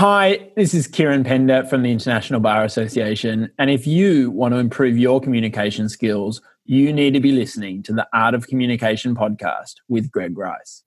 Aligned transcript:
Hi, 0.00 0.48
this 0.56 0.72
is 0.72 0.86
Kieran 0.86 1.24
Pender 1.24 1.62
from 1.66 1.82
the 1.82 1.92
International 1.92 2.40
Bar 2.40 2.64
Association. 2.64 3.52
And 3.58 3.68
if 3.68 3.86
you 3.86 4.30
want 4.30 4.54
to 4.54 4.58
improve 4.58 4.96
your 4.96 5.20
communication 5.20 5.90
skills, 5.90 6.40
you 6.64 6.90
need 6.90 7.12
to 7.12 7.20
be 7.20 7.32
listening 7.32 7.82
to 7.82 7.92
the 7.92 8.08
Art 8.14 8.32
of 8.32 8.46
Communication 8.46 9.14
podcast 9.14 9.74
with 9.90 10.10
Greg 10.10 10.38
Rice. 10.38 10.84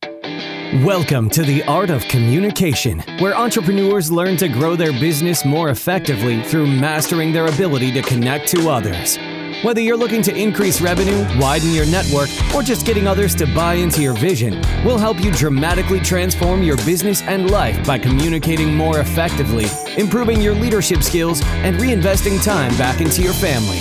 Welcome 0.84 1.30
to 1.30 1.44
the 1.44 1.62
Art 1.66 1.92
of 1.92 2.02
Communication, 2.06 3.02
where 3.20 3.36
entrepreneurs 3.36 4.12
learn 4.12 4.36
to 4.38 4.48
grow 4.48 4.76
their 4.76 4.94
business 4.94 5.46
more 5.46 5.70
effectively 5.70 6.42
through 6.42 6.66
mastering 6.66 7.34
their 7.34 7.46
ability 7.46 7.92
to 7.92 8.02
connect 8.02 8.48
to 8.48 8.68
others. 8.68 9.20
Whether 9.64 9.80
you're 9.80 9.96
looking 9.96 10.22
to 10.24 10.36
increase 10.36 10.82
revenue, 10.82 11.26
widen 11.40 11.72
your 11.72 11.86
network, 11.86 12.28
or 12.54 12.62
just 12.62 12.86
getting 12.86 13.08
others 13.08 13.34
to 13.36 13.46
buy 13.46 13.76
into 13.76 14.02
your 14.02 14.14
vision, 14.14 14.62
we'll 14.84 14.98
help 14.98 15.24
you 15.24 15.32
dramatically 15.32 16.02
transform 16.02 16.64
your 16.64 16.76
business 16.84 17.22
and 17.22 17.50
life 17.50 17.88
by 17.88 17.98
communicating 17.98 18.76
more 18.76 19.00
effectively, 19.00 19.68
improving 19.96 20.42
your 20.42 20.54
leadership 20.54 21.02
skills, 21.02 21.42
and 21.64 21.78
reinvesting 21.78 22.44
time 22.44 22.78
back 22.78 23.00
into 23.00 23.22
your 23.22 23.32
family. 23.32 23.80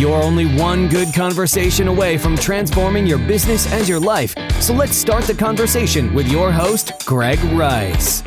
You're 0.00 0.22
only 0.22 0.46
one 0.56 0.88
good 0.88 1.12
conversation 1.12 1.88
away 1.88 2.16
from 2.16 2.34
transforming 2.34 3.06
your 3.06 3.18
business 3.18 3.70
and 3.70 3.86
your 3.86 4.00
life. 4.00 4.34
So 4.58 4.72
let's 4.72 4.96
start 4.96 5.24
the 5.24 5.34
conversation 5.34 6.14
with 6.14 6.28
your 6.28 6.50
host, 6.50 6.92
Greg 7.04 7.38
Rice. 7.52 8.22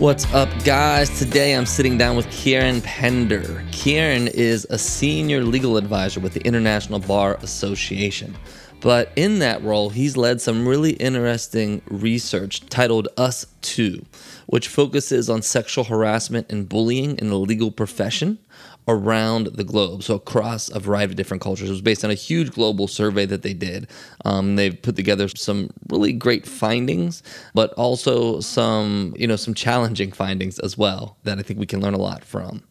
What's 0.00 0.24
up, 0.32 0.48
guys? 0.64 1.10
Today 1.18 1.54
I'm 1.54 1.66
sitting 1.66 1.98
down 1.98 2.16
with 2.16 2.26
Kieran 2.30 2.80
Pender. 2.80 3.62
Kieran 3.70 4.28
is 4.28 4.66
a 4.70 4.78
senior 4.78 5.44
legal 5.44 5.76
advisor 5.76 6.20
with 6.20 6.32
the 6.32 6.40
International 6.40 6.98
Bar 6.98 7.34
Association. 7.42 8.34
But 8.80 9.12
in 9.14 9.40
that 9.40 9.62
role, 9.62 9.90
he's 9.90 10.16
led 10.16 10.40
some 10.40 10.66
really 10.66 10.92
interesting 10.92 11.82
research 11.84 12.66
titled 12.70 13.08
Us 13.18 13.44
Too, 13.60 14.06
which 14.46 14.68
focuses 14.68 15.28
on 15.28 15.42
sexual 15.42 15.84
harassment 15.84 16.50
and 16.50 16.66
bullying 16.66 17.18
in 17.18 17.28
the 17.28 17.38
legal 17.38 17.70
profession 17.70 18.38
around 18.90 19.46
the 19.46 19.64
globe, 19.64 20.02
so 20.02 20.14
across 20.14 20.68
a 20.70 20.80
variety 20.80 21.12
of 21.12 21.16
different 21.16 21.42
cultures. 21.42 21.68
It 21.68 21.72
was 21.72 21.80
based 21.80 22.04
on 22.04 22.10
a 22.10 22.14
huge 22.14 22.52
global 22.52 22.88
survey 22.88 23.26
that 23.26 23.42
they 23.42 23.54
did. 23.54 23.88
Um, 24.24 24.56
they've 24.56 24.80
put 24.80 24.96
together 24.96 25.28
some 25.28 25.70
really 25.88 26.12
great 26.12 26.46
findings, 26.46 27.22
but 27.54 27.72
also 27.74 28.40
some, 28.40 29.14
you 29.16 29.26
know, 29.26 29.36
some 29.36 29.54
challenging 29.54 30.12
findings 30.12 30.58
as 30.58 30.76
well 30.76 31.16
that 31.24 31.38
I 31.38 31.42
think 31.42 31.58
we 31.58 31.66
can 31.66 31.80
learn 31.80 31.94
a 31.94 31.98
lot 31.98 32.24
from. 32.24 32.62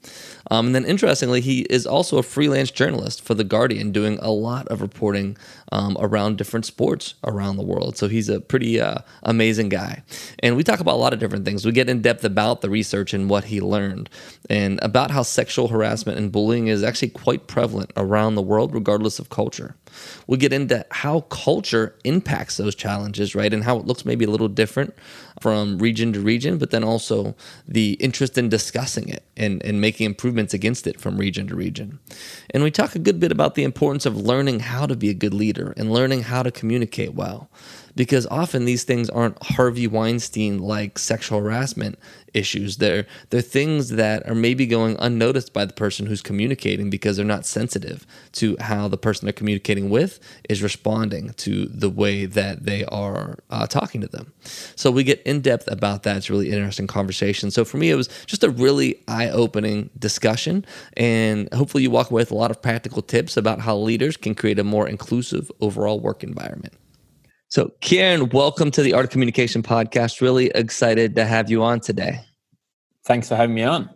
Um, 0.50 0.68
and 0.68 0.76
then, 0.76 0.86
interestingly, 0.86 1.42
he 1.42 1.62
is 1.70 1.86
also 1.86 2.18
a 2.18 2.24
freelance 2.24 2.72
journalist 2.72 3.24
for 3.24 3.34
The 3.34 3.44
Guardian, 3.44 3.92
doing 3.92 4.18
a 4.22 4.32
lot 4.32 4.68
of 4.70 4.82
reporting 4.82 5.38
um, 5.72 5.96
around 6.00 6.38
different 6.38 6.66
sports 6.66 7.14
around 7.24 7.58
the 7.58 7.64
world. 7.64 7.98
So 7.98 8.08
he's 8.08 8.30
a 8.30 8.40
pretty 8.40 8.82
uh, 8.82 9.00
amazing 9.24 9.70
guy. 9.70 10.04
And 10.40 10.56
we 10.56 10.64
talk 10.64 10.80
about 10.80 10.96
a 10.96 10.98
lot 11.04 11.14
of 11.14 11.20
different 11.20 11.46
things. 11.46 11.66
We 11.66 11.72
get 11.72 11.90
in 11.90 12.02
depth 12.02 12.24
about 12.24 12.62
the 12.62 12.70
research 12.70 13.14
and 13.14 13.30
what 13.30 13.46
he 13.46 13.62
learned, 13.62 14.10
and 14.50 14.80
about 14.82 15.12
how 15.12 15.24
sexual 15.24 15.68
harassment 15.68 16.18
and 16.18 16.32
bullying 16.32 16.68
is 16.68 16.84
actually 16.84 17.10
quite 17.10 17.48
prevalent 17.48 17.92
around 17.96 18.36
the 18.36 18.42
world, 18.42 18.74
regardless 18.74 19.20
of 19.20 19.30
culture. 19.30 19.76
We 20.28 20.38
get 20.38 20.54
into 20.54 20.86
how 20.92 21.22
culture 21.22 21.96
impacts 22.04 22.58
those 22.58 22.76
challenges, 22.76 23.36
right? 23.36 23.54
And 23.54 23.64
how 23.64 23.78
it 23.78 23.86
looks 23.86 24.06
maybe 24.06 24.26
a 24.26 24.30
little 24.30 24.48
different 24.48 24.94
from 25.42 25.80
region 25.80 26.14
to 26.14 26.20
region, 26.20 26.58
but 26.58 26.70
then 26.70 26.84
also 26.84 27.36
the 27.68 27.94
interest 27.94 28.38
in 28.38 28.50
discussing 28.50 29.10
it 29.10 29.24
and, 29.36 29.64
and 29.66 29.82
making 29.82 30.06
improvements 30.06 30.39
against 30.40 30.88
it 30.88 31.00
from 31.00 31.18
region 31.18 31.48
to 31.48 31.56
region. 31.56 32.00
And 32.52 32.64
we 32.64 32.72
talk 32.72 32.96
a 32.96 33.00
good 33.00 33.20
bit 33.20 33.32
about 33.32 33.56
the 33.56 33.64
importance 33.64 34.06
of 34.06 34.16
learning 34.16 34.62
how 34.62 34.86
to 34.86 34.96
be 34.96 35.10
a 35.10 35.14
good 35.14 35.34
leader 35.34 35.74
and 35.78 35.92
learning 35.92 36.24
how 36.24 36.44
to 36.44 36.52
communicate 36.52 37.14
well 37.14 37.50
because 38.00 38.26
often 38.28 38.64
these 38.64 38.86
things 38.86 39.10
aren't 39.10 39.38
Harvey 39.44 39.86
Weinstein 39.86 40.60
like 40.60 40.98
sexual 40.98 41.42
harassment 41.42 42.00
issues. 42.34 42.78
They're 42.78 43.06
they're 43.30 43.42
things 43.42 43.90
that 43.90 44.26
are 44.26 44.36
maybe 44.36 44.66
going 44.66 44.96
unnoticed 45.00 45.52
by 45.52 45.66
the 45.66 45.74
person 45.74 46.06
who's 46.06 46.22
communicating 46.22 46.90
because 46.90 47.18
they're 47.18 47.26
not 47.26 47.46
sensitive 47.46 48.08
to 48.34 48.56
how 48.62 48.88
the 48.88 48.98
person 48.98 49.26
they're 49.26 49.34
communicating 49.34 49.90
with 49.90 50.22
is 50.48 50.64
responding 50.64 51.34
to 51.40 51.66
the 51.66 51.90
way 51.90 52.26
that 52.26 52.64
they 52.64 52.86
are 52.86 53.38
uh, 53.50 53.68
talking 53.68 54.00
to 54.00 54.08
them. 54.08 54.32
So 54.78 54.92
we 54.92 55.04
get 55.04 55.22
in 55.24 55.42
depth 55.42 55.70
about 55.70 56.04
that. 56.04 56.16
It's 56.16 56.30
really 56.30 56.52
interesting 56.52 56.88
conversation. 56.88 57.52
So 57.52 57.66
for 57.66 57.76
me, 57.76 57.90
it 57.90 57.96
was 57.96 58.08
just 58.28 58.46
a 58.46 58.50
really 58.50 59.04
eye 59.10 59.28
opening 59.28 59.90
discussion, 60.00 60.66
and 60.96 61.54
hopefully 61.54 61.84
you 61.84 61.92
walk 61.92 62.12
away 62.12 62.22
with 62.22 62.32
a 62.32 62.36
lot 62.36 62.50
of 62.50 62.62
practical 62.62 63.02
tips 63.02 63.36
about 63.36 63.60
how 63.60 63.76
leaders 63.76 64.16
can 64.16 64.36
create 64.36 64.58
a 64.58 64.64
more 64.64 64.88
inclusive 64.88 65.52
overall 65.60 66.00
work 66.00 66.24
environment. 66.24 66.76
So, 67.52 67.72
Kieran, 67.82 68.30
welcome 68.30 68.70
to 68.70 68.84
the 68.84 68.94
Art 68.94 69.06
of 69.06 69.10
Communication 69.10 69.64
podcast. 69.64 70.22
Really 70.22 70.52
excited 70.54 71.16
to 71.16 71.26
have 71.26 71.50
you 71.50 71.64
on 71.64 71.80
today. 71.80 72.20
Thanks 73.06 73.28
for 73.28 73.36
having 73.36 73.56
me 73.56 73.64
on. 73.64 73.90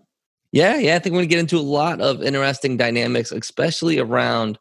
Yeah, 0.52 0.80
yeah. 0.80 0.96
I 0.96 1.00
think 1.00 1.14
we're 1.14 1.20
going 1.20 1.30
to 1.30 1.36
get 1.36 1.40
into 1.40 1.58
a 1.58 1.60
lot 1.60 2.02
of 2.02 2.24
interesting 2.24 2.78
dynamics, 2.78 3.32
especially 3.32 4.00
around 4.00 4.58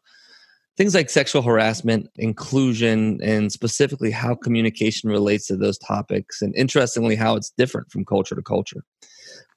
things 0.77 0.93
like 0.93 1.09
sexual 1.09 1.41
harassment, 1.41 2.07
inclusion, 2.17 3.19
and 3.23 3.51
specifically 3.51 4.11
how 4.11 4.35
communication 4.35 5.09
relates 5.09 5.47
to 5.47 5.57
those 5.57 5.79
topics. 5.79 6.43
And 6.43 6.55
interestingly, 6.55 7.15
how 7.15 7.35
it's 7.35 7.51
different 7.57 7.91
from 7.91 8.05
culture 8.05 8.35
to 8.35 8.43
culture. 8.43 8.83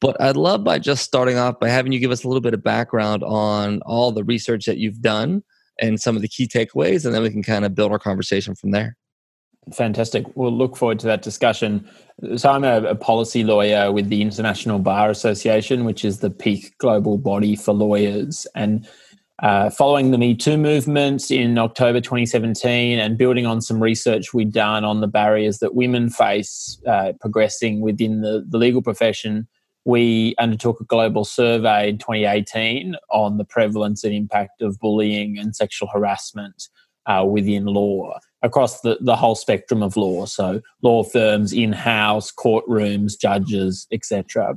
But 0.00 0.18
I'd 0.18 0.38
love 0.38 0.64
by 0.64 0.78
just 0.78 1.04
starting 1.04 1.36
off 1.36 1.60
by 1.60 1.68
having 1.68 1.92
you 1.92 1.98
give 1.98 2.10
us 2.10 2.24
a 2.24 2.28
little 2.28 2.40
bit 2.40 2.54
of 2.54 2.64
background 2.64 3.22
on 3.22 3.82
all 3.82 4.12
the 4.12 4.24
research 4.24 4.64
that 4.64 4.78
you've 4.78 5.02
done 5.02 5.42
and 5.78 6.00
some 6.00 6.16
of 6.16 6.22
the 6.22 6.28
key 6.28 6.48
takeaways, 6.48 7.04
and 7.04 7.14
then 7.14 7.22
we 7.22 7.28
can 7.28 7.42
kind 7.42 7.66
of 7.66 7.74
build 7.74 7.92
our 7.92 7.98
conversation 7.98 8.54
from 8.54 8.70
there. 8.70 8.96
Fantastic. 9.74 10.24
We'll 10.36 10.56
look 10.56 10.76
forward 10.76 11.00
to 11.00 11.06
that 11.06 11.22
discussion. 11.22 11.88
So, 12.36 12.50
I'm 12.50 12.62
a, 12.62 12.82
a, 12.82 12.94
policy 12.94 13.42
lawyer 13.42 13.90
with 13.90 14.08
the 14.08 14.22
International 14.22 14.78
Bar 14.78 15.10
Association, 15.10 15.84
which 15.84 16.04
is 16.04 16.20
the 16.20 16.30
peak 16.30 16.78
global 16.78 17.18
body 17.18 17.56
for 17.56 17.74
lawyers. 17.74 18.46
And 18.54 18.88
uh, 19.42 19.68
following 19.70 20.12
the 20.12 20.18
Me 20.18 20.34
Too 20.34 20.56
movement 20.56 21.30
in 21.32 21.58
October 21.58 22.00
2017 22.00 22.98
and 22.98 23.18
building 23.18 23.44
on 23.44 23.60
some 23.60 23.82
research 23.82 24.32
we'd 24.32 24.52
done 24.52 24.84
on 24.84 25.00
the 25.00 25.08
barriers 25.08 25.58
that 25.58 25.74
women 25.74 26.10
face 26.10 26.80
uh, 26.86 27.12
progressing 27.20 27.80
within 27.80 28.20
the, 28.20 28.46
the 28.48 28.58
legal 28.58 28.82
profession, 28.82 29.48
we 29.84 30.34
undertook 30.38 30.80
a 30.80 30.84
global 30.84 31.24
survey 31.24 31.90
in 31.90 31.98
2018 31.98 32.94
on 33.10 33.36
the 33.36 33.44
prevalence 33.44 34.04
and 34.04 34.14
impact 34.14 34.62
of 34.62 34.78
bullying 34.78 35.38
and 35.38 35.56
sexual 35.56 35.88
harassment 35.92 36.68
uh, 37.06 37.24
within 37.28 37.66
law 37.66 38.18
across 38.42 38.80
the, 38.80 38.98
the 39.00 39.16
whole 39.16 39.34
spectrum 39.34 39.82
of 39.82 39.96
law. 39.96 40.26
So 40.26 40.60
law 40.82 41.02
firms, 41.02 41.52
in-house, 41.52 42.32
courtrooms, 42.32 43.18
judges, 43.20 43.86
etc. 43.90 44.56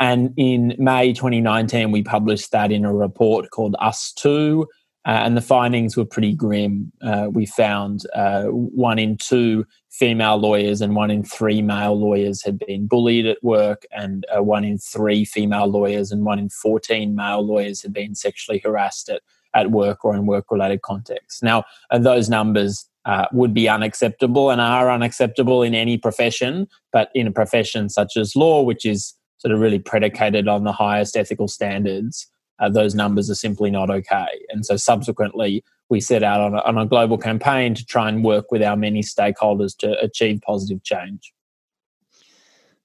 And 0.00 0.34
in 0.36 0.74
May 0.78 1.12
2019, 1.12 1.90
we 1.90 2.02
published 2.02 2.50
that 2.52 2.72
in 2.72 2.84
a 2.84 2.92
report 2.92 3.50
called 3.50 3.76
Us 3.78 4.12
Too, 4.12 4.66
uh, 5.06 5.20
and 5.24 5.36
the 5.36 5.42
findings 5.42 5.96
were 5.96 6.04
pretty 6.04 6.34
grim. 6.34 6.90
Uh, 7.02 7.28
we 7.30 7.44
found 7.44 8.04
uh, 8.14 8.44
one 8.44 8.98
in 8.98 9.18
two 9.18 9.66
female 9.90 10.38
lawyers 10.38 10.80
and 10.80 10.96
one 10.96 11.10
in 11.10 11.22
three 11.22 11.60
male 11.60 11.94
lawyers 11.94 12.42
had 12.42 12.58
been 12.58 12.86
bullied 12.86 13.26
at 13.26 13.42
work, 13.44 13.84
and 13.92 14.24
uh, 14.34 14.42
one 14.42 14.64
in 14.64 14.78
three 14.78 15.24
female 15.24 15.66
lawyers 15.66 16.10
and 16.10 16.24
one 16.24 16.38
in 16.38 16.48
14 16.48 17.14
male 17.14 17.46
lawyers 17.46 17.82
had 17.82 17.92
been 17.92 18.14
sexually 18.14 18.60
harassed 18.64 19.10
at, 19.10 19.20
at 19.54 19.70
work 19.70 20.04
or 20.04 20.16
in 20.16 20.26
work 20.26 20.50
related 20.50 20.82
contexts. 20.82 21.42
Now, 21.42 21.64
those 21.92 22.30
numbers 22.30 22.88
uh, 23.04 23.26
would 23.32 23.52
be 23.52 23.68
unacceptable 23.68 24.50
and 24.50 24.60
are 24.60 24.90
unacceptable 24.90 25.62
in 25.62 25.74
any 25.74 25.98
profession, 25.98 26.66
but 26.92 27.10
in 27.14 27.26
a 27.26 27.32
profession 27.32 27.88
such 27.88 28.16
as 28.16 28.34
law, 28.34 28.62
which 28.62 28.86
is 28.86 29.14
sort 29.38 29.52
of 29.52 29.60
really 29.60 29.78
predicated 29.78 30.48
on 30.48 30.64
the 30.64 30.72
highest 30.72 31.16
ethical 31.16 31.48
standards, 31.48 32.26
uh, 32.60 32.68
those 32.68 32.94
numbers 32.94 33.28
are 33.28 33.34
simply 33.34 33.70
not 33.70 33.90
okay. 33.90 34.28
And 34.48 34.64
so 34.64 34.76
subsequently, 34.76 35.62
we 35.90 36.00
set 36.00 36.22
out 36.22 36.40
on 36.40 36.54
a, 36.54 36.60
on 36.60 36.78
a 36.78 36.86
global 36.86 37.18
campaign 37.18 37.74
to 37.74 37.84
try 37.84 38.08
and 38.08 38.24
work 38.24 38.50
with 38.50 38.62
our 38.62 38.76
many 38.76 39.02
stakeholders 39.02 39.76
to 39.78 39.98
achieve 40.00 40.40
positive 40.46 40.82
change. 40.82 41.32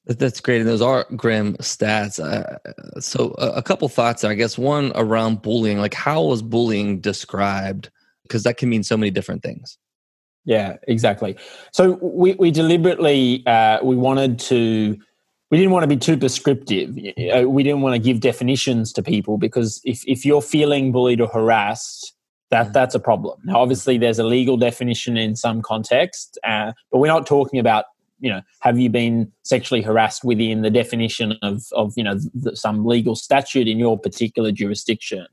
That's 0.05 0.41
great. 0.41 0.61
And 0.61 0.69
those 0.69 0.81
are 0.81 1.05
grim 1.15 1.55
stats. 1.57 2.19
Uh, 2.19 2.57
so, 2.99 3.35
a, 3.37 3.51
a 3.51 3.61
couple 3.61 3.87
thoughts. 3.89 4.23
I 4.23 4.33
guess 4.33 4.57
one 4.57 4.91
around 4.95 5.43
bullying. 5.43 5.77
Like, 5.77 5.93
how 5.93 6.23
was 6.23 6.41
bullying 6.41 6.99
described? 6.99 7.91
Because 8.23 8.43
that 8.43 8.57
can 8.57 8.69
mean 8.69 8.83
so 8.83 8.97
many 8.97 9.11
different 9.11 9.43
things. 9.43 9.77
Yeah, 10.49 10.77
exactly. 10.87 11.37
So 11.71 11.99
we, 12.01 12.33
we 12.33 12.49
deliberately 12.49 13.45
uh, 13.45 13.83
we 13.83 13.95
wanted 13.95 14.39
to 14.39 14.97
we 15.51 15.57
didn't 15.57 15.71
want 15.71 15.83
to 15.83 15.87
be 15.87 15.95
too 15.95 16.17
prescriptive. 16.17 16.95
We 16.95 17.63
didn't 17.63 17.81
want 17.81 17.93
to 17.93 17.99
give 17.99 18.19
definitions 18.19 18.91
to 18.93 19.03
people 19.03 19.37
because 19.37 19.79
if, 19.85 20.03
if 20.07 20.25
you're 20.25 20.41
feeling 20.41 20.91
bullied 20.91 21.21
or 21.21 21.27
harassed, 21.27 22.13
that 22.49 22.69
mm. 22.69 22.73
that's 22.73 22.95
a 22.95 22.99
problem. 22.99 23.39
Now, 23.43 23.59
obviously, 23.59 23.99
there's 23.99 24.17
a 24.17 24.23
legal 24.23 24.57
definition 24.57 25.17
in 25.17 25.35
some 25.35 25.61
context, 25.61 26.39
uh, 26.43 26.71
but 26.91 26.97
we're 26.97 27.13
not 27.13 27.27
talking 27.27 27.59
about 27.59 27.85
you 28.19 28.31
know 28.31 28.41
have 28.61 28.79
you 28.79 28.89
been 28.89 29.31
sexually 29.43 29.83
harassed 29.83 30.23
within 30.23 30.63
the 30.63 30.71
definition 30.71 31.33
of 31.43 31.67
of 31.73 31.93
you 31.95 32.03
know 32.03 32.17
some 32.55 32.87
legal 32.87 33.15
statute 33.15 33.67
in 33.67 33.77
your 33.77 33.99
particular 33.99 34.51
jurisdiction. 34.51 35.27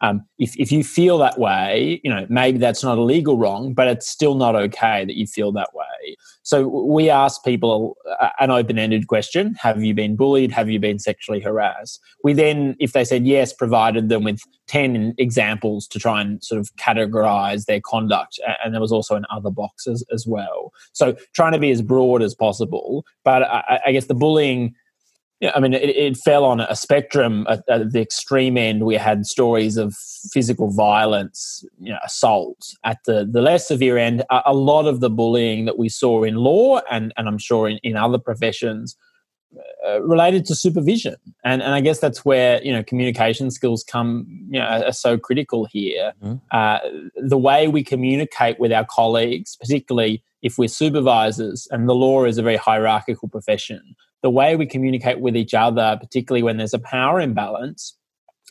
Um, 0.00 0.24
if, 0.38 0.56
if 0.56 0.70
you 0.70 0.84
feel 0.84 1.18
that 1.18 1.38
way, 1.38 2.00
you 2.04 2.10
know, 2.10 2.26
maybe 2.28 2.58
that's 2.58 2.84
not 2.84 2.98
a 2.98 3.02
legal 3.02 3.36
wrong, 3.36 3.74
but 3.74 3.88
it's 3.88 4.08
still 4.08 4.34
not 4.34 4.54
okay 4.54 5.04
that 5.04 5.16
you 5.16 5.26
feel 5.26 5.50
that 5.52 5.74
way. 5.74 6.16
So 6.42 6.68
we 6.68 7.10
ask 7.10 7.44
people 7.44 7.96
an 8.38 8.50
open 8.50 8.78
ended 8.78 9.08
question 9.08 9.54
Have 9.60 9.82
you 9.82 9.94
been 9.94 10.16
bullied? 10.16 10.52
Have 10.52 10.70
you 10.70 10.78
been 10.78 10.98
sexually 10.98 11.40
harassed? 11.40 12.00
We 12.22 12.32
then, 12.32 12.76
if 12.78 12.92
they 12.92 13.04
said 13.04 13.26
yes, 13.26 13.52
provided 13.52 14.08
them 14.08 14.24
with 14.24 14.40
10 14.68 15.14
examples 15.18 15.88
to 15.88 15.98
try 15.98 16.20
and 16.20 16.42
sort 16.44 16.60
of 16.60 16.70
categorize 16.76 17.64
their 17.64 17.80
conduct. 17.80 18.38
And 18.64 18.72
there 18.72 18.80
was 18.80 18.92
also 18.92 19.16
in 19.16 19.24
other 19.30 19.50
boxes 19.50 20.04
as 20.12 20.26
well. 20.26 20.72
So 20.92 21.16
trying 21.34 21.52
to 21.52 21.58
be 21.58 21.70
as 21.70 21.82
broad 21.82 22.22
as 22.22 22.34
possible. 22.34 23.04
But 23.24 23.42
I, 23.42 23.80
I 23.86 23.92
guess 23.92 24.06
the 24.06 24.14
bullying 24.14 24.74
yeah, 25.40 25.52
I 25.54 25.60
mean, 25.60 25.72
it, 25.72 25.90
it, 25.90 26.16
fell 26.16 26.44
on 26.44 26.60
a 26.60 26.74
spectrum. 26.74 27.46
At, 27.48 27.62
at, 27.68 27.92
the 27.92 28.00
extreme 28.00 28.56
end, 28.56 28.84
we 28.84 28.96
had 28.96 29.24
stories 29.24 29.76
of 29.76 29.94
physical 30.32 30.70
violence, 30.70 31.64
you 31.78 31.92
know, 31.92 31.98
assault. 32.04 32.74
At 32.84 32.98
the, 33.06 33.28
the 33.30 33.40
less 33.40 33.68
severe 33.68 33.96
end, 33.98 34.24
a, 34.30 34.42
a 34.46 34.54
lot 34.54 34.86
of 34.86 34.98
the 34.98 35.10
bullying 35.10 35.64
that 35.66 35.78
we 35.78 35.88
saw 35.88 36.24
in 36.24 36.36
law 36.36 36.80
and, 36.90 37.14
and 37.16 37.28
I'm 37.28 37.38
sure 37.38 37.68
in, 37.68 37.78
in 37.84 37.96
other 37.96 38.18
professions 38.18 38.96
uh, 39.86 40.02
related 40.02 40.44
to 40.46 40.56
supervision. 40.56 41.14
And, 41.44 41.62
and 41.62 41.72
I 41.72 41.80
guess 41.82 42.00
that's 42.00 42.24
where, 42.24 42.60
you 42.64 42.72
know, 42.72 42.82
communication 42.82 43.52
skills 43.52 43.84
come, 43.84 44.26
you 44.50 44.58
know, 44.58 44.66
are, 44.66 44.86
are 44.86 44.92
so 44.92 45.16
critical 45.18 45.66
here. 45.66 46.14
Mm-hmm. 46.20 46.36
Uh, 46.50 46.78
the 47.14 47.38
way 47.38 47.68
we 47.68 47.84
communicate 47.84 48.58
with 48.58 48.72
our 48.72 48.84
colleagues, 48.84 49.56
particularly 49.56 50.22
if 50.42 50.58
we're 50.58 50.68
supervisors, 50.68 51.68
and 51.70 51.88
the 51.88 51.94
law 51.94 52.24
is 52.24 52.38
a 52.38 52.42
very 52.42 52.56
hierarchical 52.56 53.28
profession 53.28 53.94
the 54.22 54.30
way 54.30 54.56
we 54.56 54.66
communicate 54.66 55.20
with 55.20 55.36
each 55.36 55.54
other, 55.54 55.96
particularly 56.00 56.42
when 56.42 56.56
there's 56.56 56.74
a 56.74 56.78
power 56.78 57.20
imbalance, 57.20 57.96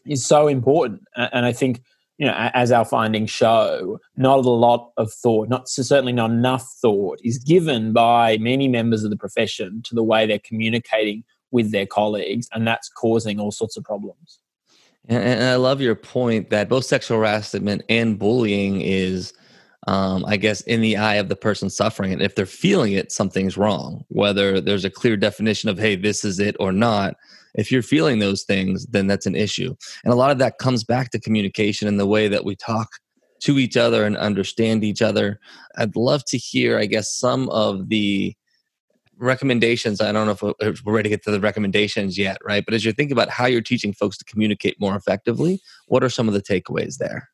is 0.05 0.25
so 0.25 0.47
important. 0.47 1.01
And 1.15 1.45
I 1.45 1.51
think, 1.51 1.81
you 2.17 2.25
know, 2.25 2.33
as 2.53 2.71
our 2.71 2.85
findings 2.85 3.29
show, 3.29 3.99
not 4.15 4.39
a 4.39 4.49
lot 4.49 4.91
of 4.97 5.11
thought, 5.11 5.49
not 5.49 5.67
certainly 5.67 6.13
not 6.13 6.31
enough 6.31 6.65
thought, 6.81 7.19
is 7.23 7.37
given 7.37 7.93
by 7.93 8.37
many 8.37 8.67
members 8.67 9.03
of 9.03 9.09
the 9.09 9.17
profession 9.17 9.81
to 9.85 9.95
the 9.95 10.03
way 10.03 10.25
they're 10.25 10.39
communicating 10.39 11.23
with 11.51 11.71
their 11.71 11.85
colleagues, 11.85 12.47
and 12.53 12.67
that's 12.67 12.89
causing 12.89 13.39
all 13.39 13.51
sorts 13.51 13.77
of 13.77 13.83
problems. 13.83 14.39
And 15.09 15.43
I 15.43 15.55
love 15.55 15.79
your 15.79 15.95
point 15.95 16.49
that 16.49 16.67
both 16.67 16.83
sexual 16.83 17.17
harassment 17.17 17.83
and 17.87 18.19
bullying 18.19 18.81
is 18.81 19.31
um, 19.87 20.25
I 20.25 20.35
guess, 20.35 20.61
in 20.61 20.81
the 20.81 20.97
eye 20.97 21.15
of 21.15 21.29
the 21.29 21.35
person 21.35 21.69
suffering 21.69 22.11
And 22.11 22.21
If 22.21 22.35
they're 22.35 22.45
feeling 22.45 22.93
it, 22.93 23.11
something's 23.11 23.57
wrong. 23.57 24.03
Whether 24.09 24.59
there's 24.59 24.85
a 24.85 24.89
clear 24.89 25.15
definition 25.15 25.69
of, 25.69 25.79
hey, 25.79 25.95
this 25.95 26.25
is 26.25 26.39
it 26.39 26.55
or 26.59 26.73
not, 26.73 27.15
if 27.55 27.71
you're 27.71 27.81
feeling 27.81 28.19
those 28.19 28.43
things, 28.43 28.85
then 28.87 29.07
that's 29.07 29.25
an 29.25 29.35
issue. 29.35 29.73
And 30.03 30.13
a 30.13 30.17
lot 30.17 30.29
of 30.29 30.37
that 30.39 30.59
comes 30.59 30.83
back 30.83 31.09
to 31.11 31.19
communication 31.19 31.87
and 31.87 31.99
the 31.99 32.05
way 32.05 32.27
that 32.27 32.45
we 32.45 32.55
talk 32.55 32.89
to 33.39 33.57
each 33.57 33.77
other 33.77 34.05
and 34.05 34.17
understand 34.17 34.83
each 34.83 35.01
other. 35.01 35.39
I'd 35.77 35.95
love 35.95 36.23
to 36.25 36.37
hear, 36.37 36.77
I 36.77 36.85
guess, 36.85 37.15
some 37.15 37.49
of 37.49 37.89
the 37.89 38.35
recommendations. 39.17 40.01
I 40.01 40.11
don't 40.11 40.27
know 40.27 40.53
if 40.59 40.83
we're 40.83 40.93
ready 40.93 41.09
to 41.09 41.15
get 41.15 41.23
to 41.23 41.31
the 41.31 41.39
recommendations 41.39 42.17
yet, 42.17 42.37
right? 42.43 42.63
But 42.65 42.73
as 42.73 42.83
you're 42.83 42.93
thinking 42.93 43.13
about 43.13 43.29
how 43.29 43.45
you're 43.45 43.61
teaching 43.61 43.93
folks 43.93 44.17
to 44.17 44.25
communicate 44.25 44.79
more 44.79 44.95
effectively, 44.95 45.61
what 45.87 46.03
are 46.03 46.09
some 46.09 46.27
of 46.27 46.33
the 46.33 46.41
takeaways 46.41 46.97
there? 46.97 47.29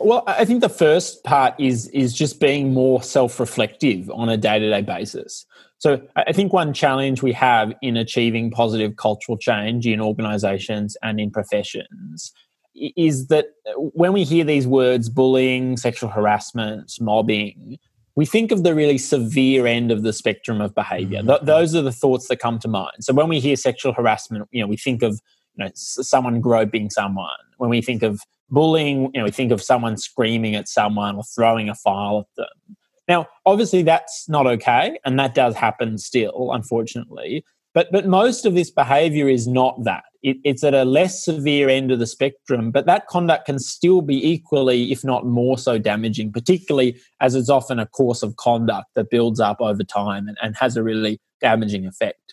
Well, 0.00 0.24
I 0.26 0.44
think 0.44 0.60
the 0.60 0.68
first 0.68 1.22
part 1.22 1.54
is 1.58 1.88
is 1.88 2.12
just 2.12 2.40
being 2.40 2.74
more 2.74 3.02
self-reflective 3.02 4.10
on 4.10 4.28
a 4.28 4.36
day-to-day 4.36 4.82
basis. 4.82 5.46
So 5.78 6.02
I 6.16 6.32
think 6.32 6.52
one 6.52 6.74
challenge 6.74 7.22
we 7.22 7.32
have 7.34 7.72
in 7.82 7.96
achieving 7.96 8.50
positive 8.50 8.96
cultural 8.96 9.38
change 9.38 9.86
in 9.86 10.00
organizations 10.00 10.96
and 11.02 11.20
in 11.20 11.30
professions 11.30 12.32
is 12.74 13.28
that 13.28 13.46
when 13.76 14.12
we 14.12 14.24
hear 14.24 14.44
these 14.44 14.66
words 14.66 15.08
bullying, 15.08 15.76
sexual 15.76 16.10
harassment, 16.10 16.92
mobbing, 17.00 17.78
we 18.16 18.26
think 18.26 18.50
of 18.50 18.64
the 18.64 18.74
really 18.74 18.98
severe 18.98 19.68
end 19.68 19.92
of 19.92 20.02
the 20.02 20.12
spectrum 20.12 20.60
of 20.60 20.74
behavior. 20.74 21.20
Mm-hmm. 21.20 21.28
Th- 21.28 21.40
those 21.42 21.76
are 21.76 21.82
the 21.82 21.92
thoughts 21.92 22.26
that 22.28 22.36
come 22.40 22.58
to 22.60 22.68
mind. 22.68 22.96
So 23.00 23.12
when 23.12 23.28
we 23.28 23.38
hear 23.38 23.54
sexual 23.54 23.92
harassment, 23.92 24.48
you 24.50 24.60
know, 24.60 24.66
we 24.66 24.76
think 24.76 25.04
of 25.04 25.20
you 25.58 25.64
know 25.64 25.70
someone 25.74 26.40
groping 26.40 26.90
someone. 26.90 27.30
When 27.58 27.70
we 27.70 27.82
think 27.82 28.02
of 28.02 28.20
bullying, 28.50 29.10
you 29.14 29.20
know, 29.20 29.24
we 29.24 29.30
think 29.30 29.52
of 29.52 29.62
someone 29.62 29.96
screaming 29.96 30.54
at 30.54 30.68
someone 30.68 31.16
or 31.16 31.24
throwing 31.24 31.68
a 31.68 31.74
file 31.74 32.20
at 32.20 32.36
them. 32.36 32.76
Now, 33.08 33.26
obviously, 33.46 33.82
that's 33.82 34.28
not 34.28 34.46
okay, 34.46 34.98
and 35.04 35.18
that 35.18 35.34
does 35.34 35.54
happen 35.54 35.98
still, 35.98 36.50
unfortunately. 36.52 37.44
But 37.74 37.88
but 37.92 38.06
most 38.06 38.44
of 38.44 38.54
this 38.54 38.70
behaviour 38.70 39.28
is 39.28 39.46
not 39.46 39.82
that. 39.84 40.04
It, 40.22 40.38
it's 40.42 40.64
at 40.64 40.74
a 40.74 40.84
less 40.84 41.24
severe 41.24 41.68
end 41.68 41.92
of 41.92 42.00
the 42.00 42.06
spectrum, 42.06 42.70
but 42.70 42.86
that 42.86 43.06
conduct 43.06 43.46
can 43.46 43.58
still 43.58 44.02
be 44.02 44.26
equally, 44.26 44.90
if 44.90 45.04
not 45.04 45.26
more 45.26 45.56
so, 45.56 45.78
damaging. 45.78 46.32
Particularly 46.32 46.98
as 47.20 47.34
it's 47.34 47.48
often 47.48 47.78
a 47.78 47.86
course 47.86 48.22
of 48.22 48.36
conduct 48.36 48.88
that 48.94 49.10
builds 49.10 49.40
up 49.40 49.60
over 49.60 49.84
time 49.84 50.28
and, 50.28 50.36
and 50.42 50.56
has 50.56 50.76
a 50.76 50.82
really 50.82 51.20
damaging 51.40 51.86
effect. 51.86 52.27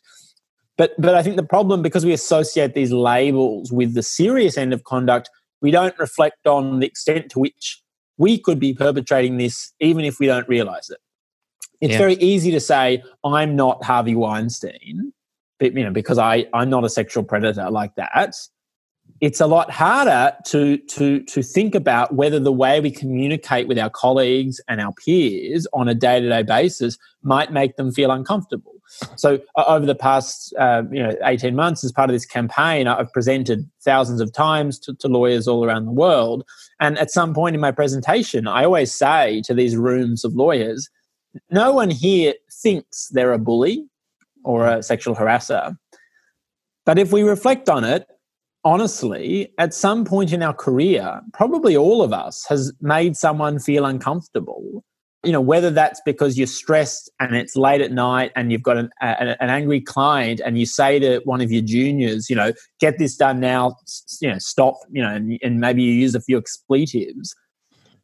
But 0.78 0.94
but 1.00 1.16
I 1.16 1.24
think 1.24 1.38
the 1.38 1.44
problem 1.44 1.82
because 1.82 2.06
we 2.06 2.14
associate 2.14 2.74
these 2.74 2.92
labels 2.92 3.72
with 3.72 3.94
the 3.94 4.04
serious 4.04 4.58
end 4.58 4.74
of 4.74 4.84
conduct, 4.84 5.30
we 5.62 5.72
don't 5.72 5.98
reflect 5.98 6.46
on 6.48 6.80
the 6.80 6.86
extent 6.86 7.32
to 7.32 7.40
which 7.40 7.82
we 8.18 8.38
could 8.38 8.60
be 8.60 8.74
perpetrating 8.74 9.38
this 9.38 9.74
even 9.80 10.06
if 10.06 10.20
we 10.20 10.28
don't 10.28 10.48
realize 10.48 10.90
it. 10.90 11.00
It's 11.82 11.94
yeah. 11.94 11.98
very 11.98 12.16
easy 12.16 12.52
to 12.52 12.60
say, 12.60 13.04
I'm 13.24 13.56
not 13.56 13.84
Harvey 13.84 14.16
Weinstein, 14.16 15.14
but, 15.60 15.74
you 15.74 15.84
know, 15.84 15.92
because 15.92 16.18
I, 16.18 16.48
I'm 16.54 16.70
not 16.70 16.86
a 16.86 16.90
sexual 16.90 17.24
predator 17.24 17.70
like 17.70 17.96
that. 17.96 18.34
It's 19.22 19.42
a 19.42 19.48
lot 19.48 19.72
harder 19.72 20.36
to, 20.48 20.78
to, 20.78 21.22
to 21.24 21.44
think 21.44 21.76
about 21.76 22.16
whether 22.16 22.40
the 22.40 22.52
way 22.52 22.80
we 22.80 22.92
communicate 22.92 23.68
with 23.68 23.78
our 23.78 23.90
colleagues 23.90 24.60
and 24.68 24.82
our 24.82 24.94
peers 24.94 25.68
on 25.74 25.88
a 25.88 25.94
day 25.94 26.20
to 26.20 26.30
day 26.30 26.44
basis 26.44 26.98
might 27.22 27.52
make 27.52 27.76
them 27.76 27.92
feel 27.92 28.12
uncomfortable. 28.12 28.75
So 29.16 29.40
over 29.56 29.86
the 29.86 29.96
past 29.96 30.54
uh, 30.60 30.84
you 30.92 31.02
know 31.02 31.16
18 31.24 31.56
months, 31.56 31.84
as 31.84 31.92
part 31.92 32.10
of 32.10 32.14
this 32.14 32.26
campaign, 32.26 32.88
I've 32.88 33.12
presented 33.12 33.70
thousands 33.84 34.22
of 34.22 34.32
times 34.34 34.80
to, 34.80 34.94
to, 34.96 35.08
lawyers 35.08 35.48
all 35.48 35.66
around 35.66 35.86
the 35.86 35.92
world. 35.92 36.44
And 36.80 36.98
at 36.98 37.12
some 37.12 37.34
point 37.34 37.56
in 37.56 37.62
my 37.62 37.72
presentation, 37.72 38.48
I 38.48 38.66
always 38.66 38.92
say 38.92 39.42
to 39.46 39.54
these 39.54 39.76
rooms 39.76 40.24
of 40.24 40.36
lawyers, 40.36 40.90
no 41.50 41.74
one 41.74 41.90
here 41.90 42.34
thinks 42.52 43.10
they're 43.10 43.34
a 43.34 43.40
bully 43.40 43.86
or 44.44 44.68
a 44.68 44.84
sexual 44.84 45.16
harasser. 45.16 45.76
But 46.86 47.00
if 47.00 47.12
we 47.12 47.24
reflect 47.24 47.70
on 47.70 47.84
it, 47.84 48.08
honestly, 48.64 49.52
at 49.58 49.74
some 49.74 50.06
point 50.06 50.32
in 50.32 50.44
our 50.44 50.54
career, 50.54 51.22
probably 51.34 51.76
all 51.76 52.02
of 52.02 52.14
us 52.14 52.46
has 52.50 52.74
made 52.82 53.18
someone 53.18 53.60
feel 53.60 53.86
uncomfortable 53.86 54.84
you 55.26 55.32
know 55.32 55.42
whether 55.42 55.70
that's 55.70 56.02
because 56.06 56.38
you're 56.38 56.48
stressed 56.48 57.10
and 57.20 57.36
it's 57.36 57.56
late 57.56 57.82
at 57.82 57.92
night 57.92 58.32
and 58.36 58.52
you've 58.52 58.64
got 58.64 58.78
an, 58.78 58.90
a, 59.02 59.36
an 59.42 59.50
angry 59.50 59.82
client 59.82 60.40
and 60.46 60.58
you 60.58 60.66
say 60.66 61.00
to 61.00 61.22
one 61.26 61.42
of 61.42 61.52
your 61.52 61.62
juniors 61.62 62.30
you 62.30 62.36
know 62.36 62.54
get 62.80 62.98
this 62.98 63.16
done 63.16 63.40
now 63.40 63.76
you 64.22 64.30
know 64.30 64.38
stop 64.38 64.76
you 64.92 65.02
know 65.02 65.10
and, 65.10 65.40
and 65.42 65.60
maybe 65.60 65.84
you 65.84 65.92
use 65.92 66.16
a 66.16 66.22
few 66.22 66.38
expletives. 66.38 67.36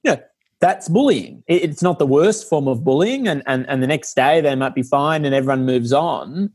You 0.04 0.14
know 0.14 0.22
that's 0.60 0.90
bullying. 0.90 1.44
It, 1.48 1.64
it's 1.64 1.82
not 1.82 2.00
the 2.00 2.06
worst 2.06 2.48
form 2.48 2.68
of 2.68 2.84
bullying 2.84 3.28
and, 3.28 3.44
and 3.46 3.68
and 3.70 3.82
the 3.82 3.88
next 3.88 4.16
day 4.16 4.42
they 4.42 4.56
might 4.56 4.76
be 4.76 4.84
fine 4.84 5.26
and 5.26 5.36
everyone 5.36 5.66
moves 5.66 5.94
on. 5.94 6.52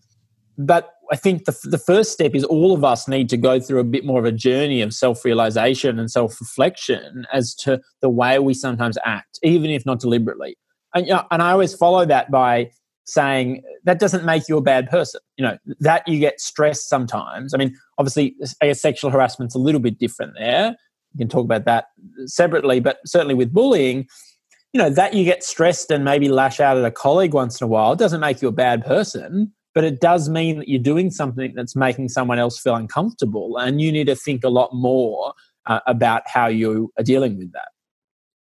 But 0.58 0.94
I 1.10 1.16
think 1.16 1.44
the, 1.44 1.56
the 1.64 1.78
first 1.78 2.12
step 2.12 2.34
is 2.34 2.44
all 2.44 2.72
of 2.72 2.84
us 2.84 3.08
need 3.08 3.28
to 3.30 3.36
go 3.36 3.60
through 3.60 3.80
a 3.80 3.84
bit 3.84 4.04
more 4.04 4.18
of 4.18 4.24
a 4.24 4.32
journey 4.32 4.80
of 4.82 4.92
self 4.92 5.24
realization 5.24 5.98
and 5.98 6.10
self 6.10 6.40
reflection 6.40 7.26
as 7.32 7.54
to 7.56 7.80
the 8.00 8.08
way 8.08 8.38
we 8.38 8.54
sometimes 8.54 8.98
act, 9.04 9.38
even 9.42 9.70
if 9.70 9.86
not 9.86 10.00
deliberately. 10.00 10.56
And, 10.94 11.06
you 11.06 11.14
know, 11.14 11.24
and 11.30 11.42
I 11.42 11.52
always 11.52 11.74
follow 11.74 12.04
that 12.06 12.30
by 12.30 12.70
saying 13.04 13.62
that 13.84 13.98
doesn't 13.98 14.24
make 14.24 14.48
you 14.48 14.56
a 14.56 14.62
bad 14.62 14.88
person. 14.88 15.20
You 15.36 15.46
know, 15.46 15.58
that 15.80 16.06
you 16.08 16.18
get 16.18 16.40
stressed 16.40 16.88
sometimes. 16.88 17.54
I 17.54 17.58
mean, 17.58 17.76
obviously, 17.98 18.34
I 18.62 18.66
guess 18.66 18.80
sexual 18.80 19.10
harassment's 19.10 19.54
a 19.54 19.58
little 19.58 19.80
bit 19.80 19.98
different 19.98 20.34
there. 20.38 20.76
You 21.14 21.18
can 21.18 21.28
talk 21.28 21.44
about 21.44 21.64
that 21.64 21.86
separately, 22.26 22.80
but 22.80 22.98
certainly 23.06 23.34
with 23.34 23.52
bullying, 23.52 24.06
you 24.72 24.82
know, 24.82 24.90
that 24.90 25.14
you 25.14 25.24
get 25.24 25.42
stressed 25.42 25.90
and 25.90 26.04
maybe 26.04 26.28
lash 26.28 26.60
out 26.60 26.76
at 26.76 26.84
a 26.84 26.90
colleague 26.90 27.32
once 27.32 27.60
in 27.60 27.64
a 27.64 27.68
while 27.68 27.96
doesn't 27.96 28.20
make 28.20 28.42
you 28.42 28.48
a 28.48 28.52
bad 28.52 28.84
person 28.84 29.52
but 29.76 29.84
it 29.84 30.00
does 30.00 30.30
mean 30.30 30.56
that 30.56 30.70
you're 30.70 30.82
doing 30.82 31.10
something 31.10 31.52
that's 31.54 31.76
making 31.76 32.08
someone 32.08 32.38
else 32.38 32.58
feel 32.58 32.76
uncomfortable 32.76 33.58
and 33.58 33.78
you 33.78 33.92
need 33.92 34.06
to 34.06 34.16
think 34.16 34.42
a 34.42 34.48
lot 34.48 34.72
more 34.72 35.34
uh, 35.66 35.80
about 35.86 36.22
how 36.24 36.46
you 36.46 36.90
are 36.98 37.04
dealing 37.04 37.36
with 37.36 37.52
that. 37.52 37.68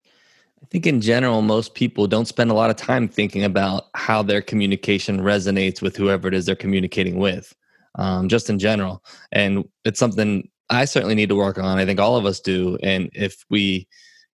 I 0.03 0.65
think 0.71 0.88
in 0.88 1.01
general 1.01 1.43
most 1.43 1.75
people 1.75 2.07
don't 2.07 2.27
spend 2.27 2.50
a 2.50 2.55
lot 2.55 2.71
of 2.71 2.77
time 2.77 3.07
thinking 3.07 3.43
about 3.43 3.89
how 3.93 4.24
their 4.24 4.41
communication 4.41 5.19
resonates 5.19 5.83
with 5.83 5.95
whoever 5.95 6.27
it 6.27 6.33
is 6.33 6.48
they're 6.48 6.55
communicating 6.55 7.19
with 7.19 7.55
um, 7.93 8.27
just 8.27 8.50
in 8.50 8.57
general. 8.57 9.03
And 9.31 9.65
it's 9.86 10.00
something 10.00 10.50
i 10.71 10.83
certainly 10.83 11.13
need 11.13 11.29
to 11.29 11.36
work 11.36 11.59
on. 11.59 11.77
I 11.77 11.86
think 11.86 12.00
all 12.00 12.17
of 12.17 12.25
us 12.25 12.39
do. 12.39 12.79
And 12.81 13.12
if 13.13 13.45
we 13.51 13.88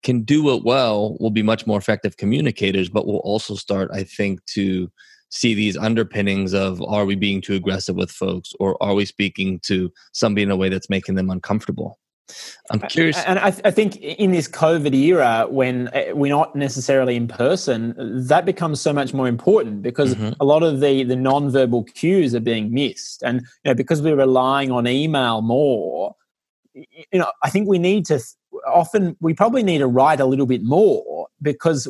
can 0.04 0.22
do 0.22 0.54
it 0.54 0.62
well 0.62 1.16
we'll 1.18 1.30
be 1.30 1.42
much 1.42 1.66
more 1.66 1.78
effective 1.78 2.18
communicators 2.18 2.88
but 2.90 3.06
we'll 3.06 3.16
also 3.24 3.54
start 3.54 3.90
i 3.90 4.04
think 4.04 4.44
to 4.44 4.90
see 5.34 5.52
these 5.52 5.76
underpinnings 5.76 6.54
of 6.54 6.80
are 6.82 7.04
we 7.04 7.16
being 7.16 7.40
too 7.40 7.54
aggressive 7.54 7.96
with 7.96 8.10
folks 8.10 8.52
or 8.60 8.80
are 8.82 8.94
we 8.94 9.04
speaking 9.04 9.58
to 9.60 9.92
somebody 10.12 10.42
in 10.42 10.50
a 10.50 10.56
way 10.56 10.68
that's 10.68 10.88
making 10.88 11.16
them 11.16 11.28
uncomfortable 11.28 11.98
I'm 12.70 12.80
curious. 12.80 13.22
And 13.24 13.38
I, 13.38 13.50
th- 13.50 13.60
I, 13.66 13.70
think 13.70 13.96
in 13.96 14.32
this 14.32 14.48
COVID 14.48 14.94
era, 14.94 15.46
when 15.48 15.88
uh, 15.88 16.14
we're 16.14 16.34
not 16.34 16.56
necessarily 16.56 17.16
in 17.16 17.28
person, 17.28 17.94
that 18.26 18.46
becomes 18.46 18.80
so 18.80 18.94
much 18.94 19.12
more 19.12 19.28
important 19.28 19.82
because 19.82 20.14
mm-hmm. 20.14 20.32
a 20.40 20.44
lot 20.44 20.62
of 20.62 20.80
the 20.80 21.04
the 21.04 21.16
non-verbal 21.16 21.84
cues 21.84 22.34
are 22.34 22.40
being 22.40 22.72
missed, 22.72 23.22
and 23.22 23.42
you 23.42 23.70
know 23.70 23.74
because 23.74 24.00
we're 24.00 24.16
relying 24.16 24.70
on 24.70 24.86
email 24.86 25.42
more. 25.42 26.16
You 26.74 27.18
know, 27.20 27.30
I 27.42 27.50
think 27.50 27.68
we 27.68 27.78
need 27.78 28.06
to 28.06 28.18
often 28.66 29.16
we 29.20 29.34
probably 29.34 29.62
need 29.62 29.78
to 29.78 29.86
write 29.86 30.20
a 30.20 30.26
little 30.26 30.46
bit 30.46 30.62
more 30.62 31.28
because 31.42 31.88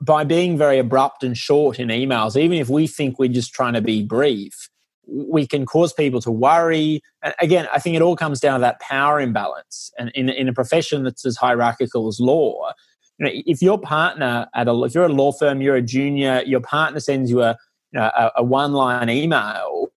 by 0.00 0.24
being 0.24 0.58
very 0.58 0.78
abrupt 0.78 1.22
and 1.22 1.36
short 1.36 1.78
in 1.78 1.88
emails, 1.88 2.36
even 2.40 2.58
if 2.58 2.68
we 2.68 2.86
think 2.86 3.18
we're 3.18 3.28
just 3.28 3.52
trying 3.52 3.74
to 3.74 3.80
be 3.80 4.02
brief, 4.02 4.68
we 5.06 5.46
can 5.46 5.66
cause 5.66 5.92
people 5.92 6.20
to 6.20 6.30
worry. 6.30 7.02
And 7.22 7.34
again, 7.40 7.66
I 7.72 7.78
think 7.78 7.96
it 7.96 8.02
all 8.02 8.16
comes 8.16 8.40
down 8.40 8.60
to 8.60 8.62
that 8.62 8.80
power 8.80 9.20
imbalance. 9.20 9.90
And 9.98 10.10
in, 10.14 10.28
in 10.28 10.48
a 10.48 10.52
profession 10.52 11.02
that's 11.02 11.24
as 11.24 11.36
hierarchical 11.36 12.08
as 12.08 12.20
law, 12.20 12.72
you 13.18 13.26
know, 13.26 13.32
if 13.34 13.60
your 13.60 13.78
partner 13.78 14.46
at 14.54 14.68
a 14.68 14.82
if 14.84 14.94
you're 14.94 15.04
a 15.04 15.08
law 15.08 15.32
firm, 15.32 15.60
you're 15.60 15.76
a 15.76 15.82
junior, 15.82 16.42
your 16.46 16.60
partner 16.60 17.00
sends 17.00 17.30
you 17.30 17.42
a 17.42 17.56
you 17.92 18.00
know, 18.00 18.10
a, 18.16 18.32
a 18.36 18.44
one 18.44 18.72
line 18.72 19.10
email, 19.10 19.88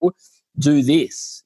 do 0.57 0.81
this. 0.81 1.42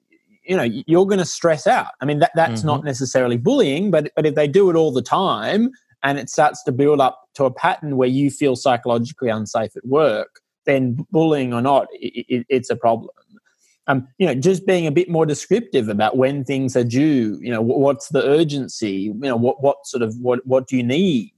You 0.48 0.58
know, 0.58 0.63
you're 0.63 1.06
going 1.06 1.20
to 1.20 1.25
stress 1.25 1.68
out. 1.68 1.92
I 2.01 2.06
mean, 2.06 2.20
that 2.20 2.32
that's 2.36 2.62
mm-hmm. 2.62 2.68
not 2.68 2.84
necessarily 2.84 3.38
bullying, 3.38 3.92
but 3.92 4.12
but 4.16 4.25
if 4.25 4.36
they 4.36 4.48
do 4.48 4.70
it 4.70 4.75
all 4.75 4.92
the 4.92 5.01
time 5.01 5.72
and 6.04 6.18
it 6.18 6.30
starts 6.30 6.63
to 6.63 6.72
build 6.72 7.01
up 7.01 7.22
to 7.36 7.46
a 7.46 7.51
pattern 7.51 7.98
where 7.98 8.08
you 8.08 8.30
feel 8.32 8.56
psychologically 8.56 9.30
unsafe 9.30 9.75
at 9.75 9.86
work, 9.86 10.39
then 10.66 10.98
bullying 11.12 11.54
or 11.54 11.62
not, 11.62 11.88
it, 11.92 12.25
it, 12.30 12.46
it's 12.50 12.70
a 12.70 12.75
problem 12.75 13.10
um, 13.88 14.08
you 14.18 14.27
know, 14.27 14.36
just 14.36 14.66
being 14.66 14.86
a 14.86 14.92
bit 14.92 15.10
more 15.10 15.25
descriptive 15.25 15.88
about 15.88 16.18
when 16.18 16.44
things 16.44 16.75
are 16.75 16.84
due. 16.84 17.39
You 17.42 17.51
know, 17.51 17.62
what's 17.62 18.10
the 18.10 18.24
urgency? 18.24 18.92
You 18.92 19.13
know, 19.13 19.38
what 19.38 19.63
what 19.63 19.86
sort 19.86 20.04
of 20.04 20.16
what 20.20 20.46
what 20.46 20.68
do 20.68 20.75
you 20.75 20.84
need? 20.84 21.32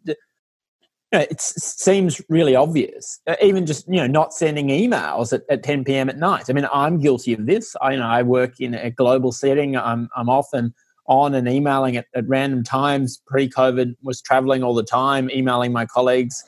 You 1.11 1.19
know, 1.19 1.25
it 1.29 1.41
seems 1.41 2.21
really 2.29 2.55
obvious. 2.55 3.19
Uh, 3.25 3.35
even 3.41 3.65
just 3.65 3.87
you 3.87 3.95
know, 3.95 4.07
not 4.07 4.33
sending 4.33 4.67
emails 4.67 5.33
at, 5.33 5.41
at 5.49 5.63
10 5.63 5.83
p.m. 5.83 6.09
at 6.09 6.17
night. 6.17 6.45
I 6.49 6.53
mean, 6.53 6.67
I'm 6.71 6.99
guilty 6.99 7.33
of 7.33 7.45
this. 7.45 7.75
I 7.81 7.93
you 7.93 7.99
know 7.99 8.07
I 8.07 8.21
work 8.21 8.59
in 8.59 8.75
a 8.75 8.91
global 8.91 9.31
setting. 9.31 9.75
I'm 9.75 10.09
I'm 10.15 10.29
often 10.29 10.73
on 11.07 11.33
and 11.33 11.47
emailing 11.49 11.97
at, 11.97 12.05
at 12.13 12.27
random 12.27 12.63
times. 12.63 13.19
Pre-COVID, 13.25 13.95
was 14.03 14.21
traveling 14.21 14.63
all 14.63 14.75
the 14.75 14.83
time, 14.83 15.31
emailing 15.31 15.73
my 15.73 15.87
colleagues 15.87 16.43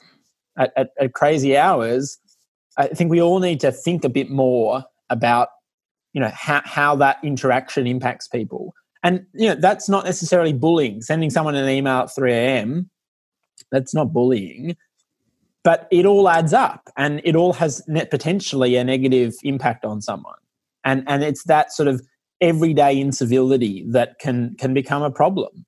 at, 0.57 0.71
at, 0.75 0.91
at 0.99 1.13
crazy 1.13 1.57
hours. 1.57 2.19
I 2.77 2.87
think 2.87 3.09
we 3.09 3.21
all 3.21 3.39
need 3.39 3.59
to 3.61 3.71
think 3.71 4.03
a 4.03 4.09
bit 4.09 4.29
more 4.29 4.83
about 5.09 5.49
you 6.13 6.21
know 6.21 6.31
how, 6.33 6.61
how 6.65 6.95
that 6.97 7.17
interaction 7.23 7.87
impacts 7.87 8.27
people 8.27 8.73
and 9.03 9.25
you 9.33 9.47
know 9.47 9.55
that's 9.55 9.87
not 9.87 10.05
necessarily 10.05 10.53
bullying 10.53 11.01
sending 11.01 11.29
someone 11.29 11.55
an 11.55 11.69
email 11.69 11.99
at 11.99 12.13
3 12.13 12.31
a.m 12.33 12.89
that's 13.71 13.93
not 13.93 14.13
bullying 14.13 14.75
but 15.63 15.87
it 15.91 16.05
all 16.05 16.29
adds 16.29 16.53
up 16.53 16.89
and 16.97 17.21
it 17.23 17.35
all 17.35 17.53
has 17.53 17.83
net 17.87 18.09
potentially 18.09 18.75
a 18.75 18.83
negative 18.83 19.33
impact 19.43 19.85
on 19.85 20.01
someone. 20.01 20.35
And 20.83 21.03
and 21.07 21.23
it's 21.23 21.43
that 21.43 21.71
sort 21.71 21.87
of 21.87 22.01
everyday 22.39 22.99
incivility 22.99 23.85
that 23.89 24.17
can 24.19 24.55
can 24.57 24.73
become 24.73 25.03
a 25.03 25.11
problem. 25.11 25.65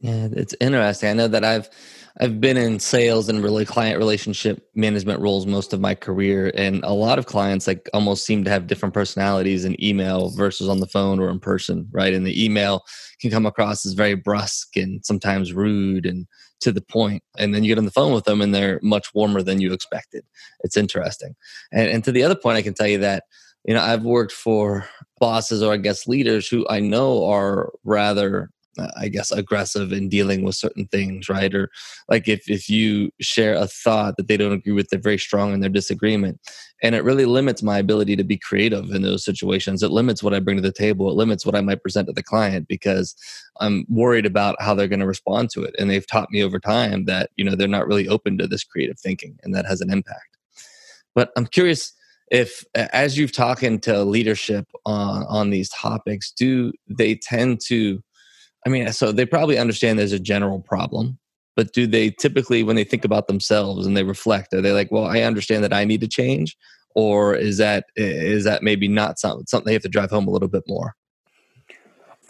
Yeah 0.00 0.28
it's 0.32 0.54
interesting. 0.60 1.10
I 1.10 1.12
know 1.14 1.28
that 1.28 1.44
i've 1.44 1.68
I've 2.20 2.40
been 2.40 2.56
in 2.56 2.78
sales 2.78 3.28
and 3.28 3.42
really 3.42 3.64
client 3.64 3.98
relationship 3.98 4.68
management 4.76 5.20
roles 5.20 5.46
most 5.46 5.72
of 5.72 5.80
my 5.80 5.96
career, 5.96 6.52
and 6.54 6.84
a 6.84 6.92
lot 6.92 7.18
of 7.18 7.26
clients 7.26 7.66
like 7.66 7.90
almost 7.92 8.24
seem 8.24 8.44
to 8.44 8.50
have 8.50 8.68
different 8.68 8.94
personalities 8.94 9.64
in 9.64 9.82
email 9.82 10.30
versus 10.30 10.68
on 10.68 10.78
the 10.78 10.86
phone 10.86 11.18
or 11.18 11.28
in 11.28 11.40
person, 11.40 11.88
right? 11.90 12.14
And 12.14 12.24
the 12.24 12.44
email 12.44 12.84
can 13.20 13.32
come 13.32 13.46
across 13.46 13.84
as 13.84 13.94
very 13.94 14.14
brusque 14.14 14.76
and 14.76 15.04
sometimes 15.04 15.52
rude 15.52 16.06
and 16.06 16.28
to 16.64 16.72
the 16.72 16.80
point, 16.80 17.22
and 17.38 17.54
then 17.54 17.62
you 17.62 17.68
get 17.68 17.78
on 17.78 17.84
the 17.84 17.90
phone 17.90 18.12
with 18.12 18.24
them 18.24 18.40
and 18.40 18.54
they're 18.54 18.80
much 18.82 19.14
warmer 19.14 19.42
than 19.42 19.60
you 19.60 19.72
expected. 19.72 20.24
It's 20.60 20.76
interesting. 20.76 21.36
And, 21.72 21.88
and 21.88 22.04
to 22.04 22.12
the 22.12 22.22
other 22.22 22.34
point, 22.34 22.56
I 22.56 22.62
can 22.62 22.74
tell 22.74 22.88
you 22.88 22.98
that 22.98 23.24
you 23.64 23.74
know 23.74 23.80
I've 23.80 24.02
worked 24.02 24.32
for 24.32 24.86
bosses 25.20 25.62
or 25.62 25.72
I 25.72 25.76
guess 25.76 26.08
leaders 26.08 26.48
who 26.48 26.66
I 26.68 26.80
know 26.80 27.24
are 27.26 27.72
rather 27.84 28.50
Uh, 28.78 28.90
I 28.96 29.08
guess 29.08 29.30
aggressive 29.30 29.92
in 29.92 30.08
dealing 30.08 30.42
with 30.42 30.56
certain 30.56 30.86
things, 30.86 31.28
right? 31.28 31.54
Or 31.54 31.70
like 32.08 32.28
if 32.28 32.48
if 32.50 32.68
you 32.68 33.10
share 33.20 33.54
a 33.54 33.66
thought 33.66 34.16
that 34.16 34.28
they 34.28 34.36
don't 34.36 34.52
agree 34.52 34.72
with, 34.72 34.88
they're 34.88 34.98
very 34.98 35.18
strong 35.18 35.52
in 35.52 35.60
their 35.60 35.70
disagreement, 35.70 36.40
and 36.82 36.94
it 36.94 37.04
really 37.04 37.24
limits 37.24 37.62
my 37.62 37.78
ability 37.78 38.16
to 38.16 38.24
be 38.24 38.36
creative 38.36 38.90
in 38.90 39.02
those 39.02 39.24
situations. 39.24 39.82
It 39.82 39.90
limits 39.90 40.22
what 40.22 40.34
I 40.34 40.40
bring 40.40 40.56
to 40.56 40.62
the 40.62 40.72
table. 40.72 41.08
It 41.10 41.14
limits 41.14 41.46
what 41.46 41.54
I 41.54 41.60
might 41.60 41.82
present 41.82 42.08
to 42.08 42.12
the 42.12 42.22
client 42.22 42.68
because 42.68 43.14
I'm 43.60 43.86
worried 43.88 44.26
about 44.26 44.60
how 44.60 44.74
they're 44.74 44.88
going 44.88 45.00
to 45.00 45.06
respond 45.06 45.50
to 45.50 45.62
it. 45.62 45.74
And 45.78 45.88
they've 45.88 46.06
taught 46.06 46.30
me 46.30 46.42
over 46.42 46.58
time 46.58 47.04
that 47.04 47.30
you 47.36 47.44
know 47.44 47.54
they're 47.54 47.68
not 47.68 47.86
really 47.86 48.08
open 48.08 48.38
to 48.38 48.46
this 48.46 48.64
creative 48.64 48.98
thinking, 48.98 49.38
and 49.42 49.54
that 49.54 49.66
has 49.66 49.80
an 49.80 49.90
impact. 49.92 50.36
But 51.14 51.30
I'm 51.36 51.46
curious 51.46 51.92
if 52.30 52.64
as 52.74 53.18
you've 53.18 53.32
talking 53.32 53.78
to 53.80 54.02
leadership 54.02 54.66
on 54.86 55.24
on 55.28 55.50
these 55.50 55.68
topics 55.70 56.32
do 56.32 56.72
they 56.88 57.14
tend 57.14 57.60
to 57.66 58.02
I 58.66 58.70
mean, 58.70 58.92
so 58.92 59.12
they 59.12 59.26
probably 59.26 59.58
understand 59.58 59.98
there's 59.98 60.12
a 60.12 60.18
general 60.18 60.60
problem, 60.60 61.18
but 61.56 61.72
do 61.72 61.86
they 61.86 62.10
typically, 62.10 62.62
when 62.62 62.76
they 62.76 62.84
think 62.84 63.04
about 63.04 63.26
themselves 63.26 63.86
and 63.86 63.96
they 63.96 64.04
reflect, 64.04 64.54
are 64.54 64.62
they 64.62 64.72
like, 64.72 64.90
well, 64.90 65.04
I 65.04 65.20
understand 65.20 65.62
that 65.64 65.72
I 65.72 65.84
need 65.84 66.00
to 66.00 66.08
change, 66.08 66.56
or 66.94 67.34
is 67.34 67.58
that 67.58 67.86
is 67.96 68.44
that 68.44 68.62
maybe 68.62 68.88
not 68.88 69.18
something 69.18 69.46
something 69.46 69.66
they 69.66 69.72
have 69.74 69.82
to 69.82 69.88
drive 69.88 70.10
home 70.10 70.26
a 70.28 70.30
little 70.30 70.48
bit 70.48 70.64
more? 70.66 70.94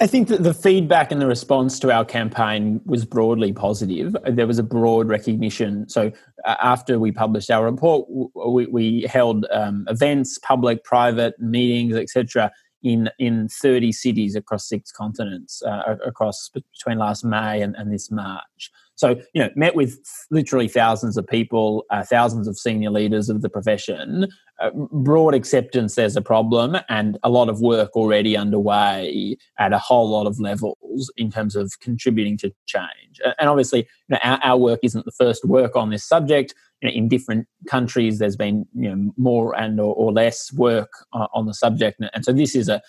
I 0.01 0.09
think 0.09 0.27
that 0.27 0.43
the 0.43 0.53
feedback 0.53 1.13
and 1.13 1.21
the 1.21 1.27
response 1.29 1.79
to 1.79 1.93
our 1.93 2.05
campaign 2.05 2.81
was 2.85 3.05
broadly 3.05 3.53
positive. 3.53 4.17
There 4.29 4.47
was 4.47 4.59
a 4.59 4.65
broad 4.65 5.07
recognition. 5.07 5.89
So 5.89 6.11
after 6.45 6.99
we 6.99 7.13
published 7.13 7.49
our 7.49 7.65
report, 7.65 8.09
we, 8.35 8.67
we 8.67 9.03
held 9.03 9.47
um, 9.53 9.87
events, 9.89 10.37
public, 10.39 10.83
private 10.83 11.39
meetings, 11.39 11.95
etc 11.95 12.51
in 12.85 13.11
in 13.19 13.49
30 13.49 13.91
cities 13.91 14.37
across 14.37 14.69
six 14.69 14.93
continents 14.93 15.63
uh, 15.63 15.97
across 16.07 16.51
between 16.51 16.99
last 16.99 17.25
May 17.25 17.63
and, 17.63 17.75
and 17.77 17.93
this 17.93 18.11
March. 18.11 18.71
So 18.95 19.21
you 19.33 19.43
know, 19.43 19.51
met 19.57 19.75
with 19.75 19.99
literally 20.31 20.69
thousands 20.69 21.17
of 21.17 21.27
people, 21.27 21.85
uh, 21.91 22.05
thousands 22.05 22.47
of 22.47 22.57
senior 22.57 22.91
leaders 22.91 23.29
of 23.29 23.43
the 23.43 23.49
profession. 23.49 24.29
Broad 24.71 25.35
acceptance 25.35 25.95
there's 25.95 26.17
a 26.17 26.23
problem, 26.23 26.77
and 26.89 27.19
a 27.23 27.31
lot 27.31 27.49
of 27.49 27.61
work 27.61 27.97
already 27.97 28.37
underway 28.37 29.37
at 29.59 29.73
a 29.73 29.79
whole 29.79 30.09
lot 30.09 30.27
of 30.27 30.41
levels 30.41 31.13
in 31.17 31.31
terms 31.31 31.57
of 31.57 31.79
contributing 31.81 32.37
to 32.39 32.53
change. 32.67 33.21
And 33.39 33.49
obviously, 33.49 33.81
you 33.81 33.87
know, 34.11 34.19
our, 34.23 34.39
our 34.43 34.59
work 34.59 34.81
isn't 34.83 35.05
the 35.05 35.13
first 35.13 35.45
work 35.45 35.77
on 35.77 35.91
this 35.91 36.05
subject 36.05 36.55
you 36.85 36.91
know, 36.91 36.95
in 36.95 37.09
different 37.09 37.47
countries, 37.67 38.19
there's 38.19 38.37
been 38.37 38.67
you 38.75 38.95
know 38.95 39.13
more 39.17 39.59
and 39.59 39.81
or, 39.81 39.95
or 39.95 40.13
less 40.13 40.53
work 40.53 40.91
uh, 41.15 41.27
on 41.33 41.47
the 41.47 41.55
subject, 41.55 42.01
and 42.13 42.25
so 42.25 42.33
this 42.33 42.55
is 42.55 42.69
a, 42.69 42.83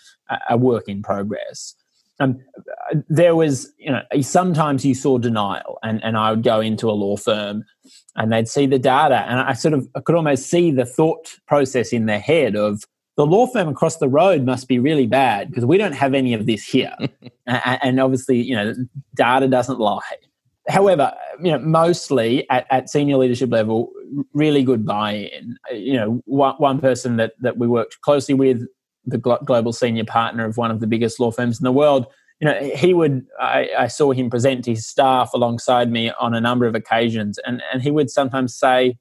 a 0.50 0.58
work 0.58 0.90
in 0.90 1.02
progress. 1.02 1.76
Um, 2.20 2.40
there 3.10 3.36
was, 3.36 3.74
you 3.78 3.92
know, 3.92 4.02
sometimes 4.22 4.86
you 4.86 4.96
saw 4.96 5.18
denial, 5.18 5.80
and, 5.84 6.04
and 6.04 6.18
I 6.18 6.32
would 6.32 6.44
go 6.44 6.62
into 6.62 6.90
a 6.90 6.94
law 6.94 7.18
firm, 7.18 7.66
and 8.16 8.32
they'd 8.32 8.48
see 8.48 8.66
the 8.68 8.80
data, 8.80 9.26
and 9.28 9.40
I 9.40 9.54
sort 9.54 9.74
of 9.74 9.88
I 9.96 10.00
could 10.00 10.16
almost 10.16 10.48
see 10.48 10.72
the 10.72 10.86
thought 10.86 11.38
process 11.48 11.92
in 11.92 12.06
their 12.06 12.20
head 12.20 12.56
of 12.56 12.84
the 13.18 13.26
law 13.26 13.48
firm 13.48 13.70
across 13.70 13.98
the 13.98 14.10
road 14.10 14.44
must 14.44 14.68
be 14.68 14.78
really 14.78 15.08
bad 15.08 15.50
because 15.50 15.66
we 15.66 15.78
don't 15.78 15.94
have 15.94 16.14
any 16.14 16.34
of 16.34 16.46
this 16.46 16.66
here, 16.66 16.96
and, 17.48 17.80
and 17.82 18.00
obviously, 18.00 18.42
you 18.42 18.56
know, 18.56 18.74
data 19.16 19.48
doesn't 19.48 19.80
lie 19.80 20.00
however, 20.68 21.14
you 21.42 21.52
know, 21.52 21.60
mostly 21.60 22.50
at, 22.50 22.66
at 22.70 22.90
senior 22.90 23.18
leadership 23.18 23.52
level, 23.52 23.92
really 24.34 24.64
good 24.64 24.86
buy-in. 24.86 25.58
You 25.72 25.94
know, 25.94 26.22
one, 26.26 26.56
one 26.56 26.80
person 26.80 27.18
that 27.18 27.34
that 27.40 27.58
we 27.58 27.68
worked 27.68 28.02
closely 28.02 28.34
with, 28.34 28.66
the 29.06 29.18
global 29.18 29.74
senior 29.74 30.06
partner 30.06 30.46
of 30.46 30.58
one 30.58 30.72
of 30.72 30.80
the 30.80 30.88
biggest 30.88 31.20
law 31.20 31.32
firms 31.32 31.60
in 31.60 31.64
the 31.64 31.72
world. 31.72 32.08
You 32.40 32.48
know, 32.48 32.60
he 32.76 32.94
would. 32.94 33.26
I, 33.40 33.70
I 33.78 33.88
saw 33.88 34.12
him 34.12 34.30
present 34.30 34.66
to 34.66 34.72
his 34.72 34.86
staff 34.86 35.32
alongside 35.34 35.92
me 35.92 36.12
on 36.20 36.34
a 36.34 36.42
number 36.42 36.66
of 36.66 36.76
occasions, 36.76 37.40
and 37.46 37.62
and 37.72 37.82
he 37.82 37.92
would 37.92 38.10
sometimes 38.10 38.56
say, 38.56 38.98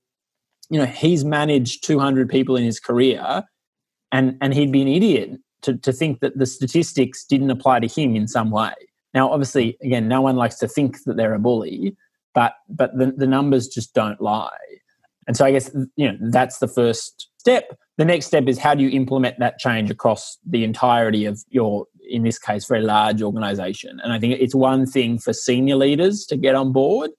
you 0.71 0.79
know, 0.79 0.87
he's 0.87 1.25
managed 1.25 1.85
200 1.85 2.29
people 2.29 2.57
in 2.57 2.65
his 2.65 2.79
career, 2.79 3.43
and 4.13 4.37
and 4.41 4.55
he'd 4.55 4.71
be 4.71 4.83
an 4.83 4.89
idiot 4.89 5.33
to 5.63 5.77
to 5.79 5.93
think 5.93 6.21
that 6.21 6.39
the 6.39 6.47
statistics 6.47 7.25
didn't 7.25 7.51
apply 7.51 7.81
to 7.81 7.89
him 7.89 8.15
in 8.15 8.29
some 8.29 8.51
way 8.51 8.75
now, 9.15 9.31
obviously, 9.31 9.79
again, 9.81 10.09
no 10.09 10.21
one 10.21 10.37
likes 10.37 10.57
to 10.57 10.69
think 10.69 11.05
that 11.05 11.17
they're 11.17 11.35
a 11.35 11.39
bully, 11.39 11.97
but 12.35 12.55
but 12.69 12.99
the, 12.99 13.15
the 13.17 13.29
numbers 13.29 13.69
just 13.69 13.95
don't 13.95 14.21
lie. 14.21 14.51
And 15.27 15.37
so 15.37 15.45
I 15.47 15.53
guess 15.53 15.71
you 15.97 16.11
know 16.11 16.19
that's 16.31 16.59
the 16.59 16.69
first 16.69 17.31
step. 17.39 17.79
The 17.97 18.05
next 18.05 18.27
step 18.27 18.49
is 18.49 18.59
how 18.59 18.75
do 18.75 18.83
you 18.83 18.91
implement 18.91 19.39
that 19.39 19.59
change 19.59 19.91
across 19.91 20.39
the 20.45 20.65
entirety 20.65 21.27
of 21.27 21.43
your, 21.49 21.87
in 22.09 22.25
this 22.25 22.39
case, 22.39 22.67
very 22.67 22.83
large 22.83 23.23
organization. 23.23 24.01
And 24.03 24.13
I 24.13 24.19
think 24.19 24.41
it's 24.41 24.55
one 24.55 24.85
thing 24.85 25.19
for 25.19 25.33
senior 25.33 25.77
leaders 25.77 26.27
to 26.27 26.37
get 26.37 26.55
on 26.55 26.73
board. 26.73 27.11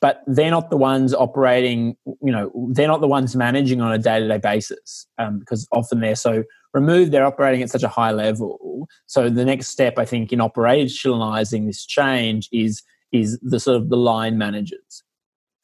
but 0.00 0.22
they're 0.26 0.50
not 0.50 0.70
the 0.70 0.76
ones 0.76 1.14
operating, 1.14 1.96
you 2.22 2.32
know, 2.32 2.50
they're 2.72 2.88
not 2.88 3.00
the 3.00 3.08
ones 3.08 3.34
managing 3.34 3.80
on 3.80 3.92
a 3.92 3.98
day 3.98 4.20
to 4.20 4.28
day 4.28 4.38
basis 4.38 5.06
um, 5.18 5.38
because 5.38 5.66
often 5.72 6.00
they're 6.00 6.16
so 6.16 6.44
removed, 6.74 7.12
they're 7.12 7.26
operating 7.26 7.62
at 7.62 7.70
such 7.70 7.82
a 7.82 7.88
high 7.88 8.10
level. 8.10 8.86
So 9.06 9.30
the 9.30 9.44
next 9.44 9.68
step, 9.68 9.98
I 9.98 10.04
think, 10.04 10.32
in 10.32 10.38
operationalizing 10.38 11.66
this 11.66 11.84
change 11.86 12.48
is 12.52 12.82
is 13.12 13.38
the 13.40 13.60
sort 13.60 13.76
of 13.76 13.88
the 13.88 13.96
line 13.96 14.36
managers. 14.36 15.02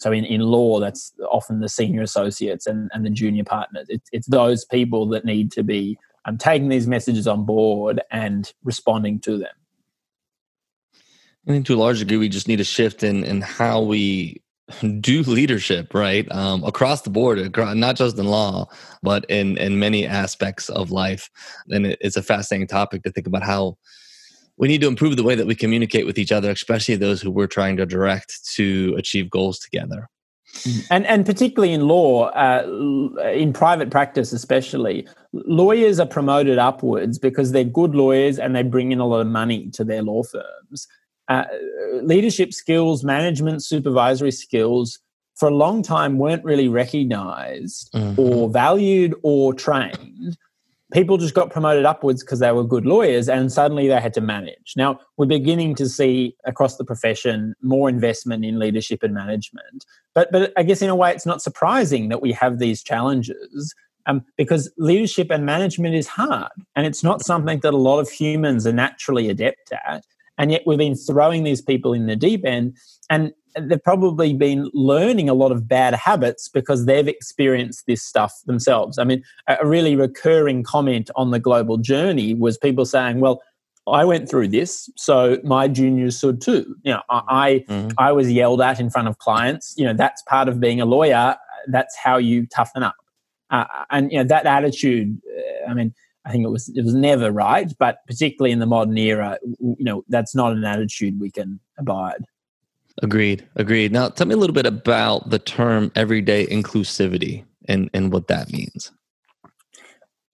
So 0.02 0.12
in, 0.12 0.24
in 0.24 0.40
law, 0.40 0.80
that's 0.80 1.12
often 1.30 1.60
the 1.60 1.68
senior 1.68 2.02
associates 2.02 2.66
and, 2.66 2.90
and 2.92 3.06
the 3.06 3.10
junior 3.10 3.44
partners. 3.44 3.86
It, 3.88 4.02
it's 4.12 4.26
those 4.26 4.64
people 4.64 5.06
that 5.10 5.24
need 5.24 5.52
to 5.52 5.62
be 5.62 5.96
um, 6.24 6.38
taking 6.38 6.68
these 6.68 6.86
messages 6.86 7.26
on 7.26 7.44
board 7.44 8.00
and 8.10 8.52
responding 8.64 9.20
to 9.20 9.38
them. 9.38 9.54
I 11.46 11.50
think 11.50 11.66
to 11.66 11.74
a 11.74 11.76
large 11.76 11.98
degree, 11.98 12.18
we 12.18 12.28
just 12.28 12.48
need 12.48 12.60
a 12.60 12.64
shift 12.64 13.02
in 13.02 13.24
in 13.24 13.40
how 13.40 13.80
we 13.80 14.40
do 15.00 15.22
leadership, 15.22 15.92
right? 15.92 16.30
Um, 16.30 16.62
across 16.64 17.02
the 17.02 17.10
board, 17.10 17.56
not 17.56 17.96
just 17.96 18.16
in 18.16 18.26
law, 18.26 18.68
but 19.02 19.24
in 19.28 19.56
in 19.58 19.78
many 19.78 20.06
aspects 20.06 20.68
of 20.68 20.92
life. 20.92 21.28
And 21.68 21.86
it, 21.86 21.98
it's 22.00 22.16
a 22.16 22.22
fascinating 22.22 22.68
topic 22.68 23.02
to 23.02 23.10
think 23.10 23.26
about 23.26 23.42
how 23.42 23.76
we 24.62 24.68
need 24.68 24.80
to 24.80 24.86
improve 24.86 25.16
the 25.16 25.24
way 25.24 25.34
that 25.34 25.48
we 25.48 25.56
communicate 25.56 26.06
with 26.06 26.16
each 26.16 26.30
other, 26.30 26.48
especially 26.48 26.94
those 26.94 27.20
who 27.20 27.32
we're 27.32 27.48
trying 27.48 27.76
to 27.78 27.84
direct 27.84 28.48
to 28.54 28.94
achieve 28.96 29.28
goals 29.28 29.58
together. 29.58 30.08
And 30.88 31.04
and 31.06 31.26
particularly 31.26 31.74
in 31.74 31.88
law, 31.88 32.26
uh, 32.28 32.62
in 33.34 33.52
private 33.52 33.90
practice 33.90 34.32
especially, 34.32 35.08
lawyers 35.32 35.98
are 35.98 36.06
promoted 36.06 36.58
upwards 36.58 37.18
because 37.18 37.50
they're 37.50 37.64
good 37.64 37.96
lawyers 37.96 38.38
and 38.38 38.54
they 38.54 38.62
bring 38.62 38.92
in 38.92 39.00
a 39.00 39.06
lot 39.06 39.18
of 39.18 39.26
money 39.26 39.68
to 39.70 39.82
their 39.82 40.02
law 40.02 40.22
firms. 40.22 40.86
Uh, 41.26 41.44
leadership 42.02 42.52
skills, 42.52 43.02
management, 43.02 43.64
supervisory 43.64 44.30
skills, 44.30 45.00
for 45.34 45.48
a 45.48 45.54
long 45.54 45.82
time 45.82 46.18
weren't 46.18 46.44
really 46.44 46.68
recognized 46.68 47.90
mm-hmm. 47.92 48.20
or 48.20 48.48
valued 48.48 49.12
or 49.24 49.54
trained 49.54 50.36
people 50.92 51.16
just 51.16 51.34
got 51.34 51.50
promoted 51.50 51.84
upwards 51.84 52.22
because 52.22 52.38
they 52.38 52.52
were 52.52 52.64
good 52.64 52.86
lawyers 52.86 53.28
and 53.28 53.50
suddenly 53.50 53.88
they 53.88 54.00
had 54.00 54.14
to 54.14 54.20
manage. 54.20 54.74
Now, 54.76 55.00
we're 55.16 55.26
beginning 55.26 55.74
to 55.76 55.88
see 55.88 56.36
across 56.44 56.76
the 56.76 56.84
profession 56.84 57.54
more 57.62 57.88
investment 57.88 58.44
in 58.44 58.58
leadership 58.58 59.02
and 59.02 59.14
management. 59.14 59.84
But, 60.14 60.30
but 60.30 60.52
I 60.56 60.62
guess 60.62 60.82
in 60.82 60.90
a 60.90 60.96
way, 60.96 61.12
it's 61.12 61.26
not 61.26 61.42
surprising 61.42 62.08
that 62.10 62.22
we 62.22 62.32
have 62.32 62.58
these 62.58 62.82
challenges 62.82 63.74
um, 64.06 64.24
because 64.36 64.70
leadership 64.76 65.28
and 65.30 65.46
management 65.46 65.94
is 65.94 66.06
hard 66.06 66.52
and 66.76 66.86
it's 66.86 67.02
not 67.02 67.24
something 67.24 67.60
that 67.60 67.72
a 67.72 67.76
lot 67.76 68.00
of 68.00 68.10
humans 68.10 68.66
are 68.66 68.72
naturally 68.72 69.28
adept 69.30 69.72
at. 69.72 70.04
And 70.42 70.50
yet 70.50 70.62
we've 70.66 70.76
been 70.76 70.96
throwing 70.96 71.44
these 71.44 71.62
people 71.62 71.92
in 71.92 72.06
the 72.06 72.16
deep 72.16 72.44
end. 72.44 72.76
And 73.08 73.32
they've 73.56 73.82
probably 73.82 74.34
been 74.34 74.68
learning 74.74 75.28
a 75.28 75.34
lot 75.34 75.52
of 75.52 75.68
bad 75.68 75.94
habits 75.94 76.48
because 76.48 76.84
they've 76.84 77.06
experienced 77.06 77.86
this 77.86 78.02
stuff 78.02 78.34
themselves. 78.46 78.98
I 78.98 79.04
mean, 79.04 79.22
a 79.46 79.64
really 79.64 79.94
recurring 79.94 80.64
comment 80.64 81.10
on 81.14 81.30
the 81.30 81.38
global 81.38 81.76
journey 81.76 82.34
was 82.34 82.58
people 82.58 82.84
saying, 82.84 83.20
well, 83.20 83.40
I 83.86 84.04
went 84.04 84.28
through 84.28 84.48
this, 84.48 84.90
so 84.96 85.38
my 85.44 85.68
juniors 85.68 86.18
should 86.18 86.40
too. 86.40 86.74
You 86.82 86.94
know, 86.94 87.02
I 87.08 87.64
mm-hmm. 87.68 87.90
I 87.98 88.12
was 88.12 88.30
yelled 88.30 88.60
at 88.60 88.80
in 88.80 88.90
front 88.90 89.08
of 89.08 89.18
clients. 89.18 89.74
You 89.76 89.84
know, 89.86 89.92
that's 89.92 90.22
part 90.22 90.48
of 90.48 90.60
being 90.60 90.80
a 90.80 90.84
lawyer. 90.84 91.36
That's 91.68 91.96
how 91.96 92.16
you 92.16 92.46
toughen 92.46 92.82
up. 92.82 92.94
Uh, 93.50 93.64
and 93.90 94.10
you 94.10 94.18
know 94.18 94.24
that 94.24 94.46
attitude. 94.46 95.20
Uh, 95.26 95.70
I 95.70 95.74
mean, 95.74 95.94
I 96.24 96.30
think 96.30 96.44
it 96.44 96.50
was 96.50 96.68
it 96.68 96.84
was 96.84 96.94
never 96.94 97.32
right, 97.32 97.72
but 97.78 97.98
particularly 98.06 98.52
in 98.52 98.60
the 98.60 98.66
modern 98.66 98.96
era, 98.96 99.38
you 99.42 99.76
know, 99.80 100.04
that's 100.08 100.34
not 100.34 100.52
an 100.52 100.64
attitude 100.64 101.18
we 101.20 101.30
can 101.30 101.58
abide. 101.78 102.24
Agreed. 103.02 103.46
Agreed. 103.56 103.92
Now, 103.92 104.08
tell 104.08 104.26
me 104.26 104.34
a 104.34 104.36
little 104.36 104.54
bit 104.54 104.66
about 104.66 105.30
the 105.30 105.38
term 105.38 105.90
everyday 105.96 106.46
inclusivity 106.46 107.44
and, 107.66 107.88
and 107.94 108.12
what 108.12 108.28
that 108.28 108.52
means. 108.52 108.92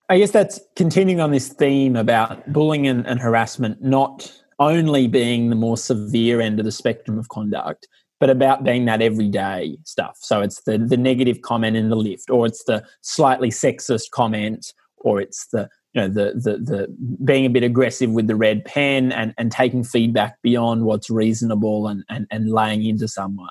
I 0.09 0.19
guess 0.19 0.31
that's 0.31 0.61
continuing 0.75 1.21
on 1.21 1.31
this 1.31 1.49
theme 1.49 1.95
about 1.95 2.53
bullying 2.53 2.87
and, 2.87 3.07
and 3.07 3.21
harassment 3.21 3.83
not 3.83 4.33
only 4.59 5.07
being 5.07 5.51
the 5.51 5.57
more 5.57 5.77
severe 5.77 6.41
end 6.41 6.59
of 6.59 6.65
the 6.65 6.73
spectrum 6.73 7.19
of 7.19 7.29
conduct, 7.29 7.87
but 8.19 8.31
about 8.31 8.65
being 8.65 8.87
that 8.87 9.03
everyday 9.03 9.77
stuff. 9.85 10.19
So 10.21 10.41
it's 10.41 10.63
the, 10.63 10.79
the 10.79 10.97
negative 10.97 11.43
comment 11.43 11.77
in 11.77 11.91
the 11.91 11.97
lift, 11.97 12.31
or 12.31 12.47
it's 12.47 12.65
the 12.65 12.85
slightly 13.03 13.51
sexist 13.51 14.11
comment, 14.11 14.73
or 14.97 15.21
it's 15.21 15.47
the 15.53 15.69
you 15.99 16.05
know 16.05 16.09
the 16.09 16.35
the 16.35 16.59
the 16.59 16.97
being 17.25 17.45
a 17.45 17.51
bit 17.51 17.63
aggressive 17.63 18.11
with 18.11 18.27
the 18.29 18.37
red 18.37 18.65
pen 18.65 19.11
and 19.13 19.35
and 19.37 19.51
taking 19.51 19.83
feedback 19.83 20.41
beyond 20.43 20.85
what's 20.85 21.11
reasonable 21.11 21.89
and 21.89 22.05
and, 22.09 22.27
and 22.31 22.51
laying 22.51 22.85
into 22.85 23.09
someone 23.09 23.49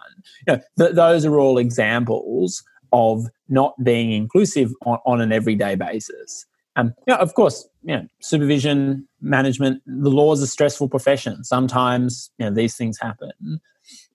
you 0.47 0.53
know 0.53 0.62
th- 0.77 0.95
those 0.95 1.25
are 1.25 1.38
all 1.38 1.57
examples 1.57 2.63
of 2.93 3.25
not 3.49 3.73
being 3.83 4.12
inclusive 4.12 4.71
on, 4.86 4.99
on 5.05 5.21
an 5.21 5.31
everyday 5.31 5.75
basis 5.75 6.45
um, 6.77 6.93
you 7.07 7.13
know, 7.15 7.19
of 7.19 7.33
course, 7.33 7.67
you 7.81 7.95
know, 7.95 8.07
supervision, 8.21 9.07
management, 9.19 9.81
the 9.88 10.12
law 10.12 10.31
is 10.33 10.43
a 10.43 10.47
stressful 10.47 10.89
profession. 10.89 11.43
Sometimes, 11.43 12.29
you 12.38 12.45
know, 12.45 12.53
these 12.53 12.77
things 12.77 12.99
happen. 13.01 13.60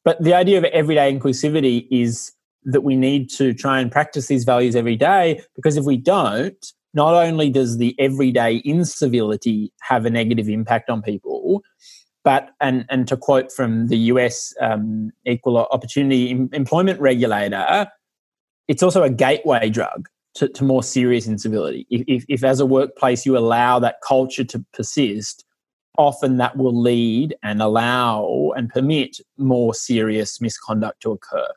But 0.05 0.23
the 0.23 0.33
idea 0.33 0.59
of 0.59 0.65
everyday 0.67 1.13
inclusivity 1.13 1.89
is 1.91 2.31
that 2.65 2.83
we 2.83 2.95
need 2.95 3.31
to 3.31 3.53
try 3.53 3.81
and 3.81 3.91
practice 3.91 4.29
these 4.29 4.45
values 4.45 4.77
every 4.77 4.95
day 4.95 5.43
because 5.57 5.77
if 5.77 5.85
we 5.85 5.97
don't, 5.97 6.65
not 6.95 7.15
only 7.15 7.51
does 7.51 7.79
the 7.79 7.95
everyday 7.99 8.61
incivility 8.65 9.73
have 9.81 10.05
a 10.05 10.11
negative 10.11 10.49
impact 10.49 10.91
on 10.91 11.03
people, 11.03 11.63
but 12.25 12.51
and 12.61 12.85
and 12.89 13.09
to 13.09 13.17
quote 13.17 13.53
from 13.53 13.89
the 13.89 13.97
US 13.97 14.55
um, 14.61 15.11
Equal 15.27 15.59
Opportunity 15.59 16.31
Employment 16.31 17.01
Regulator, 17.01 17.89
it's 18.69 18.83
also 18.83 19.03
a 19.03 19.11
gateway 19.11 19.71
drug 19.71 20.09
to, 20.35 20.49
to 20.49 20.65
more 20.65 20.83
serious 20.83 21.27
incivility. 21.27 21.87
If, 21.91 22.05
if, 22.07 22.25
if 22.29 22.45
as 22.45 22.61
a 22.61 22.67
workplace 22.67 23.27
you 23.27 23.37
allow 23.37 23.79
that 23.81 23.97
culture 24.07 24.45
to 24.45 24.65
persist, 24.73 25.45
often 25.99 26.39
that 26.39 26.57
will 26.57 26.81
lead 26.81 27.35
and 27.43 27.61
allow 27.61 28.53
and 28.57 28.69
permit 28.71 29.19
more 29.37 29.75
serious 29.75 30.41
misconduct 30.41 31.03
to 31.03 31.13
occur. 31.13 31.49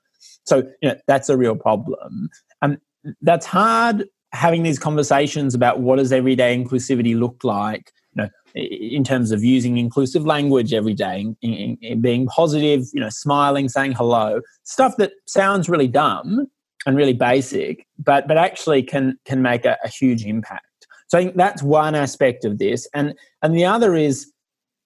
So 0.45 0.63
you 0.81 0.89
know 0.89 0.95
that's 1.07 1.29
a 1.29 1.37
real 1.37 1.55
problem. 1.55 2.29
And 2.61 2.79
that's 3.21 3.45
hard 3.45 4.05
having 4.35 4.63
these 4.63 4.77
conversations 4.77 5.55
about 5.55 5.79
what 5.79 5.97
does 5.97 6.11
everyday 6.11 6.55
inclusivity 6.55 7.17
look 7.17 7.43
like 7.43 7.91
you 8.13 8.23
know 8.23 8.29
in 8.53 9.03
terms 9.03 9.31
of 9.31 9.43
using 9.43 9.77
inclusive 9.77 10.25
language 10.25 10.73
every 10.73 10.93
day 10.93 11.21
in, 11.21 11.35
in, 11.41 11.77
in 11.81 12.01
being 12.01 12.27
positive 12.27 12.85
you 12.93 12.99
know 12.99 13.09
smiling 13.09 13.67
saying 13.69 13.91
hello 13.93 14.41
stuff 14.63 14.95
that 14.97 15.11
sounds 15.25 15.67
really 15.67 15.87
dumb 15.87 16.47
and 16.85 16.95
really 16.95 17.13
basic 17.13 17.85
but 17.97 18.27
but 18.27 18.37
actually 18.37 18.83
can 18.83 19.17
can 19.25 19.41
make 19.41 19.65
a, 19.65 19.77
a 19.83 19.89
huge 19.89 20.25
impact. 20.25 20.87
So 21.07 21.17
i 21.17 21.23
think 21.23 21.35
that's 21.35 21.63
one 21.63 21.95
aspect 21.95 22.45
of 22.45 22.57
this. 22.57 22.87
And 22.93 23.13
and 23.41 23.55
the 23.55 23.65
other 23.65 23.95
is 23.95 24.31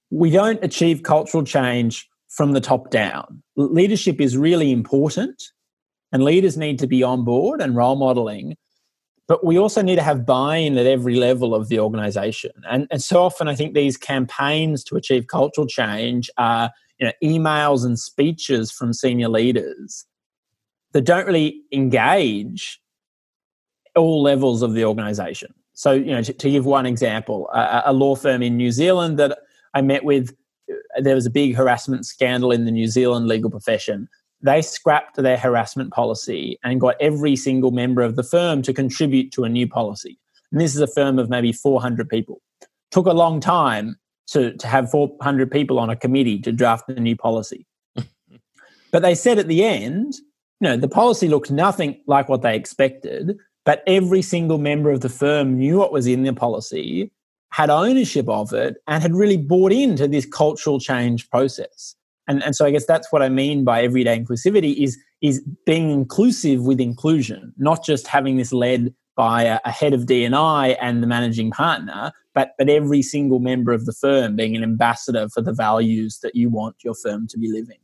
we 0.10 0.30
don't 0.32 0.64
achieve 0.64 1.04
cultural 1.04 1.44
change 1.44 2.08
from 2.30 2.54
the 2.54 2.62
top 2.62 2.90
down. 2.90 3.44
Leadership 3.56 4.22
is 4.22 4.38
really 4.38 4.72
important 4.72 5.42
and 6.12 6.24
leaders 6.24 6.58
need 6.58 6.80
to 6.80 6.88
be 6.88 7.04
on 7.04 7.24
board 7.24 7.62
and 7.62 7.76
role 7.76 7.96
modeling 7.96 8.56
but 9.30 9.46
we 9.46 9.60
also 9.60 9.84
need 9.84 9.96
to 9.96 10.02
have 10.02 10.26
buy-in 10.26 10.76
at 10.78 10.88
every 10.88 11.16
level 11.16 11.54
of 11.54 11.70
the 11.70 11.80
organization. 11.80 12.52
And, 12.68 12.88
and 12.92 13.02
so 13.02 13.24
often 13.24 13.48
i 13.48 13.56
think 13.56 13.74
these 13.74 13.96
campaigns 13.96 14.84
to 14.86 14.96
achieve 14.98 15.28
cultural 15.28 15.68
change 15.68 16.30
are 16.38 16.72
you 17.00 17.08
know, 17.08 17.14
emails 17.24 17.86
and 17.86 17.98
speeches 17.98 18.72
from 18.72 18.92
senior 18.92 19.30
leaders 19.30 20.06
that 20.92 21.06
don't 21.06 21.26
really 21.26 21.62
engage 21.72 22.82
all 23.96 24.22
levels 24.22 24.62
of 24.62 24.74
the 24.74 24.86
organization. 24.86 25.54
So 25.74 25.92
you 25.94 26.12
know 26.12 26.22
to, 26.22 26.34
to 26.34 26.52
give 26.52 26.66
one 26.66 26.86
example 26.86 27.50
a, 27.54 27.84
a 27.86 27.94
law 27.94 28.16
firm 28.16 28.42
in 28.42 28.58
new 28.58 28.72
zealand 28.72 29.18
that 29.20 29.40
i 29.74 29.82
met 29.82 30.04
with 30.04 30.36
uh, 30.70 31.02
there 31.02 31.16
was 31.16 31.26
a 31.26 31.30
big 31.30 31.56
harassment 31.56 32.06
scandal 32.06 32.52
in 32.52 32.66
the 32.66 32.72
new 32.72 32.88
zealand 32.88 33.28
legal 33.28 33.50
profession 33.50 34.10
they 34.42 34.62
scrapped 34.62 35.18
their 35.18 35.38
harassment 35.38 35.92
policy 35.92 36.58
and 36.64 36.80
got 36.80 36.96
every 37.00 37.36
single 37.36 37.72
member 37.72 38.02
of 38.02 38.16
the 38.16 38.24
firm 38.24 38.62
to 38.64 38.74
contribute 38.74 39.32
to 39.34 39.44
a 39.44 39.50
new 39.50 39.68
policy. 39.68 40.18
And 40.52 40.62
this 40.62 40.76
is 40.76 40.82
a 40.82 40.88
firm 40.88 41.20
of 41.20 41.30
maybe 41.30 41.52
400 41.52 42.10
people. 42.10 42.42
Took 42.92 43.06
a 43.06 43.14
long 43.14 43.40
time 43.40 43.98
to, 44.28 44.56
to 44.56 44.68
have 44.68 44.90
400 44.90 45.52
people 45.52 45.80
on 45.80 45.90
a 45.90 45.96
committee 45.96 46.40
to 46.40 46.52
draft 46.52 46.90
a 46.90 47.00
new 47.00 47.16
policy. 47.16 47.66
but 48.92 49.02
they 49.02 49.16
said 49.16 49.40
at 49.40 49.48
the 49.48 49.64
end, 49.64 50.16
you 50.62 50.70
know, 50.70 50.78
the 50.78 50.88
policy 50.88 51.28
looked 51.28 51.52
nothing 51.52 52.02
like 52.08 52.30
what 52.30 52.42
they 52.42 52.56
expected, 52.56 53.38
but 53.66 53.84
every 53.88 54.22
single 54.22 54.58
member 54.58 54.90
of 54.90 55.02
the 55.02 55.10
firm 55.10 55.58
knew 55.58 55.78
what 55.78 55.92
was 55.92 56.08
in 56.08 56.24
the 56.24 56.34
policy, 56.34 57.12
had 57.52 57.70
ownership 57.70 58.28
of 58.30 58.54
it, 58.54 58.78
and 58.88 59.02
had 59.02 59.14
really 59.14 59.38
bought 59.38 59.72
into 59.72 60.08
this 60.08 60.26
cultural 60.26 60.80
change 60.80 61.30
process 61.30 61.96
and, 62.30 62.44
and 62.44 62.56
so 62.56 62.66
I 62.66 62.72
guess 62.72 62.86
that's 62.86 63.12
what 63.12 63.24
I 63.24 63.28
mean 63.28 63.64
by 63.64 63.82
everyday 63.82 64.18
inclusivity 64.18 64.78
is 64.78 64.98
is 65.22 65.44
being 65.66 65.90
inclusive 65.90 66.62
with 66.62 66.80
inclusion, 66.80 67.54
not 67.58 67.84
just 67.84 68.08
having 68.08 68.38
this 68.38 68.54
led 68.54 68.94
by 69.18 69.44
a, 69.44 69.60
a 69.66 69.72
head 69.72 69.94
of 69.94 70.06
D&I 70.06 70.68
and 70.80 71.04
the 71.04 71.08
managing 71.08 71.52
partner, 71.52 72.14
but 72.36 72.52
but 72.58 72.70
every 72.70 73.02
single 73.02 73.40
member 73.40 73.74
of 73.74 73.86
the 73.86 73.94
firm 73.94 74.36
being 74.36 74.56
an 74.56 74.64
ambassador 74.64 75.28
for 75.28 75.42
the 75.42 75.52
values 75.52 76.20
that 76.22 76.36
you 76.36 76.50
want 76.50 76.76
your 76.84 76.94
firm 76.94 77.28
to 77.28 77.38
be 77.38 77.52
living. 77.52 77.80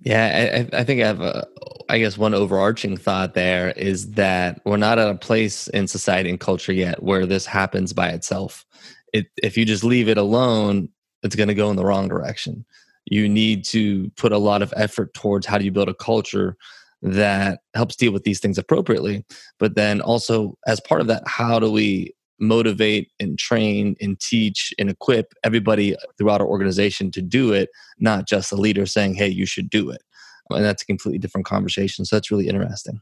Yeah, 0.00 0.66
I, 0.72 0.78
I, 0.78 0.84
think 0.84 1.00
I 1.02 1.06
have 1.06 1.20
a, 1.20 1.46
I 1.88 1.98
guess 1.98 2.18
one 2.18 2.34
overarching 2.34 2.96
thought 2.96 3.34
there 3.34 3.70
is 3.70 4.12
that 4.12 4.60
we're 4.64 4.76
not 4.76 4.98
at 4.98 5.08
a 5.08 5.14
place 5.14 5.68
in 5.68 5.86
society 5.86 6.28
and 6.28 6.40
culture 6.40 6.72
yet 6.72 7.02
where 7.02 7.24
this 7.24 7.46
happens 7.46 7.92
by 7.92 8.08
itself. 8.08 8.66
It, 9.14 9.26
if 9.42 9.56
you 9.56 9.64
just 9.64 9.84
leave 9.84 10.08
it 10.08 10.18
alone, 10.18 10.90
it's 11.22 11.36
going 11.36 11.48
to 11.48 11.54
go 11.54 11.70
in 11.70 11.76
the 11.76 11.84
wrong 11.84 12.08
direction. 12.08 12.64
You 13.06 13.28
need 13.28 13.64
to 13.66 14.10
put 14.16 14.32
a 14.32 14.38
lot 14.38 14.62
of 14.62 14.74
effort 14.76 15.14
towards 15.14 15.46
how 15.46 15.58
do 15.58 15.64
you 15.64 15.72
build 15.72 15.88
a 15.88 15.94
culture 15.94 16.56
that 17.02 17.60
helps 17.74 17.96
deal 17.96 18.12
with 18.12 18.24
these 18.24 18.40
things 18.40 18.58
appropriately. 18.58 19.24
But 19.58 19.76
then 19.76 20.00
also, 20.00 20.56
as 20.66 20.80
part 20.80 21.00
of 21.00 21.06
that, 21.06 21.22
how 21.26 21.58
do 21.58 21.70
we 21.70 22.12
motivate 22.38 23.10
and 23.20 23.38
train 23.38 23.96
and 24.00 24.18
teach 24.20 24.72
and 24.78 24.90
equip 24.90 25.32
everybody 25.42 25.96
throughout 26.18 26.40
our 26.40 26.46
organization 26.46 27.10
to 27.12 27.22
do 27.22 27.52
it, 27.52 27.70
not 27.98 28.26
just 28.26 28.50
the 28.50 28.56
leader 28.56 28.86
saying, 28.86 29.14
hey, 29.14 29.28
you 29.28 29.46
should 29.46 29.70
do 29.70 29.90
it. 29.90 30.02
And 30.50 30.64
that's 30.64 30.82
a 30.82 30.86
completely 30.86 31.18
different 31.18 31.46
conversation. 31.46 32.04
So 32.04 32.16
that's 32.16 32.30
really 32.30 32.48
interesting. 32.48 33.00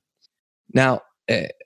Now, 0.73 1.01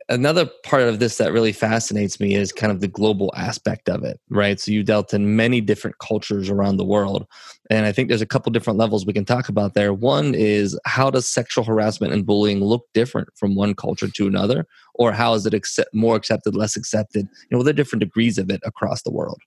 another 0.09 0.49
part 0.65 0.83
of 0.83 1.01
this 1.01 1.17
that 1.19 1.33
really 1.33 1.53
fascinates 1.53 2.21
me 2.21 2.35
is 2.35 2.53
kind 2.53 2.71
of 2.71 2.81
the 2.81 2.89
global 2.89 3.33
aspect 3.37 3.89
of 3.89 4.05
it, 4.05 4.21
right? 4.31 4.61
So 4.61 4.71
you 4.71 4.83
dealt 4.83 5.13
in 5.13 5.37
many 5.37 5.61
different 5.61 5.99
cultures 5.99 6.49
around 6.49 6.77
the 6.77 6.85
world. 6.85 7.27
And 7.69 7.85
I 7.85 7.93
think 7.93 8.09
there's 8.09 8.23
a 8.23 8.27
couple 8.27 8.53
different 8.53 8.79
levels 8.79 9.05
we 9.05 9.13
can 9.13 9.25
talk 9.25 9.49
about 9.49 9.75
there. 9.75 9.93
One 9.93 10.35
is 10.35 10.79
how 10.85 11.11
does 11.11 11.27
sexual 11.27 11.65
harassment 11.65 12.13
and 12.13 12.25
bullying 12.25 12.63
look 12.63 12.87
different 12.95 13.29
from 13.37 13.57
one 13.57 13.75
culture 13.75 14.09
to 14.09 14.27
another? 14.27 14.67
Or 14.95 15.13
how 15.13 15.35
is 15.35 15.45
it 15.45 15.55
accept- 15.55 15.93
more 15.93 16.17
accepted, 16.17 16.55
less 16.55 16.77
accepted? 16.77 17.27
You 17.33 17.49
know, 17.51 17.59
what 17.59 17.69
are 17.69 17.73
different 17.73 18.01
degrees 18.01 18.39
of 18.39 18.51
it 18.51 18.61
across 18.65 19.03
the 19.03 19.13
world? 19.13 19.41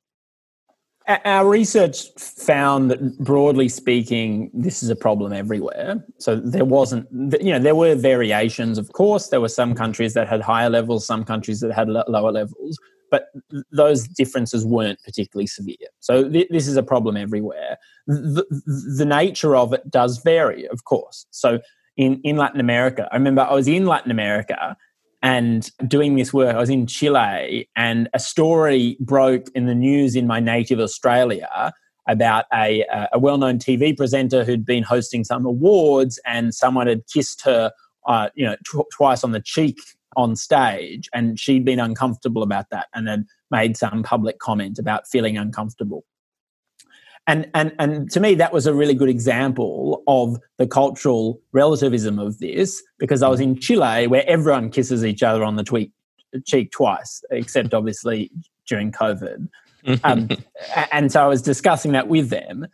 Our 1.26 1.48
research 1.50 2.08
found 2.18 2.92
that, 2.92 3.18
broadly 3.20 3.70
speaking, 3.70 4.50
this 4.54 4.84
is 4.84 4.90
a 4.90 4.96
problem 4.96 5.34
everywhere. 5.34 6.06
So 6.18 6.36
there 6.36 6.66
wasn't, 6.66 7.08
you 7.42 7.52
know, 7.52 7.60
there 7.60 7.76
were 7.76 7.96
variations, 7.96 8.78
of 8.78 8.94
course. 8.94 9.28
There 9.28 9.42
were 9.42 9.50
some 9.50 9.74
countries 9.76 10.14
that 10.14 10.28
had 10.28 10.42
higher 10.42 10.70
levels, 10.70 11.06
some 11.06 11.24
countries 11.24 11.60
that 11.62 11.72
had 11.74 11.90
lower 11.90 12.32
levels, 12.32 12.78
but 13.10 13.28
those 13.72 14.08
differences 14.08 14.66
weren't 14.66 15.00
particularly 15.04 15.48
severe. 15.48 15.76
So 16.00 16.30
th- 16.30 16.50
this 16.50 16.68
is 16.68 16.78
a 16.78 16.84
problem 16.84 17.18
everywhere. 17.18 17.78
The, 18.08 18.46
the 18.98 19.06
nature 19.06 19.56
of 19.56 19.74
it 19.74 19.90
does 19.90 20.20
vary, 20.20 20.68
of 20.68 20.86
course. 20.86 21.26
So 21.32 21.60
in, 21.98 22.22
in 22.24 22.38
Latin 22.38 22.60
America, 22.60 23.08
I 23.12 23.16
remember 23.16 23.42
I 23.42 23.54
was 23.54 23.68
in 23.68 23.86
Latin 23.86 24.12
America 24.12 24.78
and 25.22 25.70
doing 25.88 26.16
this 26.16 26.34
work. 26.34 26.56
I 26.56 26.60
was 26.60 26.70
in 26.70 26.88
Chile, 26.88 27.70
and 27.76 28.10
a 28.14 28.20
story 28.20 28.98
broke 29.00 29.48
in 29.54 29.66
the 29.66 29.76
news 29.76 30.16
in 30.16 30.28
my 30.28 30.40
native 30.40 30.80
Australia 30.80 31.74
about 32.08 32.46
a, 32.54 32.86
a 33.14 33.20
well-known 33.20 33.60
TV 33.60 33.96
presenter 33.96 34.44
who'd 34.44 34.66
been 34.66 34.84
hosting 34.84 35.24
some 35.24 35.46
awards, 35.46 36.20
and 36.26 36.54
someone 36.54 36.88
had 36.88 37.02
kissed 37.08 37.44
her, 37.44 37.72
uh, 38.08 38.30
you 38.36 38.46
know, 38.46 38.56
tw- 38.66 38.90
twice 38.92 39.24
on 39.24 39.32
the 39.32 39.42
cheek 39.42 39.78
on 40.18 40.36
stage, 40.36 41.08
and 41.14 41.40
she'd 41.40 41.64
been 41.64 41.80
uncomfortable 41.80 42.44
about 42.44 42.70
that, 42.72 42.88
and 42.94 43.08
had 43.08 43.26
made 43.52 43.78
some 43.78 44.04
public 44.04 44.40
comment 44.40 44.80
about 44.80 45.08
feeling 45.08 45.38
uncomfortable 45.38 46.04
and 47.28 47.50
and 47.54 47.74
and 47.80 48.10
to 48.12 48.20
me 48.20 48.36
that 48.36 48.52
was 48.52 48.66
a 48.66 48.74
really 48.74 48.94
good 48.94 49.10
example 49.10 50.04
of 50.08 50.38
the 50.58 50.68
cultural 50.68 51.40
relativism 51.52 52.20
of 52.20 52.40
this 52.40 52.82
because 52.98 53.22
I 53.22 53.28
was 53.28 53.40
in 53.40 53.60
Chile 53.60 54.08
where 54.08 54.28
everyone 54.28 54.70
kisses 54.70 55.06
each 55.06 55.24
other 55.24 55.44
on 55.44 55.56
the 55.56 55.64
tweet, 55.64 55.92
cheek 56.46 56.72
twice, 56.72 57.24
except 57.32 57.74
obviously 57.74 58.32
during 58.68 58.92
COVID. 58.92 59.48
Um, 60.04 60.30
and 60.92 61.12
so 61.12 61.24
I 61.24 61.28
was 61.28 61.42
discussing 61.42 61.92
that 61.94 62.08
with 62.08 62.30
them. 62.30 62.68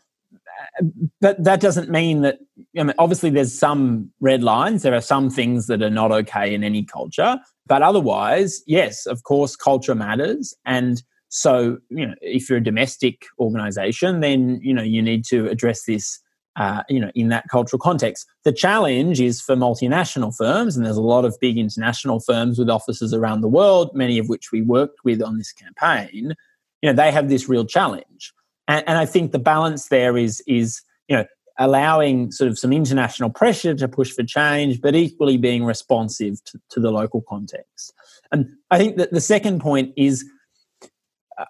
But 1.21 1.43
that 1.43 1.59
doesn't 1.59 1.89
mean 1.89 2.21
that, 2.21 2.39
I 2.77 2.83
mean, 2.83 2.93
obviously, 2.99 3.29
there's 3.29 3.57
some 3.57 4.11
red 4.19 4.43
lines. 4.43 4.83
There 4.83 4.93
are 4.93 5.01
some 5.01 5.29
things 5.29 5.67
that 5.67 5.81
are 5.81 5.89
not 5.89 6.11
okay 6.11 6.53
in 6.53 6.63
any 6.63 6.83
culture. 6.83 7.39
But 7.65 7.81
otherwise, 7.81 8.61
yes, 8.67 9.05
of 9.05 9.23
course, 9.23 9.55
culture 9.55 9.95
matters. 9.95 10.53
And 10.65 11.01
so, 11.29 11.77
you 11.89 12.07
know, 12.07 12.15
if 12.21 12.49
you're 12.49 12.59
a 12.59 12.63
domestic 12.63 13.25
organization, 13.39 14.21
then, 14.21 14.59
you 14.63 14.73
know, 14.73 14.83
you 14.83 15.01
need 15.01 15.25
to 15.25 15.47
address 15.47 15.83
this, 15.85 16.19
uh, 16.55 16.83
you 16.89 16.99
know, 16.99 17.11
in 17.15 17.29
that 17.29 17.45
cultural 17.51 17.79
context. 17.79 18.25
The 18.43 18.53
challenge 18.53 19.19
is 19.19 19.41
for 19.41 19.55
multinational 19.55 20.33
firms, 20.35 20.77
and 20.77 20.85
there's 20.85 20.97
a 20.97 21.01
lot 21.01 21.25
of 21.25 21.37
big 21.39 21.57
international 21.57 22.19
firms 22.19 22.57
with 22.57 22.69
offices 22.69 23.13
around 23.13 23.41
the 23.41 23.49
world, 23.49 23.91
many 23.93 24.17
of 24.19 24.29
which 24.29 24.51
we 24.51 24.61
worked 24.61 24.99
with 25.03 25.21
on 25.21 25.37
this 25.37 25.51
campaign. 25.51 26.33
You 26.81 26.89
know, 26.89 26.93
they 26.93 27.11
have 27.11 27.29
this 27.29 27.49
real 27.49 27.65
challenge. 27.65 28.33
And, 28.67 28.83
and 28.87 28.97
I 28.97 29.05
think 29.05 29.31
the 29.31 29.39
balance 29.39 29.89
there 29.89 30.17
is, 30.17 30.41
is, 30.47 30.81
you 31.07 31.17
know, 31.17 31.25
allowing 31.59 32.31
sort 32.31 32.49
of 32.49 32.59
some 32.59 32.71
international 32.71 33.31
pressure 33.31 33.73
to 33.73 33.87
push 33.87 34.11
for 34.11 34.23
change, 34.23 34.79
but 34.79 34.95
equally 34.95 35.37
being 35.37 35.65
responsive 35.65 36.43
to, 36.45 36.59
to 36.69 36.79
the 36.79 36.91
local 36.91 37.21
context. 37.27 37.93
And 38.31 38.47
I 38.69 38.77
think 38.77 38.97
that 38.97 39.11
the 39.11 39.21
second 39.21 39.59
point 39.59 39.91
is 39.97 40.23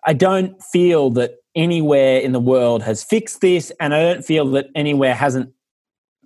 I 0.05 0.13
don't 0.13 0.61
feel 0.61 1.09
that 1.11 1.35
anywhere 1.55 2.19
in 2.19 2.31
the 2.31 2.39
world 2.39 2.83
has 2.83 3.03
fixed 3.03 3.41
this, 3.41 3.71
and 3.79 3.93
I 3.93 4.01
don't 4.01 4.25
feel 4.25 4.49
that 4.51 4.67
anywhere 4.75 5.15
hasn't. 5.15 5.51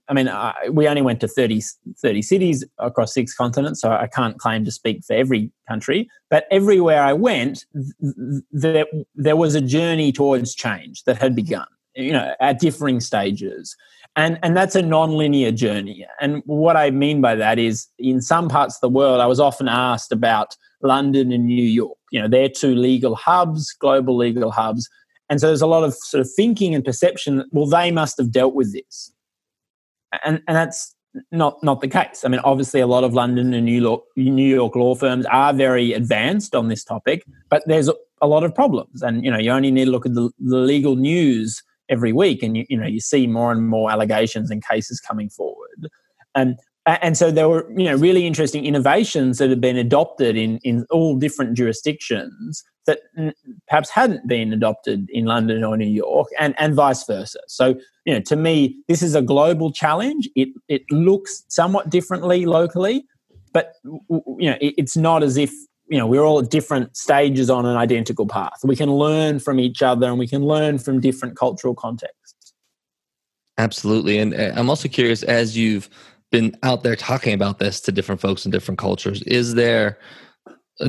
I 0.08 0.14
mean, 0.14 0.28
I, 0.28 0.54
we 0.70 0.88
only 0.88 1.02
went 1.02 1.22
to 1.22 1.28
30, 1.28 1.62
30 2.02 2.22
cities 2.22 2.66
across 2.80 3.14
six 3.14 3.34
continents, 3.34 3.80
so 3.80 3.92
I 3.92 4.08
can't 4.08 4.38
claim 4.40 4.66
to 4.66 4.72
speak 4.72 5.06
for 5.06 5.14
every 5.14 5.52
country. 5.70 6.10
But 6.30 6.48
everywhere 6.52 7.02
I 7.02 7.14
went, 7.14 7.66
th- 7.74 8.44
there, 8.52 8.86
there 9.16 9.38
was 9.38 9.56
a 9.56 9.62
journey 9.62 10.12
towards 10.12 10.54
change 10.54 11.04
that 11.06 11.22
had 11.22 11.34
begun, 11.34 11.68
you 11.96 12.12
know, 12.12 12.34
at 12.42 12.60
differing 12.60 13.00
stages. 13.00 13.78
And, 14.18 14.38
and 14.44 14.58
that's 14.58 14.76
a 14.76 14.82
non-linear 14.82 15.54
journey. 15.54 16.06
And 16.20 16.44
what 16.46 16.76
I 16.76 16.92
mean 16.92 17.22
by 17.22 17.36
that 17.36 17.58
is 17.58 17.88
in 17.98 18.22
some 18.22 18.50
parts 18.50 18.76
of 18.76 18.82
the 18.82 18.90
world, 18.90 19.22
I 19.22 19.28
was 19.28 19.40
often 19.40 19.70
asked 19.70 20.12
about 20.12 20.58
London 20.84 21.32
and 21.32 21.46
New 21.46 21.64
York. 21.64 21.98
You 22.12 22.22
know, 22.22 22.28
they're 22.28 22.50
two 22.50 22.76
legal 22.76 23.16
hubs, 23.16 23.74
global 23.80 24.18
legal 24.18 24.52
hubs. 24.52 24.90
And 25.30 25.40
so 25.40 25.48
there's 25.48 25.62
a 25.62 25.68
lot 25.68 25.84
of 25.84 25.94
sort 25.94 26.22
of 26.22 26.30
thinking 26.36 26.76
and 26.76 26.84
perception 26.84 27.38
that, 27.38 27.48
well, 27.52 27.66
they 27.66 27.92
must 27.92 28.18
have 28.18 28.32
dealt 28.32 28.54
with 28.54 28.74
this. 28.74 29.14
And, 30.26 30.42
and 30.48 30.58
that's 30.58 30.94
not, 31.32 31.58
not 31.64 31.80
the 31.82 31.88
case. 31.88 32.24
I 32.26 32.28
mean, 32.28 32.42
obviously, 32.44 32.82
a 32.82 32.88
lot 32.88 33.04
of 33.04 33.14
London 33.14 33.54
and 33.54 33.66
New 33.66 33.82
York, 33.82 34.04
New 34.18 34.56
York 34.56 34.76
law 34.76 34.94
firms 34.96 35.26
are 35.28 35.54
very 35.54 35.94
advanced 35.94 36.54
on 36.54 36.68
this 36.68 36.84
topic, 36.84 37.26
but 37.50 37.64
there's 37.66 37.90
a 38.22 38.28
lot 38.28 38.44
of 38.44 38.54
problems. 38.54 39.02
And, 39.02 39.24
you 39.24 39.32
know, 39.32 39.40
you 39.40 39.52
only 39.52 39.72
need 39.72 39.86
to 39.86 39.92
look 39.92 40.06
at 40.06 40.14
the, 40.14 40.30
the 40.40 40.58
legal 40.58 40.96
news 40.96 41.64
every 41.90 42.14
week 42.14 42.44
and, 42.44 42.58
you, 42.58 42.66
you 42.70 42.78
know, 42.78 42.88
you 42.88 43.00
see 43.00 43.28
more 43.28 43.52
and 43.52 43.68
more 43.68 43.92
allegations 43.92 44.52
and 44.52 44.66
cases 44.66 45.00
coming 45.00 45.30
forward. 45.30 45.90
And 46.36 46.58
and 47.02 47.18
so 47.18 47.32
there 47.32 47.48
were 47.48 47.70
you 47.72 47.86
know 47.86 47.96
really 47.96 48.26
interesting 48.26 48.66
innovations 48.66 49.38
that 49.38 49.50
had 49.50 49.62
been 49.62 49.78
adopted 49.78 50.36
in 50.36 50.58
in 50.64 50.86
all 50.90 51.16
different 51.16 51.56
jurisdictions 51.56 52.64
that 52.88 53.00
perhaps 53.68 53.90
hadn't 53.90 54.28
been 54.28 54.52
adopted 54.52 55.08
in 55.12 55.26
London 55.26 55.64
or 55.64 55.78
New 55.78 55.86
York 55.86 56.28
and 56.40 56.56
and 56.58 56.76
vice 56.76 57.06
versa. 57.06 57.40
So 57.48 57.76
you 58.06 58.14
know 58.14 58.22
to 58.22 58.36
me 58.36 58.76
this 58.88 59.02
is 59.02 59.16
a 59.16 59.22
global 59.22 59.72
challenge. 59.72 60.30
It 60.36 60.50
it 60.68 60.84
looks 60.90 61.44
somewhat 61.48 61.90
differently 61.90 62.46
locally 62.46 63.06
but 63.54 63.74
you 63.84 64.50
know 64.50 64.58
it, 64.62 64.74
it's 64.78 64.98
not 64.98 65.24
as 65.24 65.38
if 65.38 65.52
you 65.88 65.98
know 65.98 66.08
we're 66.08 66.24
all 66.24 66.40
at 66.40 66.50
different 66.50 66.96
stages 66.96 67.50
on 67.50 67.66
an 67.66 67.78
identical 67.78 68.26
path. 68.26 68.60
We 68.64 68.76
can 68.76 68.92
learn 68.92 69.40
from 69.40 69.60
each 69.60 69.82
other 69.82 70.08
and 70.08 70.18
we 70.18 70.28
can 70.28 70.44
learn 70.46 70.80
from 70.80 71.00
different 71.00 71.38
cultural 71.38 71.76
contexts. 71.76 72.54
Absolutely. 73.58 74.18
And 74.18 74.34
uh, 74.34 74.54
i'm 74.56 74.70
also 74.70 74.88
curious 74.88 75.24
as 75.24 75.58
you've 75.58 75.90
been 76.32 76.58
out 76.64 76.84
there 76.84 76.96
talking 76.96 77.34
about 77.34 77.60
this 77.60 77.80
to 77.82 77.92
different 77.92 78.22
folks 78.22 78.46
in 78.46 78.52
different 78.52 78.78
cultures. 78.78 79.22
Is 79.24 79.56
there 79.56 80.00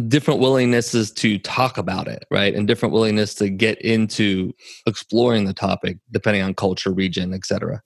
different 0.09 0.41
willingnesses 0.41 1.15
to 1.17 1.39
talk 1.39 1.77
about 1.77 2.09
it 2.09 2.25
right? 2.31 2.55
And 2.55 2.67
different 2.67 2.95
willingness 2.95 3.35
to 3.35 3.51
get 3.51 3.81
into 3.83 4.53
exploring 4.87 5.45
the 5.45 5.53
topic 5.53 5.99
depending 6.11 6.43
on 6.43 6.55
culture 6.55 6.93
region 6.93 7.35
etc 7.35 7.83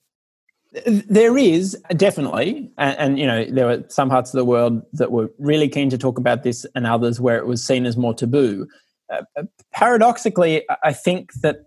there 0.85 1.37
is 1.37 1.77
definitely. 1.95 2.71
And, 2.77 2.97
and, 2.97 3.19
you 3.19 3.25
know 3.25 3.45
there 3.45 3.65
were 3.67 3.83
some 3.89 4.09
parts 4.09 4.33
of 4.33 4.37
the 4.37 4.45
world 4.45 4.81
that 4.93 5.11
were 5.11 5.31
really 5.39 5.69
keen 5.69 5.89
to 5.89 5.97
talk 5.97 6.17
about 6.17 6.43
this 6.43 6.65
and 6.75 6.85
others 6.85 7.19
where 7.19 7.37
it 7.37 7.47
was 7.47 7.63
seen 7.63 7.85
as 7.85 7.97
more 7.97 8.13
taboo. 8.13 8.67
Uh, 9.09 9.43
paradoxically 9.71 10.65
i 10.83 10.91
think 10.91 11.31
that 11.35 11.66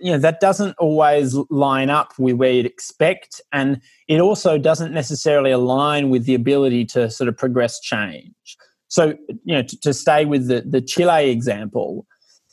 you 0.00 0.12
know 0.12 0.18
that 0.18 0.40
doesn't 0.40 0.76
always 0.78 1.34
line 1.50 1.90
up 1.90 2.12
with 2.18 2.36
where 2.36 2.50
you'd 2.50 2.66
expect 2.66 3.40
and 3.52 3.80
it 4.08 4.20
also 4.20 4.58
doesn't 4.58 4.92
necessarily 4.92 5.50
align 5.50 6.10
with 6.10 6.24
the 6.24 6.34
ability 6.34 6.84
to 6.84 7.10
sort 7.10 7.28
of 7.28 7.36
progress 7.36 7.80
change. 7.80 8.56
So 8.88 9.14
you 9.44 9.54
know 9.54 9.62
to, 9.62 9.80
to 9.80 9.94
stay 9.94 10.24
with 10.24 10.48
the, 10.48 10.62
the 10.66 10.80
chile 10.80 11.30
example 11.30 12.06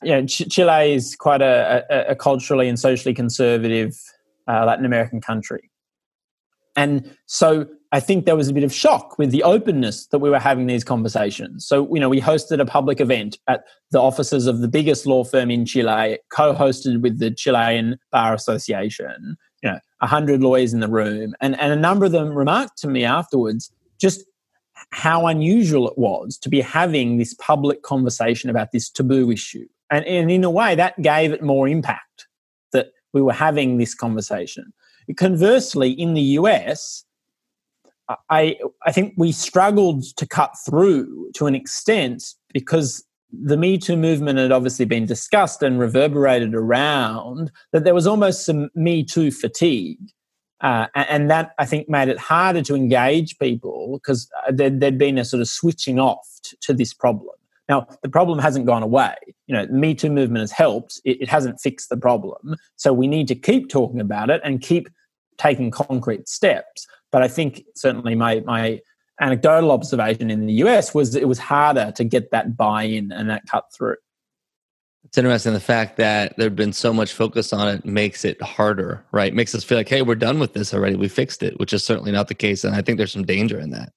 you 0.03 0.11
know 0.11 0.25
Ch- 0.25 0.49
chile 0.49 0.93
is 0.93 1.15
quite 1.15 1.41
a, 1.41 1.85
a, 1.89 2.11
a, 2.11 2.15
culturally 2.15 2.67
and 2.67 2.79
socially 2.79 3.13
conservative 3.13 3.95
uh, 4.47 4.65
latin 4.65 4.85
american 4.85 5.21
country. 5.21 5.69
And 6.75 7.15
so 7.25 7.67
I 7.93 7.99
think 7.99 8.25
there 8.25 8.37
was 8.37 8.47
a 8.47 8.53
bit 8.53 8.63
of 8.63 8.73
shock 8.73 9.17
with 9.17 9.31
the 9.31 9.43
openness 9.43 10.07
that 10.07 10.19
we 10.19 10.29
were 10.29 10.39
having 10.39 10.67
these 10.67 10.83
conversations. 10.83 11.65
So, 11.65 11.93
you 11.93 11.99
know, 11.99 12.07
we 12.07 12.21
hosted 12.21 12.61
a 12.61 12.65
public 12.65 13.01
event 13.01 13.37
at 13.47 13.63
the 13.91 13.99
offices 13.99 14.47
of 14.47 14.61
the 14.61 14.69
biggest 14.69 15.05
law 15.05 15.25
firm 15.25 15.51
in 15.51 15.65
Chile, 15.65 16.19
co 16.31 16.53
hosted 16.53 17.01
with 17.01 17.19
the 17.19 17.31
Chilean 17.31 17.99
Bar 18.11 18.33
Association. 18.33 19.35
You 19.61 19.71
know, 19.71 19.79
100 19.99 20.41
lawyers 20.41 20.73
in 20.73 20.79
the 20.79 20.87
room, 20.87 21.35
and, 21.41 21.59
and 21.59 21.71
a 21.71 21.75
number 21.75 22.05
of 22.05 22.11
them 22.11 22.29
remarked 22.29 22.77
to 22.79 22.87
me 22.87 23.03
afterwards 23.03 23.71
just 23.99 24.25
how 24.89 25.27
unusual 25.27 25.87
it 25.87 25.97
was 25.97 26.37
to 26.39 26.49
be 26.49 26.61
having 26.61 27.17
this 27.17 27.35
public 27.35 27.83
conversation 27.83 28.49
about 28.49 28.71
this 28.71 28.89
taboo 28.89 29.29
issue. 29.31 29.67
And, 29.91 30.05
and 30.05 30.31
in 30.31 30.43
a 30.43 30.49
way, 30.49 30.75
that 30.75 30.99
gave 31.01 31.31
it 31.31 31.43
more 31.43 31.67
impact 31.67 32.27
that 32.71 32.87
we 33.13 33.21
were 33.21 33.33
having 33.33 33.77
this 33.77 33.93
conversation. 33.93 34.73
Conversely, 35.17 35.91
in 35.91 36.13
the 36.13 36.21
US, 36.21 37.03
I, 38.29 38.57
I 38.85 38.91
think 38.91 39.13
we 39.17 39.31
struggled 39.31 40.03
to 40.17 40.27
cut 40.27 40.53
through 40.65 41.31
to 41.35 41.47
an 41.47 41.55
extent 41.55 42.23
because 42.53 43.03
the 43.31 43.57
Me 43.57 43.77
Too 43.77 43.95
movement 43.95 44.39
had 44.39 44.51
obviously 44.51 44.85
been 44.85 45.05
discussed 45.05 45.63
and 45.63 45.79
reverberated 45.79 46.53
around, 46.53 47.51
that 47.71 47.83
there 47.83 47.93
was 47.93 48.07
almost 48.07 48.45
some 48.45 48.69
Me 48.75 49.03
Too 49.03 49.31
fatigue. 49.31 49.99
Uh, 50.61 50.87
and 50.93 51.31
that 51.31 51.53
I 51.57 51.65
think 51.65 51.89
made 51.89 52.07
it 52.07 52.19
harder 52.19 52.61
to 52.63 52.75
engage 52.75 53.39
people 53.39 53.97
because 53.97 54.29
uh, 54.47 54.51
there'd, 54.53 54.79
there'd, 54.79 54.97
been 54.99 55.17
a 55.17 55.25
sort 55.25 55.41
of 55.41 55.47
switching 55.47 55.97
off 55.97 56.27
t- 56.43 56.55
to 56.61 56.73
this 56.73 56.93
problem. 56.93 57.33
Now, 57.67 57.87
the 58.03 58.09
problem 58.09 58.37
hasn't 58.37 58.67
gone 58.67 58.83
away. 58.83 59.15
You 59.47 59.55
know, 59.55 59.65
the 59.65 59.73
Me 59.73 59.95
Too 59.95 60.11
movement 60.11 60.41
has 60.41 60.51
helped, 60.51 61.01
it, 61.03 61.21
it 61.21 61.29
hasn't 61.29 61.59
fixed 61.59 61.89
the 61.89 61.97
problem. 61.97 62.57
So 62.75 62.93
we 62.93 63.07
need 63.07 63.27
to 63.29 63.35
keep 63.35 63.69
talking 63.69 63.99
about 63.99 64.29
it 64.29 64.39
and 64.43 64.61
keep 64.61 64.87
taking 65.39 65.71
concrete 65.71 66.29
steps. 66.29 66.85
But 67.11 67.23
I 67.23 67.27
think 67.27 67.63
certainly 67.75 68.15
my, 68.15 68.41
my 68.41 68.81
anecdotal 69.19 69.71
observation 69.71 70.31
in 70.31 70.45
the 70.45 70.53
US 70.65 70.93
was 70.93 71.15
it 71.15 71.27
was 71.27 71.39
harder 71.39 71.91
to 71.95 72.03
get 72.03 72.31
that 72.31 72.57
buy 72.57 72.83
in 72.83 73.11
and 73.11 73.29
that 73.29 73.43
cut 73.47 73.65
through. 73.73 73.97
It's 75.05 75.17
interesting 75.17 75.53
the 75.53 75.59
fact 75.59 75.97
that 75.97 76.35
there's 76.37 76.53
been 76.53 76.73
so 76.73 76.93
much 76.93 77.11
focus 77.13 77.51
on 77.51 77.67
it 77.67 77.85
makes 77.85 78.23
it 78.23 78.41
harder, 78.41 79.03
right? 79.11 79.33
Makes 79.33 79.53
us 79.55 79.63
feel 79.63 79.77
like, 79.77 79.89
hey, 79.89 80.03
we're 80.03 80.15
done 80.15 80.39
with 80.39 80.53
this 80.53 80.73
already. 80.73 80.95
We 80.95 81.07
fixed 81.07 81.43
it, 81.43 81.59
which 81.59 81.73
is 81.73 81.83
certainly 81.83 82.11
not 82.11 82.27
the 82.27 82.33
case. 82.33 82.63
And 82.63 82.75
I 82.75 82.81
think 82.81 82.97
there's 82.97 83.11
some 83.11 83.25
danger 83.25 83.59
in 83.59 83.71
that. 83.71 83.91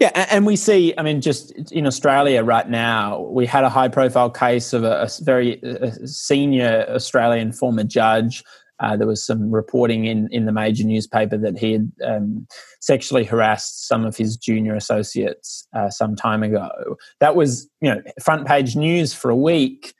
Yeah, 0.00 0.26
and 0.30 0.46
we 0.46 0.54
see, 0.54 0.94
I 0.96 1.02
mean, 1.02 1.20
just 1.20 1.50
in 1.72 1.84
Australia 1.84 2.44
right 2.44 2.68
now, 2.68 3.20
we 3.22 3.46
had 3.46 3.64
a 3.64 3.68
high 3.68 3.88
profile 3.88 4.30
case 4.30 4.72
of 4.72 4.84
a, 4.84 5.08
very 5.22 5.60
senior 6.04 6.86
Australian 6.88 7.52
former 7.52 7.82
judge 7.82 8.44
uh, 8.80 8.96
there 8.96 9.06
was 9.06 9.24
some 9.24 9.50
reporting 9.50 10.04
in, 10.04 10.28
in 10.30 10.46
the 10.46 10.52
major 10.52 10.84
newspaper 10.84 11.36
that 11.36 11.58
he 11.58 11.72
had 11.72 11.92
um, 12.04 12.46
sexually 12.80 13.24
harassed 13.24 13.88
some 13.88 14.04
of 14.04 14.16
his 14.16 14.36
junior 14.36 14.74
associates 14.74 15.66
uh, 15.74 15.90
some 15.90 16.14
time 16.14 16.42
ago. 16.42 16.96
That 17.20 17.36
was, 17.36 17.68
you 17.80 17.90
know, 17.90 18.00
front 18.22 18.46
page 18.46 18.76
news 18.76 19.12
for 19.12 19.30
a 19.30 19.36
week. 19.36 19.94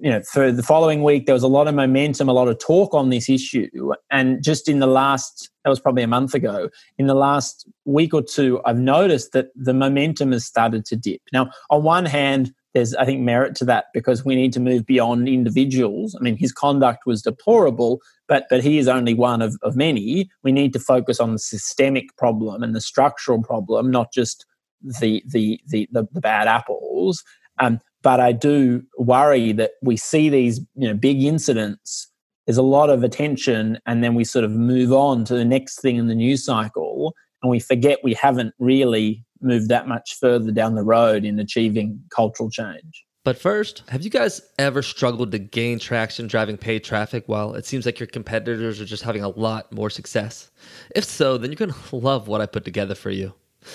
You 0.00 0.10
know, 0.10 0.22
for 0.22 0.52
the 0.52 0.62
following 0.62 1.02
week, 1.02 1.26
there 1.26 1.34
was 1.34 1.42
a 1.42 1.48
lot 1.48 1.66
of 1.66 1.74
momentum, 1.74 2.28
a 2.28 2.32
lot 2.32 2.46
of 2.46 2.58
talk 2.58 2.94
on 2.94 3.08
this 3.08 3.28
issue. 3.28 3.68
And 4.12 4.44
just 4.44 4.68
in 4.68 4.78
the 4.78 4.86
last, 4.86 5.50
that 5.64 5.70
was 5.70 5.80
probably 5.80 6.02
a 6.02 6.08
month 6.08 6.34
ago, 6.34 6.68
in 6.98 7.06
the 7.06 7.14
last 7.14 7.66
week 7.84 8.14
or 8.14 8.22
two, 8.22 8.60
I've 8.64 8.78
noticed 8.78 9.32
that 9.32 9.46
the 9.56 9.74
momentum 9.74 10.32
has 10.32 10.44
started 10.44 10.84
to 10.84 10.96
dip. 10.96 11.22
Now, 11.32 11.50
on 11.70 11.82
one 11.82 12.04
hand, 12.04 12.52
there's 12.74 12.94
I 12.94 13.04
think 13.04 13.20
merit 13.20 13.54
to 13.56 13.64
that 13.66 13.86
because 13.94 14.24
we 14.24 14.34
need 14.34 14.52
to 14.52 14.60
move 14.60 14.86
beyond 14.86 15.28
individuals. 15.28 16.14
I 16.18 16.22
mean, 16.22 16.36
his 16.36 16.52
conduct 16.52 17.06
was 17.06 17.22
deplorable, 17.22 18.00
but 18.26 18.46
but 18.50 18.62
he 18.62 18.78
is 18.78 18.88
only 18.88 19.14
one 19.14 19.42
of, 19.42 19.56
of 19.62 19.76
many. 19.76 20.30
We 20.42 20.52
need 20.52 20.72
to 20.74 20.80
focus 20.80 21.20
on 21.20 21.32
the 21.32 21.38
systemic 21.38 22.16
problem 22.16 22.62
and 22.62 22.74
the 22.74 22.80
structural 22.80 23.42
problem, 23.42 23.90
not 23.90 24.12
just 24.12 24.44
the 24.82 25.22
the 25.26 25.60
the 25.66 25.88
the, 25.92 26.06
the 26.12 26.20
bad 26.20 26.46
apples. 26.46 27.24
Um, 27.58 27.80
but 28.02 28.20
I 28.20 28.32
do 28.32 28.82
worry 28.98 29.52
that 29.52 29.72
we 29.82 29.96
see 29.96 30.28
these 30.28 30.60
you 30.74 30.88
know 30.88 30.94
big 30.94 31.22
incidents. 31.22 32.10
There's 32.46 32.58
a 32.58 32.62
lot 32.62 32.90
of 32.90 33.02
attention, 33.02 33.78
and 33.86 34.02
then 34.02 34.14
we 34.14 34.24
sort 34.24 34.44
of 34.44 34.50
move 34.52 34.92
on 34.92 35.24
to 35.26 35.34
the 35.34 35.44
next 35.44 35.80
thing 35.80 35.96
in 35.96 36.06
the 36.06 36.14
news 36.14 36.44
cycle, 36.44 37.14
and 37.42 37.50
we 37.50 37.60
forget 37.60 37.98
we 38.02 38.14
haven't 38.14 38.54
really 38.58 39.24
move 39.40 39.68
that 39.68 39.88
much 39.88 40.18
further 40.18 40.50
down 40.50 40.74
the 40.74 40.82
road 40.82 41.24
in 41.24 41.38
achieving 41.38 42.02
cultural 42.10 42.50
change. 42.50 43.04
But 43.24 43.38
first, 43.38 43.82
have 43.88 44.02
you 44.02 44.10
guys 44.10 44.40
ever 44.58 44.80
struggled 44.80 45.32
to 45.32 45.38
gain 45.38 45.78
traction 45.78 46.28
driving 46.28 46.56
paid 46.56 46.82
traffic 46.82 47.24
while 47.26 47.54
it 47.54 47.66
seems 47.66 47.84
like 47.84 48.00
your 48.00 48.06
competitors 48.06 48.80
are 48.80 48.86
just 48.86 49.02
having 49.02 49.22
a 49.22 49.28
lot 49.28 49.70
more 49.70 49.90
success? 49.90 50.50
If 50.94 51.04
so, 51.04 51.36
then 51.36 51.50
you're 51.50 51.56
going 51.56 51.72
to 51.88 51.96
love 51.96 52.28
what 52.28 52.40
I 52.40 52.46
put 52.46 52.64
together 52.64 52.94
for 52.94 53.10
you. 53.10 53.34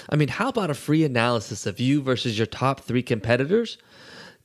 I 0.10 0.16
mean, 0.16 0.30
how 0.30 0.50
about 0.50 0.72
a 0.72 0.74
free 0.74 1.04
analysis 1.04 1.66
of 1.66 1.80
you 1.80 2.02
versus 2.02 2.38
your 2.38 2.48
top 2.48 2.82
three 2.82 3.04
competitors 3.04 3.78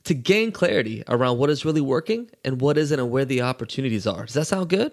to 0.03 0.13
gain 0.13 0.51
clarity 0.51 1.03
around 1.07 1.39
what 1.39 1.49
is 1.49 1.65
really 1.65 1.81
working 1.81 2.29
and 2.45 2.61
what 2.61 2.77
isn't 2.77 2.99
and 2.99 3.09
where 3.09 3.25
the 3.25 3.41
opportunities 3.41 4.05
are? 4.05 4.25
Does 4.25 4.35
that 4.35 4.45
sound 4.45 4.69
good? 4.69 4.91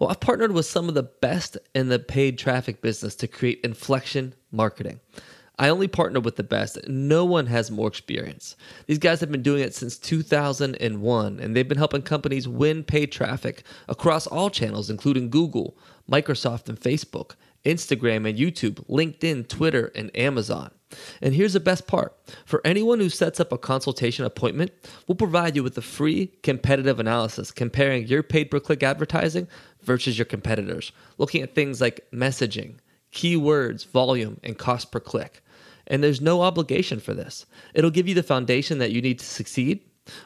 Well, 0.00 0.10
I've 0.10 0.20
partnered 0.20 0.52
with 0.52 0.66
some 0.66 0.88
of 0.88 0.94
the 0.94 1.02
best 1.02 1.58
in 1.74 1.88
the 1.88 1.98
paid 1.98 2.38
traffic 2.38 2.80
business 2.80 3.14
to 3.16 3.28
create 3.28 3.60
inflection 3.62 4.34
marketing. 4.50 5.00
I 5.60 5.70
only 5.70 5.88
partner 5.88 6.20
with 6.20 6.36
the 6.36 6.44
best. 6.44 6.78
No 6.86 7.24
one 7.24 7.46
has 7.46 7.70
more 7.70 7.88
experience. 7.88 8.54
These 8.86 8.98
guys 8.98 9.18
have 9.20 9.32
been 9.32 9.42
doing 9.42 9.62
it 9.62 9.74
since 9.74 9.98
2001, 9.98 11.40
and 11.40 11.56
they've 11.56 11.68
been 11.68 11.78
helping 11.78 12.02
companies 12.02 12.46
win 12.46 12.84
paid 12.84 13.10
traffic 13.10 13.64
across 13.88 14.28
all 14.28 14.50
channels, 14.50 14.88
including 14.88 15.30
Google, 15.30 15.76
Microsoft, 16.08 16.68
and 16.68 16.80
Facebook, 16.80 17.32
Instagram 17.64 18.28
and 18.28 18.38
YouTube, 18.38 18.86
LinkedIn, 18.88 19.48
Twitter, 19.48 19.90
and 19.96 20.16
Amazon. 20.16 20.70
And 21.20 21.34
here's 21.34 21.52
the 21.52 21.60
best 21.60 21.86
part 21.88 22.16
for 22.46 22.62
anyone 22.64 23.00
who 23.00 23.10
sets 23.10 23.40
up 23.40 23.52
a 23.52 23.58
consultation 23.58 24.24
appointment, 24.24 24.70
we'll 25.06 25.16
provide 25.16 25.56
you 25.56 25.62
with 25.62 25.76
a 25.76 25.82
free 25.82 26.28
competitive 26.42 27.00
analysis 27.00 27.50
comparing 27.50 28.06
your 28.06 28.22
paid 28.22 28.44
per 28.44 28.60
click 28.60 28.82
advertising 28.84 29.48
versus 29.82 30.16
your 30.16 30.24
competitors, 30.24 30.92
looking 31.18 31.42
at 31.42 31.54
things 31.54 31.80
like 31.80 32.06
messaging, 32.12 32.76
keywords, 33.12 33.86
volume, 33.86 34.38
and 34.42 34.56
cost 34.56 34.90
per 34.92 35.00
click 35.00 35.42
and 35.88 36.02
there's 36.02 36.20
no 36.20 36.42
obligation 36.42 37.00
for 37.00 37.14
this. 37.14 37.46
It'll 37.74 37.90
give 37.90 38.06
you 38.06 38.14
the 38.14 38.22
foundation 38.22 38.78
that 38.78 38.92
you 38.92 39.02
need 39.02 39.18
to 39.18 39.26
succeed, 39.26 39.80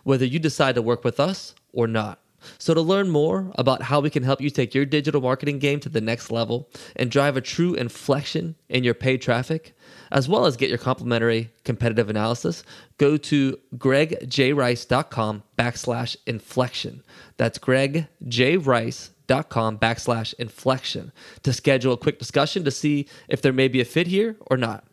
whether 0.05 0.27
you 0.27 0.39
decide 0.39 0.75
to 0.75 0.83
work 0.83 1.05
with 1.05 1.19
us 1.19 1.55
or 1.73 1.87
not. 1.87 2.19
So, 2.59 2.75
to 2.75 2.81
learn 2.81 3.09
more 3.09 3.53
about 3.55 3.83
how 3.83 4.01
we 4.01 4.11
can 4.11 4.25
help 4.25 4.41
you 4.41 4.51
take 4.51 4.75
your 4.75 4.85
digital 4.85 5.21
marketing 5.21 5.61
game 5.61 5.79
to 5.81 5.89
the 5.89 6.01
next 6.01 6.31
level 6.31 6.69
and 6.97 7.11
drive 7.11 7.37
a 7.37 7.41
true 7.41 7.75
inflection 7.75 8.55
in 8.69 8.85
your 8.85 8.95
paid 8.95 9.23
traffic, 9.23 9.75
as 10.11 10.29
well 10.29 10.47
as 10.47 10.57
get 10.57 10.69
your 10.69 10.79
complimentary 10.79 11.51
competitive 11.65 12.11
analysis, 12.11 12.65
go 12.99 13.17
to 13.17 13.59
gregjrice.com 13.77 15.43
backslash 15.57 16.17
inflection. 16.27 17.05
That's 17.37 17.59
gregjrice.com 17.59 19.79
backslash 19.79 20.35
inflection 20.35 21.13
to 21.43 21.53
schedule 21.53 21.93
a 21.93 21.99
quick 21.99 22.19
discussion 22.19 22.65
to 22.65 22.71
see 22.71 23.09
if 23.29 23.41
there 23.41 23.53
may 23.53 23.69
be 23.69 23.81
a 23.81 23.85
fit 23.85 24.09
here 24.09 24.37
or 24.51 24.57
not. 24.57 24.85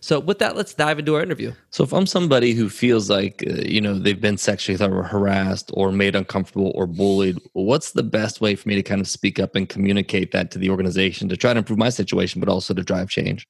So, 0.00 0.20
with 0.20 0.38
that, 0.38 0.56
let's 0.56 0.74
dive 0.74 0.98
into 0.98 1.14
our 1.14 1.22
interview. 1.22 1.52
So, 1.70 1.84
if 1.84 1.92
I'm 1.92 2.06
somebody 2.06 2.52
who 2.52 2.68
feels 2.68 3.10
like, 3.10 3.44
uh, 3.46 3.54
you 3.64 3.80
know, 3.80 3.98
they've 3.98 4.20
been 4.20 4.38
sexually 4.38 4.78
harassed 4.78 5.70
or 5.74 5.92
made 5.92 6.14
uncomfortable 6.14 6.72
or 6.74 6.86
bullied, 6.86 7.38
what's 7.52 7.92
the 7.92 8.02
best 8.02 8.40
way 8.40 8.54
for 8.54 8.68
me 8.68 8.74
to 8.74 8.82
kind 8.82 9.00
of 9.00 9.08
speak 9.08 9.38
up 9.38 9.54
and 9.56 9.68
communicate 9.68 10.32
that 10.32 10.50
to 10.52 10.58
the 10.58 10.70
organization 10.70 11.28
to 11.28 11.36
try 11.36 11.52
to 11.52 11.58
improve 11.58 11.78
my 11.78 11.90
situation, 11.90 12.40
but 12.40 12.48
also 12.48 12.74
to 12.74 12.82
drive 12.82 13.08
change? 13.08 13.46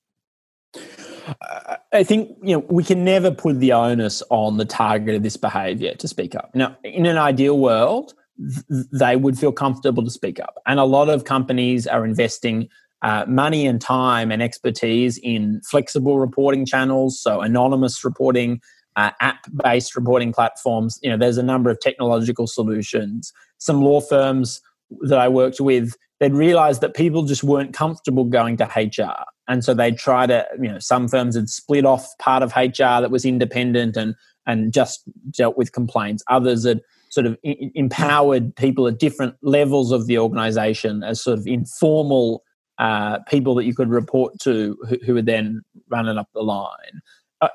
I 1.92 2.04
think 2.04 2.36
you 2.42 2.56
know 2.56 2.64
we 2.70 2.84
can 2.84 3.04
never 3.04 3.30
put 3.30 3.58
the 3.58 3.72
onus 3.72 4.22
on 4.30 4.56
the 4.56 4.64
target 4.64 5.14
of 5.14 5.22
this 5.22 5.36
behaviour 5.36 5.94
to 5.94 6.08
speak 6.08 6.34
up. 6.34 6.54
Now, 6.54 6.76
in 6.84 7.06
an 7.06 7.18
ideal 7.18 7.58
world, 7.58 8.14
th- 8.38 8.86
they 8.92 9.16
would 9.16 9.38
feel 9.38 9.52
comfortable 9.52 10.04
to 10.04 10.10
speak 10.10 10.38
up, 10.40 10.58
and 10.66 10.78
a 10.78 10.84
lot 10.84 11.08
of 11.08 11.24
companies 11.24 11.86
are 11.86 12.04
investing 12.04 12.68
uh, 13.02 13.24
money 13.28 13.66
and 13.66 13.80
time 13.80 14.30
and 14.30 14.42
expertise 14.42 15.18
in 15.18 15.60
flexible 15.68 16.18
reporting 16.18 16.64
channels, 16.64 17.20
so 17.20 17.40
anonymous 17.40 18.04
reporting, 18.04 18.60
uh, 18.96 19.10
app-based 19.20 19.94
reporting 19.94 20.32
platforms. 20.32 20.98
You 21.02 21.10
know, 21.10 21.16
there's 21.16 21.38
a 21.38 21.42
number 21.42 21.70
of 21.70 21.78
technological 21.80 22.46
solutions. 22.46 23.32
Some 23.58 23.82
law 23.82 24.00
firms 24.00 24.60
that 25.02 25.18
I 25.18 25.28
worked 25.28 25.60
with, 25.60 25.94
they'd 26.20 26.32
realized 26.32 26.80
that 26.80 26.94
people 26.94 27.24
just 27.24 27.44
weren't 27.44 27.74
comfortable 27.74 28.24
going 28.24 28.56
to 28.56 28.64
HR, 28.64 29.24
and 29.48 29.64
so 29.64 29.74
they'd 29.74 29.98
try 29.98 30.26
to. 30.26 30.46
You 30.60 30.72
know, 30.72 30.78
some 30.78 31.08
firms 31.08 31.36
had 31.36 31.50
split 31.50 31.84
off 31.84 32.06
part 32.18 32.42
of 32.42 32.56
HR 32.56 33.00
that 33.00 33.10
was 33.10 33.24
independent 33.24 33.96
and 33.96 34.14
and 34.46 34.72
just 34.72 35.02
dealt 35.32 35.58
with 35.58 35.72
complaints. 35.72 36.22
Others 36.28 36.64
had 36.64 36.80
sort 37.10 37.26
of 37.26 37.36
empowered 37.42 38.54
people 38.56 38.86
at 38.86 38.98
different 38.98 39.34
levels 39.42 39.92
of 39.92 40.06
the 40.06 40.18
organization 40.18 41.02
as 41.02 41.22
sort 41.22 41.38
of 41.38 41.46
informal 41.46 42.42
uh, 42.78 43.18
people 43.28 43.54
that 43.54 43.64
you 43.64 43.74
could 43.74 43.88
report 43.88 44.38
to 44.40 44.76
who, 44.88 44.98
who 45.04 45.14
would 45.14 45.26
then 45.26 45.62
run 45.88 46.08
it 46.08 46.18
up 46.18 46.28
the 46.34 46.42
line. 46.42 47.00
Uh, 47.40 47.48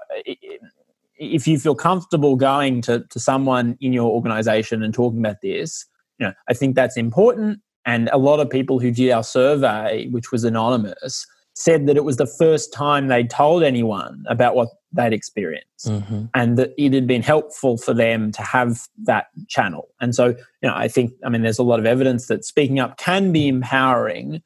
if 1.17 1.47
you 1.47 1.59
feel 1.59 1.75
comfortable 1.75 2.35
going 2.35 2.81
to, 2.81 3.05
to 3.09 3.19
someone 3.19 3.77
in 3.79 3.93
your 3.93 4.09
organization 4.09 4.81
and 4.81 4.93
talking 4.93 5.19
about 5.19 5.41
this, 5.41 5.85
you 6.17 6.25
know, 6.25 6.33
I 6.49 6.53
think 6.53 6.75
that's 6.75 6.97
important. 6.97 7.59
And 7.85 8.09
a 8.11 8.17
lot 8.17 8.39
of 8.39 8.49
people 8.49 8.79
who 8.79 8.91
did 8.91 9.11
our 9.11 9.23
survey, 9.23 10.07
which 10.09 10.31
was 10.31 10.43
anonymous, 10.43 11.25
said 11.53 11.85
that 11.87 11.97
it 11.97 12.03
was 12.03 12.17
the 12.17 12.25
first 12.25 12.73
time 12.73 13.07
they'd 13.07 13.29
told 13.29 13.63
anyone 13.63 14.23
about 14.29 14.55
what 14.55 14.69
they'd 14.93 15.13
experienced 15.13 15.87
mm-hmm. 15.87 16.25
and 16.33 16.57
that 16.57 16.71
it 16.77 16.93
had 16.93 17.07
been 17.07 17.21
helpful 17.21 17.77
for 17.77 17.93
them 17.93 18.31
to 18.31 18.41
have 18.41 18.87
that 19.03 19.27
channel. 19.47 19.89
And 19.99 20.15
so, 20.15 20.27
you 20.27 20.69
know, 20.69 20.73
I 20.75 20.87
think, 20.87 21.11
I 21.25 21.29
mean, 21.29 21.41
there's 21.41 21.59
a 21.59 21.63
lot 21.63 21.79
of 21.79 21.85
evidence 21.85 22.27
that 22.27 22.45
speaking 22.45 22.79
up 22.79 22.97
can 22.97 23.31
be 23.31 23.47
empowering, 23.47 24.41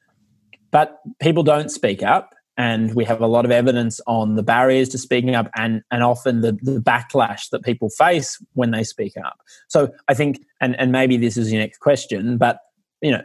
but 0.76 1.00
people 1.20 1.42
don't 1.42 1.70
speak 1.70 2.02
up. 2.02 2.34
And 2.58 2.94
we 2.94 3.02
have 3.06 3.22
a 3.22 3.26
lot 3.26 3.46
of 3.46 3.50
evidence 3.50 3.98
on 4.06 4.34
the 4.34 4.42
barriers 4.42 4.90
to 4.90 4.98
speaking 4.98 5.34
up 5.34 5.48
and, 5.56 5.80
and 5.90 6.02
often 6.02 6.42
the, 6.42 6.52
the 6.60 6.80
backlash 6.80 7.48
that 7.48 7.64
people 7.64 7.88
face 7.88 8.36
when 8.52 8.72
they 8.72 8.84
speak 8.84 9.14
up. 9.16 9.38
So 9.68 9.90
I 10.08 10.12
think, 10.12 10.44
and, 10.60 10.78
and 10.78 10.92
maybe 10.92 11.16
this 11.16 11.38
is 11.38 11.50
your 11.50 11.62
next 11.62 11.78
question, 11.78 12.36
but, 12.36 12.58
you 13.00 13.10
know, 13.10 13.22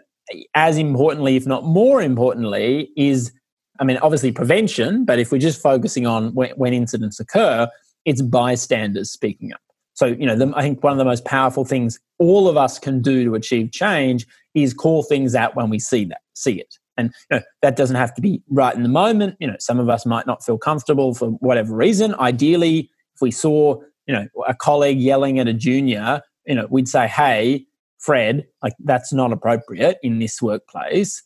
as 0.56 0.78
importantly, 0.78 1.36
if 1.36 1.46
not 1.46 1.66
more 1.66 2.02
importantly, 2.02 2.90
is 2.96 3.34
I 3.82 3.84
mean, 3.84 3.98
obviously 3.98 4.32
prevention, 4.32 5.04
but 5.04 5.20
if 5.20 5.30
we're 5.30 5.38
just 5.38 5.62
focusing 5.62 6.08
on 6.08 6.34
when, 6.34 6.52
when 6.52 6.74
incidents 6.74 7.20
occur, 7.20 7.68
it's 8.06 8.22
bystanders 8.22 9.12
speaking 9.12 9.52
up. 9.52 9.60
So, 9.96 10.06
you 10.06 10.26
know, 10.26 10.38
the, 10.38 10.54
I 10.56 10.62
think 10.62 10.86
one 10.86 10.94
of 10.94 11.00
the 11.00 11.04
most 11.04 11.26
powerful 11.26 11.66
things 11.66 12.00
all 12.18 12.48
of 12.48 12.56
us 12.56 12.80
can 12.80 13.02
do 13.02 13.26
to 13.26 13.36
achieve 13.36 13.74
change 13.74 14.26
is 14.54 14.74
call 14.74 15.04
things 15.04 15.36
out 15.36 15.58
when 15.58 15.70
we 15.70 15.80
see 15.80 16.06
that, 16.06 16.22
see 16.34 16.54
it. 16.54 16.78
And 17.02 17.14
you 17.30 17.38
know, 17.38 17.44
that 17.62 17.76
doesn't 17.76 17.96
have 17.96 18.14
to 18.16 18.22
be 18.22 18.42
right 18.50 18.76
in 18.76 18.84
the 18.84 18.90
moment. 18.90 19.36
You 19.40 19.48
know, 19.48 19.56
some 19.60 19.80
of 19.80 19.90
us 19.90 20.06
might 20.06 20.28
not 20.28 20.44
feel 20.44 20.58
comfortable 20.58 21.14
for 21.14 21.30
whatever 21.30 21.76
reason. 21.76 22.16
Ideally, 22.16 22.90
if 23.16 23.22
we 23.22 23.32
saw, 23.32 23.82
you 24.08 24.14
know, 24.14 24.28
a 24.48 24.54
colleague 24.54 25.00
yelling 25.00 25.40
at 25.40 25.48
a 25.48 25.54
junior, 25.54 26.22
you 26.46 26.56
know, 26.56 26.68
we'd 26.70 26.88
say, 26.88 27.08
"Hey, 27.08 27.66
Fred, 27.98 28.46
like 28.64 28.74
that's 28.84 29.12
not 29.12 29.34
appropriate 29.34 29.98
in 30.04 30.20
this 30.20 30.42
workplace." 30.42 31.24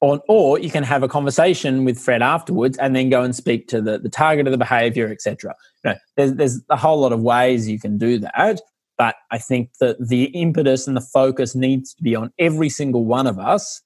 Or, 0.00 0.20
or 0.28 0.58
you 0.58 0.68
can 0.68 0.82
have 0.82 1.04
a 1.04 1.08
conversation 1.08 1.84
with 1.84 1.96
Fred 1.96 2.22
afterwards 2.22 2.76
and 2.78 2.96
then 2.96 3.08
go 3.08 3.22
and 3.22 3.36
speak 3.36 3.68
to 3.68 3.80
the, 3.80 4.00
the 4.00 4.08
target 4.08 4.48
of 4.48 4.50
the 4.50 4.58
behavior, 4.58 5.06
etc. 5.06 5.54
You 5.84 5.92
know, 5.92 5.96
there's, 6.16 6.34
there's 6.34 6.60
a 6.70 6.76
whole 6.76 6.98
lot 6.98 7.12
of 7.12 7.20
ways 7.20 7.68
you 7.68 7.78
can 7.78 7.98
do 7.98 8.18
that. 8.18 8.60
But 8.98 9.14
I 9.30 9.38
think 9.38 9.70
that 9.78 9.96
the 10.00 10.24
impetus 10.24 10.88
and 10.88 10.96
the 10.96 11.00
focus 11.00 11.54
needs 11.54 11.94
to 11.94 12.02
be 12.02 12.16
on 12.16 12.32
every 12.38 12.68
single 12.68 13.04
one 13.04 13.28
of 13.28 13.38
us 13.38 13.80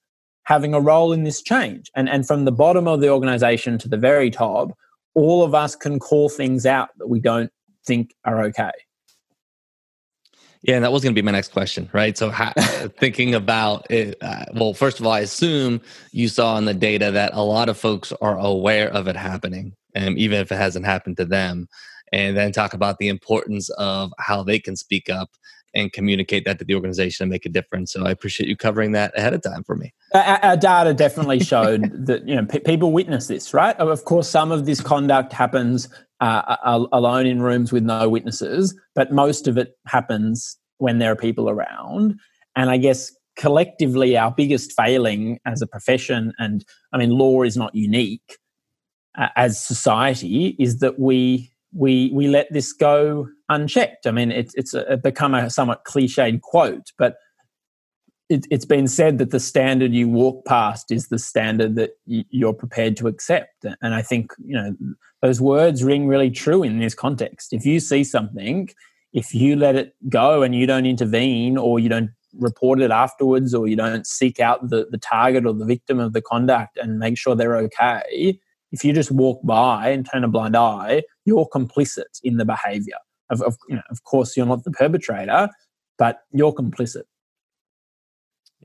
having 0.47 0.75
a 0.75 0.81
role 0.81 1.13
in 1.13 1.25
this 1.25 1.43
change. 1.43 1.91
And, 1.95 2.09
and 2.09 2.27
from 2.27 2.45
the 2.45 2.53
bottom 2.53 2.89
of 2.89 3.01
the 3.01 3.11
organization 3.11 3.79
to 3.79 3.89
the 3.89 3.97
very 3.97 4.31
top, 4.31 4.71
all 5.15 5.43
of 5.43 5.55
us 5.55 5.75
can 5.75 5.99
call 5.99 6.29
things 6.29 6.65
out 6.65 6.91
that 6.99 7.09
we 7.09 7.21
don't 7.21 7.51
think 7.85 8.15
are 8.25 8.43
okay. 8.45 8.71
Yeah, 10.63 10.77
and 10.77 10.85
that 10.85 10.93
was 10.93 11.03
going 11.03 11.15
to 11.15 11.21
be 11.21 11.25
my 11.25 11.33
next 11.33 11.53
question, 11.53 11.89
right? 11.93 12.17
So, 12.17 12.31
how, 12.31 12.53
thinking 12.99 13.35
about 13.35 13.89
it, 13.91 14.17
uh, 14.21 14.47
well, 14.55 14.75
first 14.75 14.99
of 14.99 15.07
all, 15.07 15.13
I 15.13 15.21
assume 15.21 15.81
you 16.13 16.29
saw 16.29 16.57
in 16.59 16.65
the 16.65 16.75
data 16.75 17.11
that 17.13 17.35
a 17.35 17.43
lot 17.43 17.69
of 17.69 17.79
folks 17.79 18.13
are 18.21 18.39
aware 18.39 18.89
of 18.89 19.07
it 19.07 19.17
happening, 19.17 19.75
and 19.95 20.09
um, 20.09 20.19
even 20.19 20.41
if 20.41 20.51
it 20.51 20.57
hasn't 20.57 20.85
happened 20.85 21.19
to 21.19 21.25
them. 21.25 21.69
And 22.13 22.37
then 22.37 22.53
talk 22.53 22.73
about 22.73 22.99
the 22.99 23.09
importance 23.09 23.69
of 23.71 24.13
how 24.19 24.45
they 24.45 24.61
can 24.61 24.77
speak 24.77 25.11
up 25.11 25.31
and 25.77 25.93
communicate 25.93 26.45
that 26.47 26.59
to 26.59 26.65
the 26.65 26.75
organization 26.75 27.25
and 27.25 27.31
make 27.31 27.45
a 27.45 27.49
difference. 27.49 27.93
So 27.93 28.07
I 28.07 28.11
appreciate 28.11 28.49
you 28.49 28.57
covering 28.57 28.93
that 28.93 29.17
ahead 29.17 29.35
of 29.35 29.43
time 29.43 29.63
for 29.63 29.77
me. 29.77 29.93
Our, 30.15 30.45
our 30.45 30.57
data 30.57 30.95
definitely 30.95 31.41
showed 31.41 31.91
that 32.07 32.27
you 32.27 32.35
know 32.35 32.47
people 32.47 32.93
witness 32.93 33.29
this, 33.29 33.55
right? 33.55 33.77
Of 33.77 34.05
course, 34.05 34.29
some 34.29 34.51
of 34.51 34.67
this 34.67 34.81
conduct 34.81 35.33
happens 35.33 35.89
uh, 36.21 36.57
alone 36.93 37.27
in 37.27 37.43
rooms 37.43 37.73
with 37.73 37.85
no 37.85 38.09
witnesses, 38.09 38.75
but 38.95 39.13
most 39.13 39.47
of 39.47 39.59
it 39.59 39.77
happens 39.87 40.57
when 40.79 40.99
there 40.99 41.13
are 41.13 41.17
people 41.17 41.51
around. 41.51 42.19
And 42.57 42.71
I 42.71 42.79
guess 42.79 43.13
collectively, 43.37 44.17
our 44.17 44.33
biggest 44.33 44.73
failing 44.73 45.39
as 45.45 45.61
a 45.61 45.67
profession, 45.67 46.33
and 46.39 46.65
I 46.93 46.97
mean, 46.99 47.11
law 47.11 47.43
is 47.43 47.57
not 47.57 47.75
unique 47.75 48.39
uh, 49.19 49.29
as 49.37 49.63
society, 49.63 50.57
is 50.59 50.79
that 50.79 50.99
we 50.99 51.53
we 51.75 52.11
we 52.15 52.29
let 52.29 52.51
this 52.51 52.73
go 52.73 53.29
unchecked. 53.49 54.07
I 54.07 54.11
mean, 54.11 54.31
it's 54.31 54.55
it's 54.55 54.75
a, 54.75 54.97
become 54.97 55.35
a 55.35 55.51
somewhat 55.51 55.85
cliched 55.85 56.41
quote, 56.41 56.93
but 56.99 57.17
it, 58.29 58.47
has 58.51 58.65
been 58.65 58.89
said 58.89 59.19
that 59.19 59.31
the 59.31 59.41
standard 59.41 59.93
you 59.93 60.09
walk 60.09 60.45
past 60.47 60.91
is 60.91 61.09
the 61.09 61.19
standard 61.19 61.77
that 61.77 61.91
you're 62.07 62.53
prepared 62.53 62.97
to 62.99 63.09
accept. 63.09 63.65
And 63.81 63.95
I 63.95 64.03
think 64.03 64.33
you 64.45 64.57
know 64.57 64.77
those 65.23 65.41
words 65.41 65.85
ring 65.85 66.07
really 66.07 66.31
true 66.31 66.63
in 66.63 66.79
this 66.79 66.95
context. 66.95 67.53
If 67.53 67.65
you 67.65 67.81
see 67.81 68.05
something, 68.05 68.69
if 69.13 69.35
you 69.35 69.57
let 69.57 69.77
it 69.77 69.95
go 70.09 70.43
and 70.43 70.55
you 70.55 70.67
don't 70.67 70.87
intervene, 70.87 71.57
or 71.57 71.79
you 71.79 71.89
don't 71.89 72.11
report 72.39 72.81
it 72.81 72.91
afterwards, 72.91 73.55
or 73.55 73.67
you 73.67 73.77
don't 73.77 74.07
seek 74.07 74.41
out 74.41 74.71
the 74.71 74.87
the 74.91 74.99
target 74.99 75.47
or 75.47 75.53
the 75.53 75.65
victim 75.65 76.01
of 76.01 76.13
the 76.13 76.23
conduct 76.23 76.77
and 76.77 76.99
make 76.99 77.17
sure 77.17 77.35
they're 77.35 77.57
okay, 77.57 78.39
if 78.73 78.85
you 78.85 78.93
just 78.93 79.11
walk 79.11 79.41
by 79.45 79.91
and 79.91 80.07
turn 80.11 80.25
a 80.25 80.29
blind 80.29 80.57
eye, 80.57 81.03
you're 81.25 81.49
complicit 81.49 82.21
in 82.23 82.37
the 82.37 82.45
behavior. 82.45 82.97
Of, 83.31 83.43
of, 83.43 83.57
you 83.69 83.77
know, 83.77 83.83
of 83.91 84.05
course, 84.05 84.37
you're 84.37 84.47
not 84.47 84.65
the 84.65 84.71
perpetrator, 84.71 85.49
but 85.99 86.21
you're 86.33 86.53
complicit. 86.53 87.03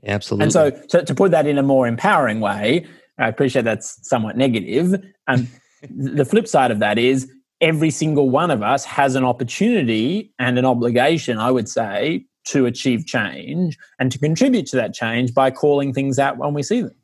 Absolutely. 0.04 0.44
And 0.44 0.52
so, 0.52 0.70
to, 0.70 1.04
to 1.04 1.14
put 1.14 1.30
that 1.30 1.46
in 1.46 1.58
a 1.58 1.62
more 1.62 1.86
empowering 1.86 2.40
way, 2.40 2.86
I 3.18 3.28
appreciate 3.28 3.64
that's 3.64 3.98
somewhat 4.08 4.36
negative. 4.36 4.94
Um, 5.28 5.48
and 5.82 6.16
the 6.18 6.24
flip 6.24 6.48
side 6.48 6.70
of 6.70 6.78
that 6.80 6.98
is 6.98 7.30
every 7.60 7.90
single 7.90 8.28
one 8.28 8.50
of 8.50 8.62
us 8.62 8.84
has 8.84 9.14
an 9.14 9.24
opportunity 9.24 10.32
and 10.38 10.58
an 10.58 10.64
obligation, 10.64 11.38
I 11.38 11.50
would 11.50 11.68
say, 11.68 12.26
to 12.44 12.66
achieve 12.66 13.06
change 13.06 13.78
and 14.00 14.10
to 14.10 14.18
contribute 14.18 14.66
to 14.66 14.76
that 14.76 14.92
change 14.92 15.32
by 15.32 15.50
calling 15.50 15.92
things 15.92 16.18
out 16.18 16.38
when 16.38 16.54
we 16.54 16.62
see 16.62 16.82
them. 16.82 16.94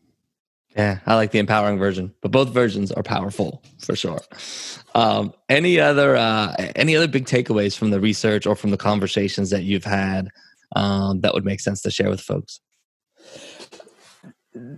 Yeah, 0.79 1.01
I 1.07 1.17
like 1.17 1.33
the 1.33 1.41
empowering 1.41 1.77
version, 1.77 2.15
but 2.23 2.31
both 2.31 2.51
versions 2.51 2.93
are 2.93 3.03
powerful 3.03 3.65
for 3.81 3.97
sure. 3.97 4.21
Um, 4.95 5.35
any 5.49 5.81
other 5.81 6.15
uh, 6.15 6.55
any 6.77 6.95
other 6.95 7.09
big 7.09 7.25
takeaways 7.27 7.77
from 7.77 7.91
the 7.91 7.99
research 7.99 8.47
or 8.47 8.55
from 8.55 8.71
the 8.71 8.77
conversations 8.77 9.51
that 9.51 9.65
you've 9.65 9.83
had 9.83 10.29
um, 10.77 11.21
that 11.23 11.35
would 11.35 11.45
make 11.45 11.59
sense 11.59 11.83
to 11.83 11.91
share 11.91 12.09
with 12.09 12.21
folks? 12.21 12.61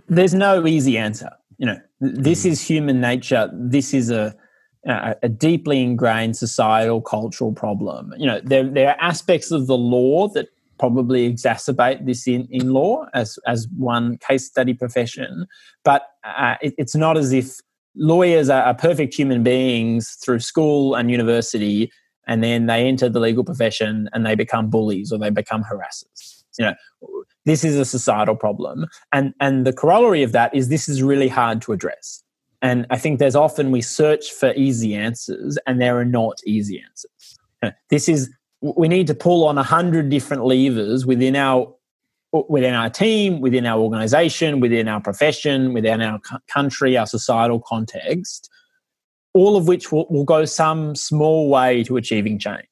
There's 0.07 0.33
no 0.33 0.65
easy 0.65 0.97
answer. 0.97 1.29
You 1.59 1.67
know, 1.67 1.79
this 1.99 2.45
mm. 2.45 2.47
is 2.47 2.67
human 2.67 2.99
nature. 2.99 3.51
This 3.53 3.93
is 3.93 4.09
a 4.09 4.35
a 4.83 5.29
deeply 5.29 5.83
ingrained 5.83 6.35
societal 6.35 7.01
cultural 7.01 7.53
problem. 7.53 8.15
You 8.17 8.25
know, 8.25 8.41
there 8.43 8.67
there 8.67 8.89
are 8.89 8.97
aspects 8.99 9.51
of 9.51 9.67
the 9.67 9.77
law 9.77 10.29
that 10.29 10.47
probably 10.81 11.31
exacerbate 11.31 12.03
this 12.07 12.27
in, 12.27 12.47
in 12.49 12.73
law 12.73 13.05
as, 13.13 13.37
as 13.45 13.67
one 13.77 14.17
case 14.17 14.47
study 14.47 14.73
profession. 14.73 15.45
But 15.83 16.01
uh, 16.23 16.55
it, 16.59 16.73
it's 16.79 16.95
not 16.95 17.17
as 17.17 17.31
if 17.31 17.57
lawyers 17.95 18.49
are, 18.49 18.63
are 18.63 18.73
perfect 18.73 19.13
human 19.13 19.43
beings 19.43 20.17
through 20.23 20.39
school 20.39 20.95
and 20.95 21.11
university, 21.11 21.91
and 22.27 22.43
then 22.43 22.65
they 22.65 22.87
enter 22.87 23.09
the 23.09 23.19
legal 23.19 23.43
profession 23.43 24.09
and 24.11 24.25
they 24.25 24.33
become 24.33 24.71
bullies 24.71 25.11
or 25.11 25.19
they 25.19 25.29
become 25.29 25.63
harassers. 25.63 26.43
You 26.57 26.65
know, 26.65 26.73
this 27.45 27.63
is 27.63 27.75
a 27.75 27.85
societal 27.85 28.35
problem. 28.35 28.87
And, 29.13 29.35
and 29.39 29.67
the 29.67 29.73
corollary 29.73 30.23
of 30.23 30.31
that 30.31 30.53
is 30.55 30.69
this 30.69 30.89
is 30.89 31.03
really 31.03 31.27
hard 31.27 31.61
to 31.63 31.73
address. 31.73 32.23
And 32.63 32.87
I 32.89 32.97
think 32.97 33.19
there's 33.19 33.35
often 33.35 33.69
we 33.69 33.81
search 33.81 34.31
for 34.31 34.51
easy 34.55 34.95
answers, 34.95 35.59
and 35.67 35.79
there 35.79 35.97
are 35.99 36.05
not 36.05 36.39
easy 36.45 36.83
answers. 36.89 37.75
This 37.89 38.09
is 38.09 38.31
we 38.61 38.87
need 38.87 39.07
to 39.07 39.15
pull 39.15 39.45
on 39.45 39.57
a 39.57 39.63
hundred 39.63 40.09
different 40.09 40.45
levers 40.45 41.05
within 41.05 41.35
our 41.35 41.73
within 42.31 42.73
our 42.73 42.89
team, 42.89 43.41
within 43.41 43.65
our 43.65 43.77
organization, 43.77 44.61
within 44.61 44.87
our 44.87 45.01
profession, 45.01 45.73
within 45.73 46.01
our 46.01 46.19
country, 46.47 46.95
our 46.95 47.05
societal 47.05 47.59
context, 47.59 48.49
all 49.33 49.57
of 49.57 49.67
which 49.67 49.91
will, 49.91 50.07
will 50.09 50.23
go 50.23 50.45
some 50.45 50.95
small 50.95 51.49
way 51.49 51.83
to 51.83 51.97
achieving 51.97 52.39
change. 52.39 52.67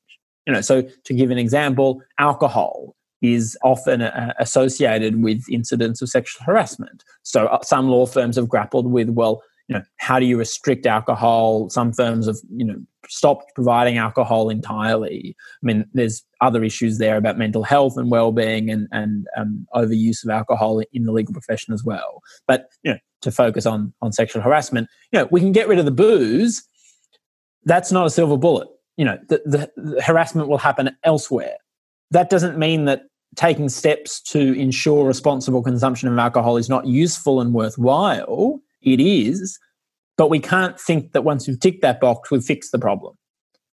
You 0.48 0.54
know, 0.54 0.62
so 0.62 0.84
to 1.04 1.14
give 1.14 1.30
an 1.30 1.38
example, 1.38 2.02
alcohol 2.18 2.96
is 3.22 3.58
often 3.62 4.02
uh, 4.02 4.34
associated 4.40 5.22
with 5.22 5.44
incidents 5.52 6.02
of 6.02 6.08
sexual 6.08 6.46
harassment. 6.46 7.04
So 7.24 7.48
uh, 7.48 7.62
some 7.62 7.90
law 7.90 8.06
firms 8.06 8.38
have 8.38 8.48
grappled 8.48 8.90
with, 8.90 9.10
well, 9.10 9.44
you 9.70 9.76
know, 9.76 9.84
how 9.98 10.20
do 10.20 10.26
you 10.26 10.36
restrict 10.36 10.88
alcohol? 10.88 11.70
Some 11.70 11.94
firms 11.94 12.26
have, 12.26 12.38
you 12.52 12.66
know, 12.66 12.76
stopped 13.08 13.54
providing 13.54 13.98
alcohol 13.98 14.50
entirely. 14.50 15.36
I 15.40 15.66
mean, 15.66 15.86
there's 15.94 16.24
other 16.42 16.64
issues 16.64 16.98
there 16.98 17.18
about 17.18 17.38
mental 17.38 17.64
health 17.64 17.96
and 17.96 18.10
well-being 18.10 18.72
and 18.72 18.88
and 18.92 19.28
um, 19.38 19.68
overuse 19.76 20.24
of 20.24 20.32
alcohol 20.32 20.82
in 20.92 21.04
the 21.06 21.12
legal 21.12 21.34
profession 21.34 21.74
as 21.74 21.84
well. 21.84 22.22
But 22.48 22.66
you 22.84 22.94
know, 22.94 22.98
to 23.22 23.32
focus 23.32 23.68
on 23.68 23.94
on 24.02 24.12
sexual 24.12 24.42
harassment, 24.42 24.90
you 25.12 25.20
know, 25.20 25.28
we 25.30 25.40
can 25.40 25.52
get 25.52 25.68
rid 25.68 25.78
of 25.78 25.86
the 25.86 25.92
booze. 25.92 26.64
That's 27.64 27.92
not 27.92 28.08
a 28.08 28.10
silver 28.10 28.38
bullet. 28.38 28.68
You 28.98 29.06
know, 29.06 29.20
the, 29.30 29.42
the, 29.46 29.72
the 29.82 30.02
harassment 30.02 30.48
will 30.48 30.58
happen 30.58 30.90
elsewhere. 31.04 31.58
That 32.10 32.32
doesn't 32.32 32.58
mean 32.58 32.86
that 32.86 33.04
taking 33.36 33.70
steps 33.70 34.20
to 34.20 34.60
ensure 34.60 35.06
responsible 35.06 35.62
consumption 35.62 36.10
of 36.10 36.18
alcohol 36.18 36.58
is 36.58 36.70
not 36.70 36.88
useful 36.88 37.40
and 37.40 37.54
worthwhile 37.54 38.60
it 38.82 39.00
is, 39.00 39.60
but 40.18 40.30
we 40.30 40.40
can't 40.40 40.80
think 40.80 41.14
that 41.14 41.24
once 41.24 41.48
we've 41.48 41.60
ticked 41.60 41.82
that 41.82 42.00
box, 42.00 42.30
we've 42.32 42.44
fixed 42.44 42.72
the 42.72 42.80
problem. 42.80 43.16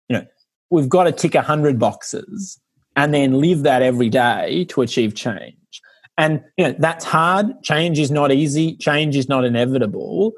You 0.08 0.18
know, 0.18 0.26
we've 0.70 0.88
got 0.88 1.04
to 1.04 1.12
tick 1.12 1.34
100 1.34 1.78
boxes 1.78 2.58
and 2.96 3.14
then 3.14 3.40
live 3.40 3.62
that 3.62 3.82
every 3.82 4.08
day 4.08 4.64
to 4.66 4.82
achieve 4.82 5.14
change. 5.14 5.54
And 6.18 6.42
you 6.56 6.66
know, 6.66 6.74
that's 6.78 7.04
hard. 7.04 7.46
Change 7.62 7.98
is 7.98 8.10
not 8.10 8.32
easy. 8.32 8.76
Change 8.76 9.16
is 9.16 9.28
not 9.28 9.44
inevitable, 9.44 10.32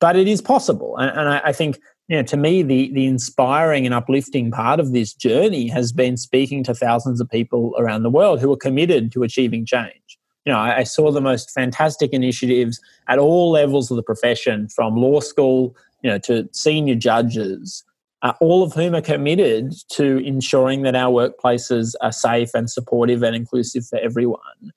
but 0.00 0.16
it 0.16 0.26
is 0.26 0.40
possible. 0.40 0.96
And, 0.98 1.16
and 1.16 1.28
I, 1.28 1.40
I, 1.46 1.52
think 1.52 1.78
you 2.08 2.16
know, 2.16 2.22
to 2.24 2.36
me, 2.36 2.62
the 2.62 2.92
the 2.92 3.06
inspiring 3.06 3.86
and 3.86 3.94
uplifting 3.94 4.50
part 4.50 4.80
of 4.80 4.92
this 4.92 5.14
journey 5.14 5.68
has 5.68 5.92
been 5.92 6.16
speaking 6.16 6.64
to 6.64 6.74
thousands 6.74 7.20
of 7.20 7.30
people 7.30 7.74
around 7.78 8.02
the 8.02 8.10
world 8.10 8.40
who 8.40 8.52
are 8.52 8.56
committed 8.56 9.12
to 9.12 9.22
achieving 9.22 9.64
change. 9.64 10.18
You 10.44 10.52
know, 10.52 10.58
I, 10.58 10.82
saw 10.82 11.12
the 11.12 11.20
most 11.20 11.50
fantastic 11.52 12.12
initiatives 12.12 12.80
at 13.08 13.18
all 13.18 13.52
levels 13.52 13.90
of 13.90 13.96
the 13.96 14.02
profession, 14.02 14.68
from 14.68 14.96
law 14.96 15.20
school, 15.20 15.76
you 16.02 16.10
know, 16.10 16.18
to 16.18 16.48
senior 16.52 16.96
judges, 16.96 17.84
uh, 18.22 18.32
all 18.40 18.64
of 18.64 18.72
whom 18.72 18.94
are 18.94 19.00
committed 19.02 19.72
to 19.90 20.18
ensuring 20.18 20.82
that 20.82 20.96
our 20.96 21.12
workplaces 21.12 21.94
are 22.00 22.10
safe 22.10 22.50
and 22.54 22.68
supportive 22.68 23.22
and 23.22 23.36
inclusive 23.36 23.86
for 23.86 24.00
everyone. 24.00 24.72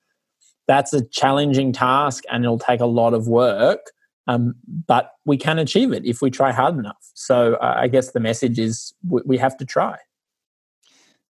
That's 0.68 0.92
a 0.92 1.04
challenging 1.06 1.72
task, 1.72 2.22
and 2.30 2.44
it'll 2.44 2.58
take 2.58 2.80
a 2.80 2.86
lot 2.86 3.12
of 3.12 3.26
work 3.26 3.90
um, 4.26 4.54
but 4.86 5.12
we 5.24 5.36
can 5.36 5.58
achieve 5.58 5.92
it 5.92 6.04
if 6.04 6.20
we 6.20 6.30
try 6.30 6.52
hard 6.52 6.76
enough. 6.76 7.10
So 7.14 7.54
uh, 7.54 7.74
I 7.76 7.88
guess 7.88 8.12
the 8.12 8.20
message 8.20 8.58
is 8.58 8.92
we, 9.08 9.22
we 9.24 9.38
have 9.38 9.56
to 9.58 9.64
try. 9.64 9.96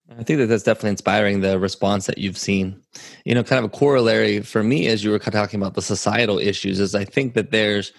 I 0.09 0.23
think 0.23 0.39
that 0.39 0.47
that's 0.47 0.63
definitely 0.63 0.91
inspiring 0.91 1.41
the 1.41 1.59
response 1.59 2.05
that 2.05 2.17
you've 2.17 2.37
seen. 2.37 2.81
You 3.25 3.35
know, 3.35 3.43
kind 3.43 3.59
of 3.59 3.65
a 3.65 3.77
corollary 3.77 4.41
for 4.41 4.63
me 4.63 4.87
as 4.87 5.03
you 5.03 5.11
were 5.11 5.19
talking 5.19 5.59
about 5.59 5.73
the 5.73 5.81
societal 5.81 6.39
issues 6.39 6.79
is 6.79 6.95
I 6.95 7.03
think 7.03 7.33
that 7.33 7.51
there's 7.51 7.91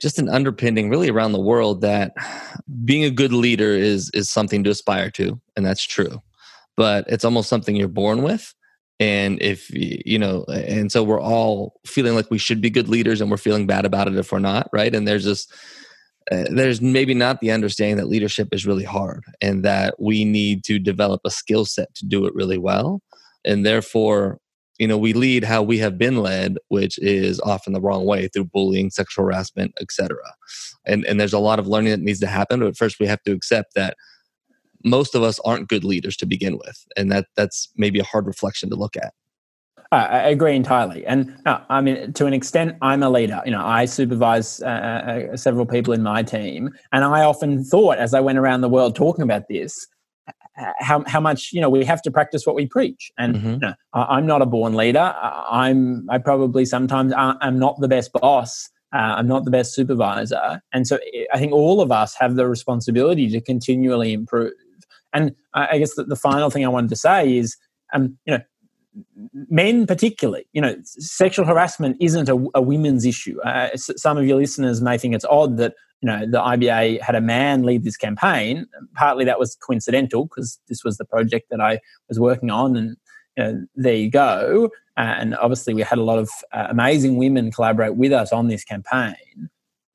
just 0.00 0.18
an 0.18 0.28
underpinning 0.28 0.88
really 0.88 1.10
around 1.10 1.32
the 1.32 1.40
world 1.40 1.80
that 1.80 2.12
being 2.84 3.04
a 3.04 3.10
good 3.10 3.32
leader 3.32 3.70
is 3.72 4.10
is 4.14 4.30
something 4.30 4.64
to 4.64 4.70
aspire 4.70 5.10
to 5.12 5.40
and 5.56 5.66
that's 5.66 5.84
true. 5.84 6.22
But 6.76 7.04
it's 7.08 7.24
almost 7.24 7.48
something 7.48 7.76
you're 7.76 7.88
born 7.88 8.22
with 8.22 8.54
and 9.00 9.40
if 9.42 9.68
you 9.70 10.18
know 10.18 10.44
and 10.44 10.92
so 10.92 11.02
we're 11.02 11.20
all 11.20 11.80
feeling 11.84 12.14
like 12.14 12.30
we 12.30 12.38
should 12.38 12.60
be 12.60 12.70
good 12.70 12.88
leaders 12.88 13.20
and 13.20 13.30
we're 13.30 13.36
feeling 13.36 13.66
bad 13.66 13.84
about 13.84 14.06
it 14.06 14.16
if 14.16 14.30
we're 14.30 14.38
not 14.38 14.68
right 14.72 14.94
and 14.94 15.08
there's 15.08 15.24
just 15.24 15.52
uh, 16.30 16.44
there's 16.50 16.80
maybe 16.80 17.14
not 17.14 17.40
the 17.40 17.50
understanding 17.50 17.96
that 17.96 18.08
leadership 18.08 18.48
is 18.52 18.66
really 18.66 18.84
hard 18.84 19.24
and 19.40 19.64
that 19.64 19.94
we 19.98 20.24
need 20.24 20.64
to 20.64 20.78
develop 20.78 21.20
a 21.24 21.30
skill 21.30 21.64
set 21.64 21.94
to 21.94 22.06
do 22.06 22.26
it 22.26 22.34
really 22.34 22.58
well. 22.58 23.00
And 23.44 23.66
therefore 23.66 24.38
you 24.78 24.88
know 24.88 24.96
we 24.96 25.12
lead 25.12 25.44
how 25.44 25.62
we 25.62 25.76
have 25.78 25.98
been 25.98 26.16
led 26.16 26.56
which 26.68 26.98
is 27.00 27.38
often 27.40 27.74
the 27.74 27.80
wrong 27.80 28.06
way 28.06 28.26
through 28.28 28.44
bullying 28.44 28.90
sexual 28.90 29.22
harassment 29.22 29.70
etc 29.82 30.16
and 30.86 31.04
and 31.04 31.20
there's 31.20 31.34
a 31.34 31.38
lot 31.38 31.58
of 31.58 31.68
learning 31.68 31.90
that 31.90 32.00
needs 32.00 32.18
to 32.20 32.26
happen 32.26 32.58
but 32.58 32.76
first 32.76 32.98
we 32.98 33.06
have 33.06 33.22
to 33.22 33.32
accept 33.32 33.74
that 33.74 33.96
most 34.84 35.14
of 35.14 35.22
us 35.22 35.38
aren't 35.40 35.68
good 35.68 35.84
leaders 35.84 36.16
to 36.18 36.26
begin 36.26 36.58
with. 36.58 36.86
And 36.96 37.10
that 37.12 37.26
that's 37.36 37.68
maybe 37.76 37.98
a 37.98 38.04
hard 38.04 38.26
reflection 38.26 38.70
to 38.70 38.76
look 38.76 38.96
at 38.96 39.14
I 39.92 40.30
agree 40.30 40.56
entirely, 40.56 41.04
and 41.04 41.36
uh, 41.44 41.60
I 41.68 41.82
mean 41.82 42.14
to 42.14 42.26
an 42.26 42.32
extent, 42.32 42.76
I'm 42.80 43.02
a 43.02 43.10
leader. 43.10 43.42
You 43.44 43.50
know, 43.50 43.64
I 43.64 43.84
supervise 43.84 44.62
uh, 44.62 45.28
uh, 45.32 45.36
several 45.36 45.66
people 45.66 45.92
in 45.92 46.02
my 46.02 46.22
team, 46.22 46.70
and 46.92 47.04
I 47.04 47.22
often 47.22 47.62
thought, 47.62 47.98
as 47.98 48.14
I 48.14 48.20
went 48.20 48.38
around 48.38 48.62
the 48.62 48.70
world 48.70 48.96
talking 48.96 49.22
about 49.22 49.48
this, 49.48 49.86
how 50.78 51.04
how 51.06 51.20
much 51.20 51.52
you 51.52 51.60
know 51.60 51.68
we 51.68 51.84
have 51.84 52.00
to 52.02 52.10
practice 52.10 52.46
what 52.46 52.56
we 52.56 52.66
preach. 52.66 53.10
And 53.18 53.36
mm-hmm. 53.36 53.50
you 53.50 53.58
know, 53.58 53.74
I'm 53.92 54.26
not 54.26 54.40
a 54.40 54.46
born 54.46 54.74
leader. 54.74 55.14
I'm 55.20 56.08
I 56.08 56.18
probably 56.18 56.64
sometimes 56.64 57.12
I'm 57.14 57.58
not 57.58 57.78
the 57.80 57.88
best 57.88 58.12
boss. 58.14 58.70
Uh, 58.94 59.16
I'm 59.16 59.26
not 59.26 59.44
the 59.44 59.50
best 59.50 59.74
supervisor, 59.74 60.62
and 60.72 60.86
so 60.86 60.98
I 61.34 61.38
think 61.38 61.52
all 61.52 61.82
of 61.82 61.92
us 61.92 62.14
have 62.18 62.36
the 62.36 62.48
responsibility 62.48 63.28
to 63.28 63.40
continually 63.42 64.14
improve. 64.14 64.52
And 65.12 65.34
I 65.52 65.76
guess 65.76 65.94
the, 65.94 66.04
the 66.04 66.16
final 66.16 66.48
thing 66.48 66.64
I 66.64 66.68
wanted 66.68 66.88
to 66.88 66.96
say 66.96 67.36
is, 67.36 67.58
um, 67.92 68.16
you 68.24 68.32
know, 68.32 68.40
men 69.48 69.86
particularly, 69.86 70.46
you 70.52 70.60
know, 70.60 70.76
sexual 70.84 71.46
harassment 71.46 71.96
isn't 72.00 72.28
a, 72.28 72.46
a 72.54 72.62
women's 72.62 73.04
issue. 73.04 73.40
Uh, 73.42 73.68
some 73.76 74.18
of 74.18 74.26
your 74.26 74.38
listeners 74.38 74.80
may 74.80 74.98
think 74.98 75.14
it's 75.14 75.24
odd 75.26 75.56
that 75.58 75.74
you 76.00 76.06
know 76.08 76.26
the 76.26 76.38
IBA 76.38 77.00
had 77.00 77.14
a 77.14 77.20
man 77.20 77.62
lead 77.62 77.84
this 77.84 77.96
campaign. 77.96 78.66
Partly 78.94 79.24
that 79.24 79.38
was 79.38 79.56
coincidental 79.56 80.26
because 80.26 80.58
this 80.68 80.84
was 80.84 80.96
the 80.98 81.04
project 81.04 81.48
that 81.50 81.60
I 81.60 81.80
was 82.08 82.18
working 82.18 82.50
on, 82.50 82.76
and 82.76 82.96
you 83.36 83.44
know, 83.44 83.66
there 83.76 83.94
you 83.94 84.10
go. 84.10 84.70
Uh, 84.96 85.14
and 85.18 85.34
obviously, 85.36 85.74
we 85.74 85.82
had 85.82 85.98
a 85.98 86.04
lot 86.04 86.18
of 86.18 86.28
uh, 86.52 86.66
amazing 86.68 87.16
women 87.16 87.50
collaborate 87.50 87.96
with 87.96 88.12
us 88.12 88.32
on 88.32 88.48
this 88.48 88.64
campaign. 88.64 89.48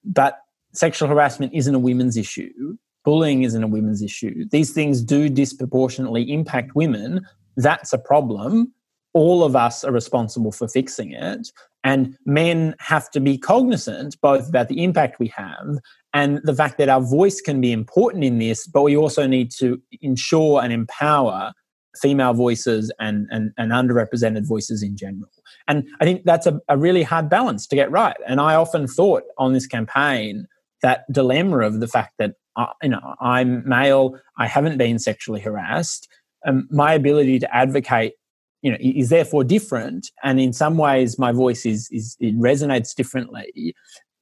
But 0.04 0.40
sexual 0.74 1.08
harassment 1.08 1.54
isn't 1.54 1.76
a 1.76 1.80
women's 1.80 2.18
issue 2.18 2.78
bullying 3.08 3.44
isn't 3.44 3.64
a 3.64 3.68
women's 3.68 4.02
issue. 4.02 4.44
These 4.52 4.74
things 4.74 5.02
do 5.02 5.30
disproportionately 5.30 6.30
impact 6.30 6.76
women. 6.76 7.26
That's 7.56 7.94
a 7.94 7.98
problem. 7.98 8.74
All 9.18 9.44
of 9.44 9.56
us 9.56 9.84
are 9.84 9.92
responsible 9.92 10.52
for 10.52 10.68
fixing 10.68 11.12
it. 11.12 11.50
And 11.84 12.16
men 12.26 12.76
have 12.80 13.10
to 13.12 13.20
be 13.20 13.38
cognizant 13.38 14.20
both 14.22 14.50
about 14.50 14.68
the 14.68 14.84
impact 14.84 15.20
we 15.20 15.28
have 15.36 15.80
and 16.14 16.40
the 16.44 16.54
fact 16.54 16.78
that 16.78 16.90
our 16.90 17.02
voice 17.02 17.40
can 17.42 17.62
be 17.62 17.72
important 17.72 18.24
in 18.24 18.40
this, 18.40 18.68
but 18.68 18.84
we 18.84 18.98
also 18.98 19.26
need 19.26 19.52
to 19.52 19.82
ensure 20.02 20.62
and 20.62 20.74
empower 20.74 21.54
female 22.02 22.34
voices 22.34 22.92
and, 23.00 23.28
and, 23.32 23.52
and 23.58 23.72
underrepresented 23.72 24.48
voices 24.48 24.84
in 24.84 24.96
general. 24.96 25.32
And 25.68 25.88
I 26.00 26.06
think 26.06 26.24
that's 26.26 26.46
a, 26.46 26.60
a 26.68 26.78
really 26.78 27.04
hard 27.04 27.30
balance 27.30 27.66
to 27.68 27.76
get 27.76 27.90
right. 27.90 28.18
And 28.28 28.40
I 28.40 28.56
often 28.56 28.88
thought 28.88 29.24
on 29.38 29.54
this 29.54 29.66
campaign 29.66 30.46
that 30.82 31.06
dilemma 31.12 31.60
of 31.60 31.80
the 31.80 31.88
fact 31.88 32.14
that 32.20 32.34
uh, 32.58 32.68
you 32.82 32.90
know, 32.90 33.16
I'm 33.22 33.68
male, 33.68 34.20
I 34.38 34.48
haven't 34.48 34.78
been 34.78 35.00
sexually 35.00 35.40
harassed. 35.40 36.08
Um, 36.46 36.68
my 36.72 36.94
ability 36.94 37.40
to 37.40 37.56
advocate, 37.56 38.14
you 38.62 38.72
know, 38.72 38.78
is 38.80 39.10
therefore 39.10 39.44
different, 39.44 40.12
and 40.24 40.40
in 40.40 40.54
some 40.54 40.78
ways, 40.78 41.20
my 41.20 41.32
voice 41.32 41.66
is 41.66 41.90
is 41.92 42.18
it 42.20 42.38
resonates 42.38 42.96
differently. 42.96 43.76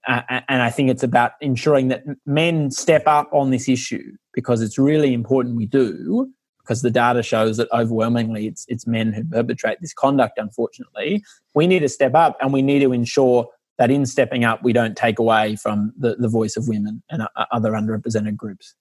Uh, 0.07 0.21
and 0.47 0.61
I 0.61 0.69
think 0.69 0.91
it's 0.91 1.01
about 1.01 1.31
ensuring 1.41 1.87
that 1.87 2.03
men 2.27 2.69
step 2.69 3.07
up 3.07 3.27
on 3.33 3.49
this 3.49 3.67
issue 3.67 4.11
because 4.33 4.61
it's 4.61 4.77
really 4.77 5.13
important 5.13 5.55
we 5.55 5.65
do. 5.65 6.31
Because 6.59 6.83
the 6.83 6.91
data 6.91 7.21
shows 7.21 7.57
that 7.57 7.67
overwhelmingly 7.71 8.47
it's 8.47 8.65
it's 8.67 8.87
men 8.87 9.13
who 9.13 9.23
perpetrate 9.23 9.77
this 9.81 9.93
conduct. 9.93 10.37
Unfortunately, 10.37 11.23
we 11.53 11.67
need 11.67 11.79
to 11.79 11.89
step 11.89 12.15
up 12.15 12.37
and 12.41 12.51
we 12.51 12.61
need 12.61 12.79
to 12.79 12.91
ensure 12.91 13.47
that 13.77 13.91
in 13.91 14.05
stepping 14.05 14.43
up, 14.43 14.63
we 14.63 14.73
don't 14.73 14.95
take 14.95 15.19
away 15.19 15.55
from 15.55 15.93
the, 15.97 16.15
the 16.15 16.27
voice 16.27 16.55
of 16.55 16.67
women 16.67 17.03
and 17.09 17.23
uh, 17.23 17.45
other 17.51 17.71
underrepresented 17.71 18.35
groups. 18.35 18.73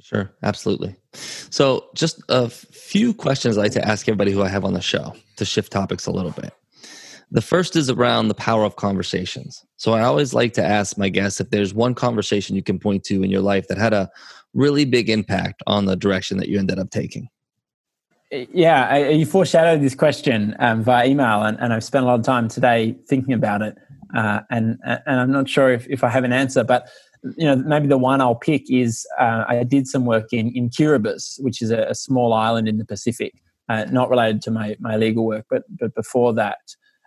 Sure, 0.00 0.30
absolutely. 0.42 0.94
So, 1.14 1.88
just 1.94 2.22
a 2.28 2.48
few 2.48 3.14
questions 3.14 3.56
I 3.56 3.62
like 3.62 3.72
to 3.72 3.86
ask 3.86 4.08
everybody 4.08 4.32
who 4.32 4.42
I 4.42 4.48
have 4.48 4.64
on 4.64 4.74
the 4.74 4.80
show 4.80 5.14
to 5.36 5.44
shift 5.44 5.72
topics 5.72 6.06
a 6.06 6.12
little 6.12 6.30
bit. 6.30 6.52
The 7.32 7.42
first 7.42 7.74
is 7.74 7.90
around 7.90 8.28
the 8.28 8.34
power 8.34 8.64
of 8.64 8.76
conversations. 8.76 9.64
So, 9.76 9.92
I 9.92 10.02
always 10.02 10.34
like 10.34 10.52
to 10.54 10.64
ask 10.64 10.96
my 10.96 11.08
guests 11.08 11.40
if 11.40 11.50
there's 11.50 11.74
one 11.74 11.94
conversation 11.94 12.56
you 12.56 12.62
can 12.62 12.78
point 12.78 13.04
to 13.04 13.22
in 13.22 13.30
your 13.30 13.40
life 13.40 13.68
that 13.68 13.78
had 13.78 13.94
a 13.94 14.10
really 14.54 14.84
big 14.84 15.10
impact 15.10 15.62
on 15.66 15.86
the 15.86 15.96
direction 15.96 16.38
that 16.38 16.48
you 16.48 16.58
ended 16.58 16.78
up 16.78 16.90
taking. 16.90 17.28
Yeah, 18.30 18.88
I, 18.88 19.08
you 19.10 19.24
foreshadowed 19.24 19.80
this 19.80 19.94
question 19.94 20.56
um, 20.58 20.82
via 20.82 21.06
email, 21.06 21.42
and, 21.42 21.56
and, 21.60 21.72
I've 21.72 21.84
spent 21.84 22.04
a 22.04 22.08
lot 22.08 22.18
of 22.18 22.24
time 22.24 22.48
today 22.48 22.96
thinking 23.08 23.34
about 23.34 23.62
it. 23.62 23.78
Uh, 24.14 24.40
and 24.50 24.78
and 24.84 25.20
I'm 25.20 25.30
not 25.30 25.48
sure 25.48 25.72
if, 25.72 25.86
if 25.88 26.02
I 26.02 26.08
have 26.08 26.24
an 26.24 26.32
answer, 26.32 26.64
but 26.64 26.88
you 27.36 27.46
know 27.46 27.56
maybe 27.56 27.86
the 27.86 27.98
one 27.98 28.20
I'll 28.20 28.34
pick 28.34 28.70
is 28.70 29.06
uh, 29.18 29.44
I 29.48 29.64
did 29.64 29.86
some 29.86 30.04
work 30.04 30.32
in 30.32 30.50
in 30.54 30.70
Kiribati, 30.70 31.42
which 31.42 31.62
is 31.62 31.70
a, 31.70 31.82
a 31.88 31.94
small 31.94 32.32
island 32.32 32.68
in 32.68 32.78
the 32.78 32.84
Pacific, 32.84 33.34
uh, 33.68 33.86
not 33.90 34.10
related 34.10 34.42
to 34.42 34.50
my 34.50 34.76
my 34.80 34.96
legal 34.96 35.26
work, 35.26 35.46
but 35.50 35.64
but 35.68 35.94
before 35.94 36.32
that. 36.34 36.58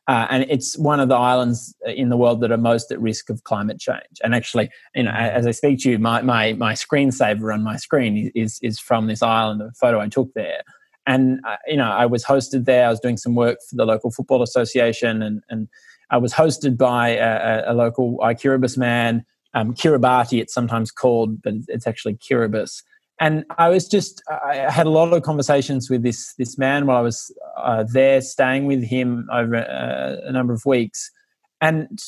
Uh, 0.07 0.25
and 0.31 0.45
it's 0.49 0.75
one 0.75 0.99
of 0.99 1.07
the 1.07 1.15
islands 1.15 1.75
in 1.85 2.09
the 2.09 2.17
world 2.17 2.41
that 2.41 2.51
are 2.51 2.57
most 2.57 2.91
at 2.91 2.99
risk 2.99 3.29
of 3.29 3.43
climate 3.43 3.79
change. 3.79 4.17
And 4.23 4.33
actually, 4.33 4.71
you 4.95 5.03
know, 5.03 5.11
as 5.11 5.45
I 5.45 5.51
speak 5.51 5.79
to 5.81 5.91
you, 5.91 5.99
my 5.99 6.21
my 6.21 6.53
my 6.53 6.73
screensaver 6.73 7.53
on 7.53 7.63
my 7.63 7.77
screen 7.77 8.31
is 8.33 8.57
is 8.63 8.79
from 8.79 9.07
this 9.07 9.21
island, 9.21 9.61
a 9.61 9.71
photo 9.79 9.99
I 9.99 10.07
took 10.07 10.33
there 10.33 10.63
and 11.09 11.39
uh, 11.45 11.57
you 11.67 11.75
know 11.75 11.89
I 11.89 12.05
was 12.05 12.23
hosted 12.23 12.65
there. 12.65 12.85
I 12.85 12.89
was 12.89 12.99
doing 12.99 13.17
some 13.17 13.35
work 13.35 13.57
for 13.67 13.75
the 13.75 13.85
local 13.85 14.11
football 14.11 14.43
association, 14.43 15.21
and 15.21 15.41
and 15.49 15.67
I 16.11 16.17
was 16.17 16.33
hosted 16.33 16.77
by 16.77 17.09
a, 17.09 17.71
a 17.71 17.73
local 17.73 18.17
Kiribati 18.19 18.77
man, 18.77 19.25
um, 19.53 19.73
Kiribati. 19.73 20.41
It's 20.41 20.53
sometimes 20.53 20.91
called, 20.91 21.41
but 21.41 21.53
it's 21.67 21.87
actually 21.87 22.15
Kiribati. 22.15 22.81
And 23.21 23.43
I 23.57 23.67
was 23.67 23.87
just 23.87 24.23
I 24.29 24.71
had 24.71 24.87
a 24.87 24.89
lot 24.89 25.11
of 25.11 25.23
conversations 25.23 25.89
with 25.89 26.03
this 26.03 26.33
this 26.37 26.57
man 26.57 26.85
while 26.85 26.97
I 26.97 27.01
was 27.01 27.35
uh, 27.57 27.83
there, 27.91 28.21
staying 28.21 28.65
with 28.65 28.83
him 28.83 29.27
over 29.31 29.57
uh, 29.57 30.27
a 30.27 30.31
number 30.31 30.53
of 30.53 30.61
weeks. 30.65 31.11
And 31.61 31.99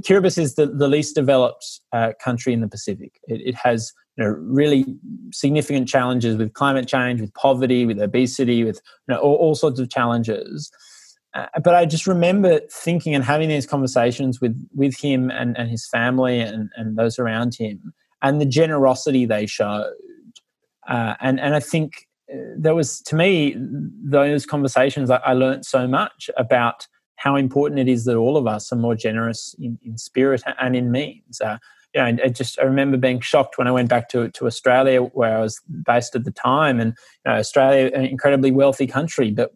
Kiribati 0.00 0.38
is 0.38 0.54
the, 0.54 0.66
the 0.66 0.88
least 0.88 1.14
developed 1.14 1.80
uh, 1.92 2.12
country 2.22 2.54
in 2.54 2.60
the 2.60 2.68
Pacific. 2.68 3.20
It, 3.28 3.42
it 3.44 3.54
has 3.56 3.92
you 4.16 4.24
know, 4.24 4.30
really 4.30 4.96
significant 5.32 5.88
challenges 5.88 6.36
with 6.36 6.54
climate 6.54 6.88
change, 6.88 7.20
with 7.20 7.34
poverty, 7.34 7.84
with 7.84 8.00
obesity, 8.00 8.64
with 8.64 8.80
you 9.08 9.14
know, 9.14 9.20
all, 9.20 9.34
all 9.34 9.54
sorts 9.54 9.78
of 9.78 9.90
challenges. 9.90 10.70
Uh, 11.34 11.46
but 11.62 11.74
I 11.74 11.84
just 11.84 12.06
remember 12.06 12.60
thinking 12.70 13.14
and 13.14 13.24
having 13.24 13.48
these 13.48 13.66
conversations 13.66 14.40
with 14.40 14.56
with 14.74 14.96
him 14.96 15.30
and, 15.30 15.56
and 15.58 15.68
his 15.70 15.86
family 15.88 16.40
and, 16.40 16.70
and 16.76 16.96
those 16.96 17.18
around 17.18 17.54
him, 17.56 17.92
and 18.22 18.40
the 18.40 18.46
generosity 18.46 19.26
they 19.26 19.46
showed. 19.46 19.92
Uh, 20.88 21.14
and 21.20 21.40
and 21.40 21.54
I 21.54 21.60
think 21.60 22.06
uh, 22.32 22.36
there 22.56 22.74
was 22.74 23.00
to 23.02 23.16
me 23.16 23.56
those 23.58 24.46
conversations 24.46 25.10
I, 25.10 25.16
I 25.16 25.32
learned 25.32 25.66
so 25.66 25.88
much 25.88 26.30
about 26.36 26.86
how 27.16 27.36
important 27.36 27.80
it 27.80 27.88
is 27.88 28.04
that 28.04 28.16
all 28.16 28.36
of 28.36 28.46
us 28.46 28.72
are 28.72 28.76
more 28.76 28.94
generous 28.94 29.54
in, 29.58 29.78
in 29.82 29.96
spirit 29.96 30.42
and 30.60 30.76
in 30.76 30.90
means. 30.90 31.40
Uh, 31.40 31.58
you 31.94 32.00
know, 32.00 32.24
I 32.24 32.28
just 32.28 32.58
I 32.58 32.64
remember 32.64 32.96
being 32.96 33.20
shocked 33.20 33.56
when 33.56 33.66
I 33.66 33.70
went 33.70 33.88
back 33.88 34.08
to 34.10 34.28
to 34.28 34.46
Australia, 34.46 35.00
where 35.00 35.36
I 35.38 35.40
was 35.40 35.60
based 35.86 36.14
at 36.14 36.24
the 36.24 36.32
time, 36.32 36.80
and 36.80 36.94
you 37.24 37.32
know, 37.32 37.38
Australia, 37.38 37.90
an 37.94 38.04
incredibly 38.04 38.50
wealthy 38.52 38.86
country, 38.86 39.30
but 39.30 39.52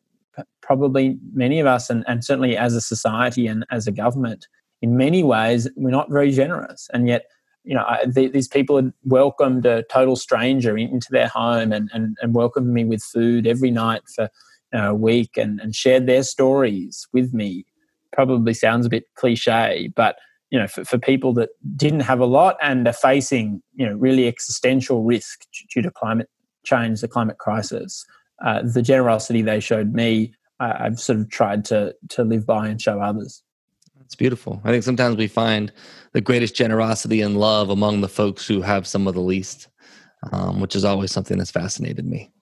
probably 0.62 1.18
many 1.32 1.61
of 1.61 1.66
us, 1.66 1.91
and, 1.91 2.05
and 2.07 2.24
certainly 2.24 2.57
as 2.57 2.74
a 2.74 2.80
society 2.80 3.47
and 3.47 3.64
as 3.70 3.86
a 3.86 3.93
government, 3.93 4.47
in 4.80 4.97
many 4.97 5.22
ways, 5.22 5.68
we're 5.76 5.91
not 5.91 6.11
very 6.11 6.32
generous, 6.32 6.89
and 6.93 7.09
yet. 7.09 7.24
You 7.64 7.74
know, 7.74 7.84
I, 7.86 8.07
the, 8.07 8.28
these 8.28 8.49
people 8.49 8.76
had 8.76 8.95
welcomed 9.05 9.66
a 9.66 9.82
total 9.91 10.16
stranger 10.16 10.78
into 10.78 11.09
their 11.11 11.28
home 11.28 11.70
and, 11.70 11.91
and, 11.93 12.16
and 12.22 12.32
welcomed 12.34 12.72
me 12.72 12.86
with 12.86 13.03
food 13.03 13.47
every 13.47 13.70
night 13.70 14.01
for 14.14 14.30
you 14.72 14.78
know, 14.78 14.91
a 14.93 14.95
week 14.95 15.36
and, 15.36 15.61
and 15.61 15.74
shared 15.74 16.07
their 16.07 16.22
stories 16.22 17.07
with 17.12 17.34
me. 17.34 17.66
Probably 18.12 18.55
sounds 18.55 18.86
a 18.86 18.89
bit 18.89 19.05
cliche, 19.16 19.93
but 19.95 20.16
you 20.51 20.59
know, 20.59 20.66
for, 20.66 20.84
for 20.84 20.99
people 20.99 21.34
that 21.34 21.51
didn't 21.76 22.01
have 22.01 22.20
a 22.20 22.26
lot 22.26 22.57
and 22.62 22.86
are 22.89 22.93
facing, 22.93 23.62
you 23.74 23.86
know, 23.86 23.95
really 23.95 24.26
existential 24.26 25.05
risk 25.05 25.41
due 25.72 25.82
to 25.82 25.91
climate 25.91 26.30
change, 26.64 27.01
the 27.01 27.09
climate 27.09 27.39
crisis, 27.39 28.07
uh, 28.45 28.62
the 28.62 28.82
generosity 28.82 29.43
they 29.43 29.61
showed 29.61 29.95
me, 29.95 30.34
uh, 30.61 30.74
I've 30.78 31.01
sort 31.01 31.18
of 31.18 31.30
tried 31.30 31.64
to 31.66 31.95
to 32.11 32.24
live 32.24 32.47
by 32.47 32.68
and 32.68 32.80
show 32.80 33.01
others. 33.01 33.43
It's 34.05 34.14
beautiful. 34.14 34.61
I 34.64 34.70
think 34.70 34.84
sometimes 34.84 35.16
we 35.16 35.28
find 35.28 35.72
the 36.12 36.20
greatest 36.20 36.55
generosity 36.55 37.20
and 37.20 37.39
love 37.39 37.68
among 37.68 38.01
the 38.01 38.09
folks 38.09 38.47
who 38.47 38.62
have 38.62 38.86
some 38.86 39.07
of 39.07 39.14
the 39.14 39.20
least, 39.20 39.68
um, 40.32 40.61
which 40.61 40.74
is 40.74 40.84
always 40.84 41.12
something 41.12 41.36
that's 41.36 41.51
fascinated 41.51 42.07
me. 42.07 42.32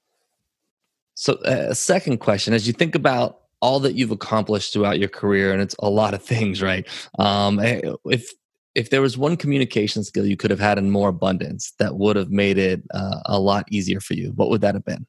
So, 1.15 1.35
uh, 1.45 1.75
second 1.75 2.19
question: 2.19 2.55
as 2.55 2.67
you 2.67 2.73
think 2.73 2.95
about 2.95 3.41
all 3.61 3.81
that 3.81 3.95
you've 3.95 4.11
accomplished 4.11 4.73
throughout 4.73 4.99
your 4.99 5.09
career, 5.09 5.53
and 5.53 5.61
it's 5.61 5.75
a 5.81 5.91
lot 5.91 6.15
of 6.15 6.23
things, 6.33 6.63
right? 6.63 6.87
Um, 7.19 7.59
eh, 7.59 7.81
if 8.07 8.31
if 8.75 8.91
there 8.91 9.01
was 9.01 9.17
one 9.17 9.37
communication 9.37 10.05
skill 10.05 10.27
you 10.27 10.37
could 10.37 10.51
have 10.51 10.61
had 10.61 10.77
in 10.77 10.91
more 10.91 11.09
abundance 11.09 11.73
that 11.79 11.97
would 11.97 12.15
have 12.15 12.31
made 12.31 12.59
it 12.59 12.83
uh, 12.93 13.21
a 13.25 13.41
lot 13.41 13.65
easier 13.71 14.01
for 14.01 14.13
you, 14.13 14.33
what 14.37 14.51
would 14.51 14.61
that 14.61 14.75
have 14.75 14.85
been? 14.85 15.07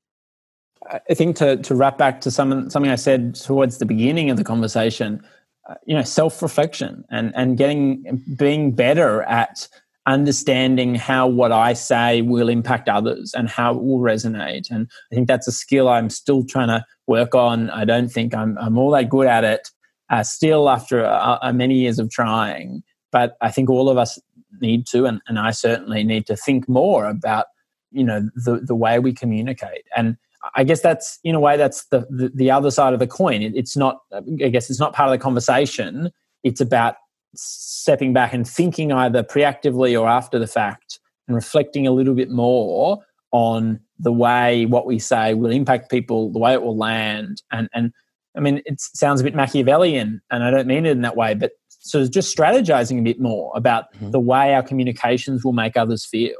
I 1.09 1.13
think 1.13 1.35
to 1.38 1.57
to 1.57 1.75
wrap 1.75 1.97
back 1.97 2.21
to 2.21 2.31
some, 2.31 2.69
something 2.69 2.91
I 2.91 2.95
said 2.95 3.35
towards 3.35 3.77
the 3.77 3.85
beginning 3.85 4.29
of 4.29 4.38
the 4.38 4.43
conversation, 4.43 5.21
uh, 5.69 5.75
you 5.85 5.95
know, 5.95 6.03
self 6.03 6.41
reflection 6.41 7.03
and 7.09 7.33
and 7.35 7.57
getting 7.57 8.23
being 8.38 8.73
better 8.73 9.23
at 9.23 9.67
understanding 10.07 10.95
how 10.95 11.27
what 11.27 11.51
I 11.51 11.73
say 11.73 12.21
will 12.21 12.47
impact 12.47 12.88
others 12.88 13.33
and 13.35 13.49
how 13.49 13.75
it 13.75 13.83
will 13.83 13.99
resonate. 13.99 14.71
And 14.71 14.89
I 15.11 15.15
think 15.15 15.27
that's 15.27 15.47
a 15.47 15.51
skill 15.51 15.89
I'm 15.89 16.09
still 16.09 16.45
trying 16.45 16.69
to 16.69 16.83
work 17.07 17.35
on. 17.35 17.69
I 17.69 17.83
don't 17.83 18.07
think 18.07 18.33
I'm, 18.33 18.57
I'm 18.57 18.77
all 18.77 18.91
that 18.91 19.09
good 19.09 19.27
at 19.27 19.43
it 19.43 19.69
uh, 20.09 20.23
still 20.23 20.69
after 20.69 21.05
uh, 21.05 21.38
uh, 21.41 21.51
many 21.51 21.75
years 21.75 21.99
of 21.99 22.09
trying. 22.09 22.83
But 23.11 23.35
I 23.41 23.51
think 23.51 23.69
all 23.69 23.89
of 23.89 23.97
us 23.97 24.17
need 24.61 24.88
to, 24.88 25.05
and, 25.05 25.21
and 25.27 25.38
I 25.38 25.51
certainly 25.51 26.03
need 26.05 26.25
to 26.27 26.38
think 26.38 26.69
more 26.69 27.05
about, 27.05 27.47
you 27.91 28.05
know, 28.05 28.29
the, 28.33 28.61
the 28.63 28.75
way 28.75 28.99
we 28.99 29.13
communicate. 29.13 29.83
And 29.95 30.15
I 30.55 30.63
guess 30.63 30.81
that's, 30.81 31.19
in 31.23 31.35
a 31.35 31.39
way, 31.39 31.57
that's 31.57 31.85
the, 31.87 32.07
the, 32.09 32.31
the 32.33 32.51
other 32.51 32.71
side 32.71 32.93
of 32.93 32.99
the 32.99 33.07
coin. 33.07 33.41
It, 33.41 33.53
it's 33.55 33.75
not, 33.75 33.99
I 34.13 34.49
guess 34.49 34.69
it's 34.69 34.79
not 34.79 34.93
part 34.93 35.09
of 35.09 35.17
the 35.17 35.21
conversation. 35.21 36.11
It's 36.43 36.61
about 36.61 36.95
stepping 37.35 38.13
back 38.13 38.33
and 38.33 38.47
thinking 38.47 38.91
either 38.91 39.23
preactively 39.23 39.95
or 39.95 40.07
after 40.07 40.39
the 40.39 40.47
fact 40.47 40.99
and 41.27 41.35
reflecting 41.35 41.85
a 41.85 41.91
little 41.91 42.15
bit 42.15 42.29
more 42.29 42.99
on 43.31 43.79
the 43.99 44.11
way 44.11 44.65
what 44.65 44.85
we 44.85 44.99
say 44.99 45.33
will 45.33 45.51
impact 45.51 45.91
people, 45.91 46.31
the 46.31 46.39
way 46.39 46.53
it 46.53 46.61
will 46.61 46.77
land. 46.77 47.41
And, 47.51 47.67
and 47.73 47.91
I 48.35 48.39
mean, 48.39 48.61
it 48.65 48.79
sounds 48.79 49.19
a 49.21 49.23
bit 49.23 49.35
Machiavellian, 49.35 50.21
and 50.31 50.43
I 50.43 50.51
don't 50.51 50.67
mean 50.67 50.85
it 50.85 50.91
in 50.91 51.01
that 51.01 51.17
way, 51.17 51.33
but 51.33 51.51
sort 51.67 52.03
of 52.03 52.11
just 52.11 52.35
strategizing 52.35 52.99
a 52.99 53.03
bit 53.03 53.19
more 53.19 53.51
about 53.55 53.93
mm-hmm. 53.95 54.11
the 54.11 54.19
way 54.19 54.53
our 54.53 54.63
communications 54.63 55.43
will 55.43 55.53
make 55.53 55.75
others 55.75 56.05
feel. 56.05 56.35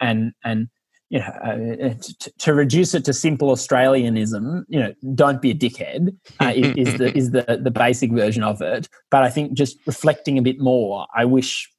And, 0.00 0.32
and 0.44 0.68
you 1.12 1.18
know, 1.18 1.26
uh, 1.44 1.88
uh 1.88 1.94
to, 2.20 2.32
to, 2.38 2.54
reduce 2.54 2.94
it 2.94 3.04
to 3.04 3.12
simple 3.12 3.50
Australianism, 3.50 4.64
you 4.68 4.80
know, 4.80 4.94
don't 5.14 5.42
be 5.42 5.50
a 5.50 5.54
dickhead 5.54 6.16
uh, 6.40 6.52
is, 6.56 6.88
is, 6.88 6.98
the 6.98 7.16
is 7.16 7.30
the 7.32 7.60
the 7.62 7.70
basic 7.70 8.10
version 8.12 8.42
of 8.42 8.62
it. 8.62 8.88
But 9.10 9.22
I 9.22 9.28
think 9.28 9.52
just 9.52 9.76
reflecting 9.86 10.38
a 10.38 10.42
bit 10.42 10.58
more, 10.58 11.06
I 11.14 11.26
wish 11.26 11.70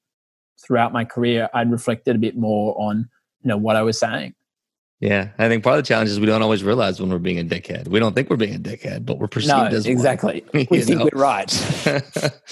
throughout 0.64 0.94
my 0.94 1.04
career 1.04 1.50
I'd 1.52 1.72
reflected 1.72 2.16
a 2.16 2.20
bit 2.20 2.38
more 2.38 2.80
on 2.80 3.10
you 3.42 3.48
know 3.48 3.58
what 3.58 3.76
I 3.76 3.82
was 3.82 4.00
saying. 4.00 4.36
Yeah, 5.04 5.32
I 5.38 5.50
think 5.50 5.66
part 5.66 5.78
of 5.78 5.84
the 5.84 5.88
challenge 5.88 6.10
is 6.10 6.18
we 6.18 6.28
don't 6.28 6.42
always 6.42 6.64
realize 6.64 7.02
when 7.02 7.10
we're 7.10 7.20
being 7.20 7.38
a 7.38 7.44
dickhead. 7.44 7.90
We 7.90 8.00
don't 8.00 8.16
think 8.16 8.30
we're 8.30 8.38
being 8.38 8.56
a 8.56 8.58
dickhead, 8.58 9.06
but 9.06 9.20
we're 9.20 9.28
perceived 9.28 9.50
no, 9.54 9.66
as 9.66 9.86
exactly. 9.86 10.46
One, 10.52 10.66
we 10.72 10.80
think 10.82 11.00
know? 11.00 11.10
we're 11.12 11.22
right. 11.22 11.52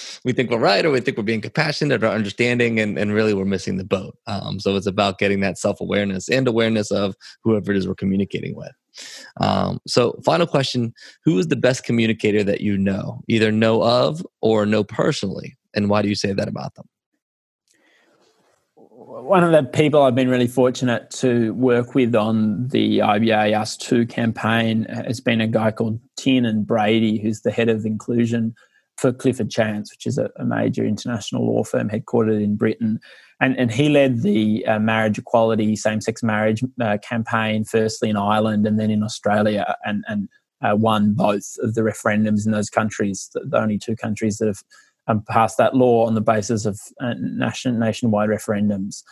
we 0.25 0.33
think 0.33 0.51
we're 0.51 0.59
right, 0.59 0.85
or 0.85 0.91
we 0.91 0.99
think 0.99 1.15
we're 1.15 1.23
being 1.23 1.39
compassionate 1.39 2.03
or 2.03 2.07
understanding, 2.07 2.77
and, 2.81 2.99
and 2.99 3.13
really 3.13 3.33
we're 3.33 3.45
missing 3.45 3.77
the 3.77 3.85
boat. 3.85 4.17
Um, 4.27 4.59
so 4.59 4.75
it's 4.75 4.85
about 4.85 5.17
getting 5.17 5.39
that 5.39 5.57
self 5.57 5.79
awareness 5.79 6.27
and 6.27 6.45
awareness 6.45 6.91
of 6.91 7.15
whoever 7.41 7.71
it 7.71 7.77
is 7.77 7.87
we're 7.87 7.95
communicating 7.95 8.53
with. 8.53 8.73
Um, 9.39 9.79
so, 9.87 10.19
final 10.25 10.45
question: 10.45 10.93
Who 11.23 11.39
is 11.39 11.47
the 11.47 11.55
best 11.55 11.85
communicator 11.85 12.43
that 12.43 12.59
you 12.59 12.77
know, 12.77 13.21
either 13.29 13.53
know 13.53 13.81
of 13.81 14.27
or 14.41 14.65
know 14.65 14.83
personally, 14.83 15.57
and 15.73 15.89
why 15.89 16.01
do 16.01 16.09
you 16.09 16.15
say 16.15 16.33
that 16.33 16.49
about 16.49 16.75
them? 16.75 16.85
One 19.21 19.43
of 19.43 19.51
the 19.51 19.63
people 19.63 20.01
I've 20.01 20.15
been 20.15 20.29
really 20.29 20.47
fortunate 20.47 21.09
to 21.11 21.53
work 21.53 21.93
with 21.93 22.15
on 22.15 22.67
the 22.69 22.99
IBA 22.99 23.57
Us 23.57 23.77
Too 23.77 24.05
campaign 24.05 24.85
has 24.85 25.19
been 25.19 25.39
a 25.39 25.47
guy 25.47 25.71
called 25.71 25.99
Tiernan 26.17 26.63
Brady, 26.63 27.19
who's 27.19 27.41
the 27.41 27.51
head 27.51 27.69
of 27.69 27.85
inclusion 27.85 28.55
for 28.97 29.13
Clifford 29.13 29.49
Chance, 29.49 29.91
which 29.91 30.05
is 30.05 30.17
a, 30.17 30.29
a 30.37 30.45
major 30.45 30.83
international 30.83 31.45
law 31.45 31.63
firm 31.63 31.89
headquartered 31.89 32.43
in 32.43 32.55
Britain. 32.55 32.99
And, 33.39 33.57
and 33.57 33.71
he 33.71 33.89
led 33.89 34.21
the 34.21 34.65
uh, 34.65 34.79
marriage 34.79 35.17
equality, 35.17 35.75
same 35.75 36.01
sex 36.01 36.23
marriage 36.23 36.63
uh, 36.81 36.97
campaign, 36.97 37.63
firstly 37.63 38.09
in 38.09 38.17
Ireland 38.17 38.65
and 38.65 38.79
then 38.79 38.91
in 38.91 39.03
Australia, 39.03 39.75
and, 39.85 40.03
and 40.07 40.29
uh, 40.61 40.75
won 40.75 41.13
both 41.13 41.55
of 41.61 41.75
the 41.75 41.81
referendums 41.81 42.45
in 42.45 42.51
those 42.51 42.69
countries, 42.69 43.29
the, 43.33 43.41
the 43.45 43.59
only 43.59 43.77
two 43.77 43.95
countries 43.95 44.37
that 44.37 44.47
have 44.47 44.63
um, 45.11 45.23
passed 45.29 45.57
that 45.57 45.75
law 45.75 46.05
on 46.05 46.15
the 46.15 46.21
basis 46.21 46.65
of 46.65 46.79
uh, 46.99 47.13
nation, 47.19 47.79
nationwide 47.79 48.29
referendums. 48.29 49.03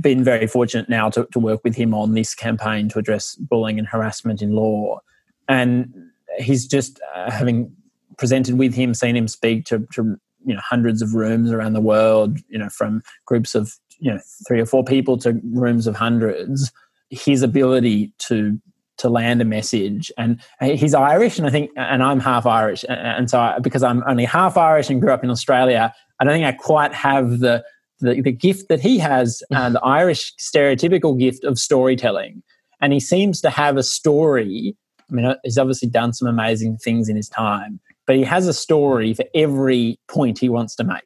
Been 0.00 0.24
very 0.24 0.46
fortunate 0.46 0.88
now 0.88 1.10
to, 1.10 1.28
to 1.32 1.38
work 1.38 1.60
with 1.62 1.76
him 1.76 1.94
on 1.94 2.14
this 2.14 2.34
campaign 2.34 2.88
to 2.88 2.98
address 2.98 3.36
bullying 3.36 3.78
and 3.78 3.86
harassment 3.86 4.42
in 4.42 4.52
law. 4.52 5.00
And 5.48 5.92
he's 6.38 6.66
just 6.66 7.00
uh, 7.14 7.30
having 7.30 7.72
presented 8.18 8.58
with 8.58 8.74
him, 8.74 8.94
seen 8.94 9.16
him 9.16 9.28
speak 9.28 9.64
to, 9.66 9.86
to 9.92 10.18
you 10.44 10.54
know 10.54 10.60
hundreds 10.64 11.02
of 11.02 11.14
rooms 11.14 11.52
around 11.52 11.74
the 11.74 11.80
world, 11.80 12.38
you 12.48 12.58
know, 12.58 12.68
from 12.68 13.02
groups 13.26 13.54
of 13.54 13.72
you 13.98 14.12
know 14.12 14.20
three 14.46 14.60
or 14.60 14.66
four 14.66 14.84
people 14.84 15.18
to 15.18 15.40
rooms 15.52 15.86
of 15.86 15.94
hundreds. 15.96 16.72
His 17.10 17.42
ability 17.42 18.12
to 18.18 18.60
to 18.98 19.08
land 19.08 19.42
a 19.42 19.44
message. 19.44 20.10
And 20.16 20.40
he's 20.60 20.94
Irish, 20.94 21.38
and 21.38 21.46
I 21.46 21.50
think, 21.50 21.70
and 21.76 22.02
I'm 22.02 22.20
half 22.20 22.46
Irish, 22.46 22.84
and 22.88 23.30
so 23.30 23.38
I, 23.38 23.58
because 23.58 23.82
I'm 23.82 24.02
only 24.06 24.24
half 24.24 24.56
Irish 24.56 24.90
and 24.90 25.00
grew 25.00 25.12
up 25.12 25.24
in 25.24 25.30
Australia, 25.30 25.92
I 26.20 26.24
don't 26.24 26.32
think 26.32 26.46
I 26.46 26.52
quite 26.52 26.94
have 26.94 27.40
the 27.40 27.64
the, 28.00 28.20
the 28.20 28.32
gift 28.32 28.68
that 28.68 28.80
he 28.80 28.98
has, 28.98 29.42
uh, 29.54 29.70
the 29.70 29.82
Irish 29.82 30.34
stereotypical 30.36 31.18
gift 31.18 31.44
of 31.44 31.58
storytelling. 31.58 32.42
And 32.80 32.92
he 32.92 33.00
seems 33.00 33.40
to 33.40 33.50
have 33.50 33.76
a 33.76 33.82
story. 33.82 34.76
I 35.10 35.14
mean, 35.14 35.24
uh, 35.24 35.36
he's 35.44 35.58
obviously 35.58 35.88
done 35.88 36.12
some 36.12 36.28
amazing 36.28 36.76
things 36.78 37.08
in 37.08 37.16
his 37.16 37.28
time, 37.28 37.80
but 38.06 38.16
he 38.16 38.22
has 38.22 38.46
a 38.46 38.52
story 38.52 39.14
for 39.14 39.24
every 39.34 39.98
point 40.08 40.38
he 40.38 40.48
wants 40.48 40.76
to 40.76 40.84
make 40.84 41.04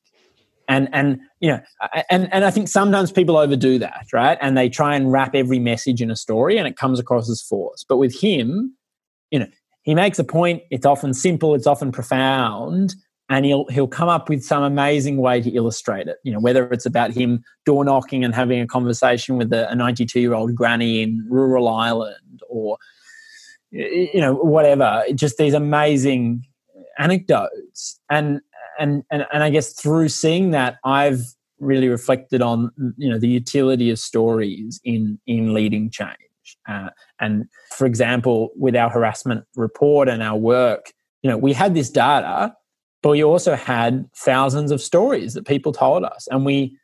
and 0.70 0.88
and 0.92 1.20
you 1.40 1.50
know 1.50 1.60
and 2.08 2.32
and 2.32 2.44
i 2.44 2.50
think 2.50 2.68
sometimes 2.68 3.12
people 3.12 3.36
overdo 3.36 3.78
that 3.78 4.06
right? 4.12 4.38
And 4.40 4.56
they 4.56 4.70
try 4.70 4.94
and 4.94 5.12
wrap 5.12 5.34
every 5.34 5.58
message 5.58 6.00
in 6.00 6.10
a 6.10 6.16
story 6.16 6.56
and 6.56 6.66
it 6.66 6.76
comes 6.76 6.98
across 6.98 7.28
as 7.28 7.42
force 7.42 7.84
but 7.86 7.98
with 7.98 8.18
him 8.18 8.74
you 9.30 9.38
know 9.38 9.46
he 9.82 9.94
makes 9.94 10.18
a 10.18 10.24
point 10.24 10.62
it's 10.70 10.86
often 10.86 11.12
simple 11.12 11.54
it's 11.54 11.66
often 11.66 11.92
profound 11.92 12.94
and 13.28 13.44
he'll 13.44 13.66
he'll 13.68 13.88
come 13.88 14.08
up 14.08 14.28
with 14.28 14.42
some 14.42 14.62
amazing 14.62 15.18
way 15.18 15.40
to 15.40 15.50
illustrate 15.50 16.08
it. 16.08 16.16
You 16.24 16.32
know 16.32 16.40
whether 16.40 16.70
it's 16.72 16.86
about 16.86 17.12
him 17.12 17.42
door 17.64 17.84
knocking 17.84 18.24
and 18.24 18.34
having 18.34 18.60
a 18.60 18.66
conversation 18.66 19.36
with 19.36 19.52
a 19.52 19.74
92 19.74 20.20
year 20.20 20.34
old 20.34 20.54
granny 20.54 21.02
in 21.02 21.24
rural 21.28 21.68
ireland 21.68 22.42
or 22.48 22.76
you 23.70 24.20
know 24.20 24.34
whatever. 24.34 25.04
Just 25.14 25.36
these 25.38 25.54
amazing 25.54 26.44
anecdotes. 26.98 27.98
And 28.10 28.40
and, 28.80 29.04
and 29.10 29.26
and 29.32 29.44
I 29.44 29.50
guess 29.50 29.72
through 29.74 30.08
seeing 30.08 30.50
that, 30.50 30.78
I've 30.84 31.20
really 31.60 31.88
reflected 31.88 32.40
on 32.40 32.70
you 32.96 33.08
know 33.08 33.18
the 33.18 33.28
utility 33.28 33.90
of 33.90 33.98
stories 33.98 34.80
in 34.82 35.20
in 35.26 35.54
leading 35.54 35.90
change. 35.90 36.16
Uh, 36.68 36.88
and 37.20 37.44
for 37.76 37.86
example, 37.86 38.50
with 38.56 38.74
our 38.74 38.90
harassment 38.90 39.44
report 39.54 40.08
and 40.08 40.22
our 40.22 40.36
work, 40.36 40.92
you 41.22 41.30
know, 41.30 41.36
we 41.36 41.52
had 41.52 41.74
this 41.74 41.90
data, 41.90 42.52
but 43.02 43.10
we 43.10 43.22
also 43.22 43.54
had 43.54 44.08
thousands 44.16 44.72
of 44.72 44.80
stories 44.80 45.34
that 45.34 45.46
people 45.46 45.72
told 45.72 46.02
us, 46.02 46.26
and 46.30 46.44
we 46.44 46.76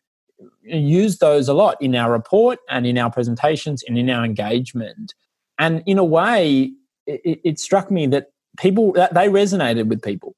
used 0.63 1.21
those 1.21 1.49
a 1.49 1.55
lot 1.55 1.81
in 1.81 1.95
our 1.97 2.13
report 2.13 2.59
and 2.69 2.87
in 2.87 2.99
our 2.99 3.11
presentations 3.11 3.83
and 3.89 3.97
in 3.97 4.11
our 4.11 4.25
engagement. 4.25 5.15
And 5.59 5.83
in 5.87 5.97
a 5.97 6.05
way, 6.05 6.73
it, 7.07 7.41
it 7.43 7.59
struck 7.59 7.91
me 7.91 8.07
that 8.09 8.27
people 8.59 8.93
that 8.93 9.15
they 9.15 9.29
resonated 9.29 9.87
with 9.87 10.03
people 10.03 10.37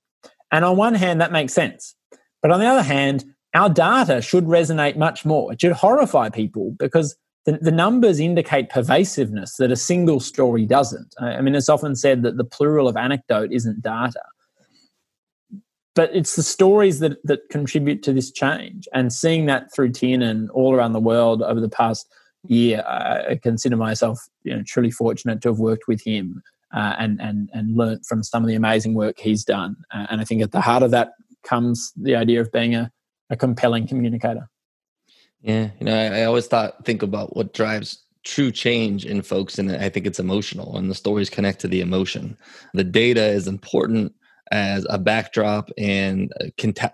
and 0.53 0.65
on 0.65 0.77
one 0.77 0.95
hand, 0.95 1.21
that 1.21 1.33
makes 1.33 1.53
sense. 1.53 1.95
But 2.43 2.51
on 2.51 2.61
the 2.61 2.67
other 2.67 2.83
hand, 2.83 3.25
our 3.55 3.69
data 3.69 4.23
should 4.23 4.45
resonate 4.45 4.97
much 4.97 5.25
more. 5.25 5.53
It 5.53 5.61
should 5.61 5.73
horrify 5.73 6.29
people 6.29 6.75
because 6.79 7.17
the, 7.45 7.59
the 7.61 7.73
numbers 7.73 8.21
indicate 8.21 8.71
pervasiveness 8.71 9.57
that 9.57 9.73
a 9.73 9.77
single 9.77 10.21
story 10.21 10.67
doesn't. 10.67 11.15
I 11.19 11.41
mean, 11.41 11.55
it's 11.55 11.69
often 11.69 11.97
said 11.97 12.23
that 12.23 12.37
the 12.37 12.45
plural 12.45 12.89
of 12.89 12.97
anecdote 12.97 13.53
isn't 13.53 13.83
data. 13.83 14.23
But 15.95 16.15
it's 16.15 16.37
the 16.37 16.43
stories 16.43 17.01
that, 17.01 17.19
that 17.25 17.49
contribute 17.51 18.03
to 18.05 18.13
this 18.13 18.31
change. 18.31 18.87
And 18.95 19.13
seeing 19.13 19.47
that 19.47 19.75
through 19.75 19.93
Tiernan 19.93 20.49
all 20.51 20.75
around 20.75 20.93
the 20.93 21.01
world 21.01 21.43
over 21.43 21.61
the 21.61 21.69
past 21.69 22.09
year, 22.47 22.85
I 22.87 23.41
consider 23.43 23.77
myself 23.77 24.21
you 24.45 24.55
know, 24.55 24.63
truly 24.65 24.93
fortunate 24.93 25.41
to 25.43 25.49
have 25.49 25.59
worked 25.59 25.89
with 25.89 26.05
him 26.05 26.43
uh, 26.75 26.95
and, 26.99 27.21
and, 27.21 27.49
and 27.53 27.77
learnt 27.77 28.05
from 28.07 28.23
some 28.23 28.43
of 28.43 28.49
the 28.49 28.55
amazing 28.55 28.95
work 28.95 29.19
he's 29.19 29.45
done. 29.45 29.77
Uh, 29.93 30.07
and 30.11 30.21
I 30.21 30.25
think 30.25 30.43
at 30.43 30.53
the 30.53 30.61
heart 30.61 30.83
of 30.83 30.91
that 30.91 31.13
comes 31.45 31.93
the 31.97 32.17
idea 32.17 32.41
of 32.41 32.53
being 32.53 32.75
a, 32.75 32.91
a 33.31 33.37
compelling 33.37 33.87
communicator. 33.87 34.49
Yeah, 35.41 35.71
you 35.79 35.87
know, 35.87 35.95
I, 35.95 36.21
I 36.21 36.25
always 36.25 36.47
thought 36.47 36.85
think 36.85 37.03
about 37.03 37.37
what 37.37 37.55
drives 37.55 38.03
true 38.25 38.51
change 38.51 39.07
in 39.07 39.23
folks, 39.23 39.59
and 39.59 39.71
I 39.71 39.89
think 39.89 40.07
it's 40.07 40.19
emotional, 40.19 40.77
and 40.77 40.91
the 40.91 40.95
stories 40.95 41.31
connect 41.31 41.61
to 41.61 41.69
the 41.69 41.81
emotion. 41.81 42.37
The 42.75 42.85
data 42.85 43.25
is 43.25 43.47
important 43.47 44.13
as 44.51 44.87
a 44.91 44.99
backdrop 44.99 45.71
and 45.79 46.33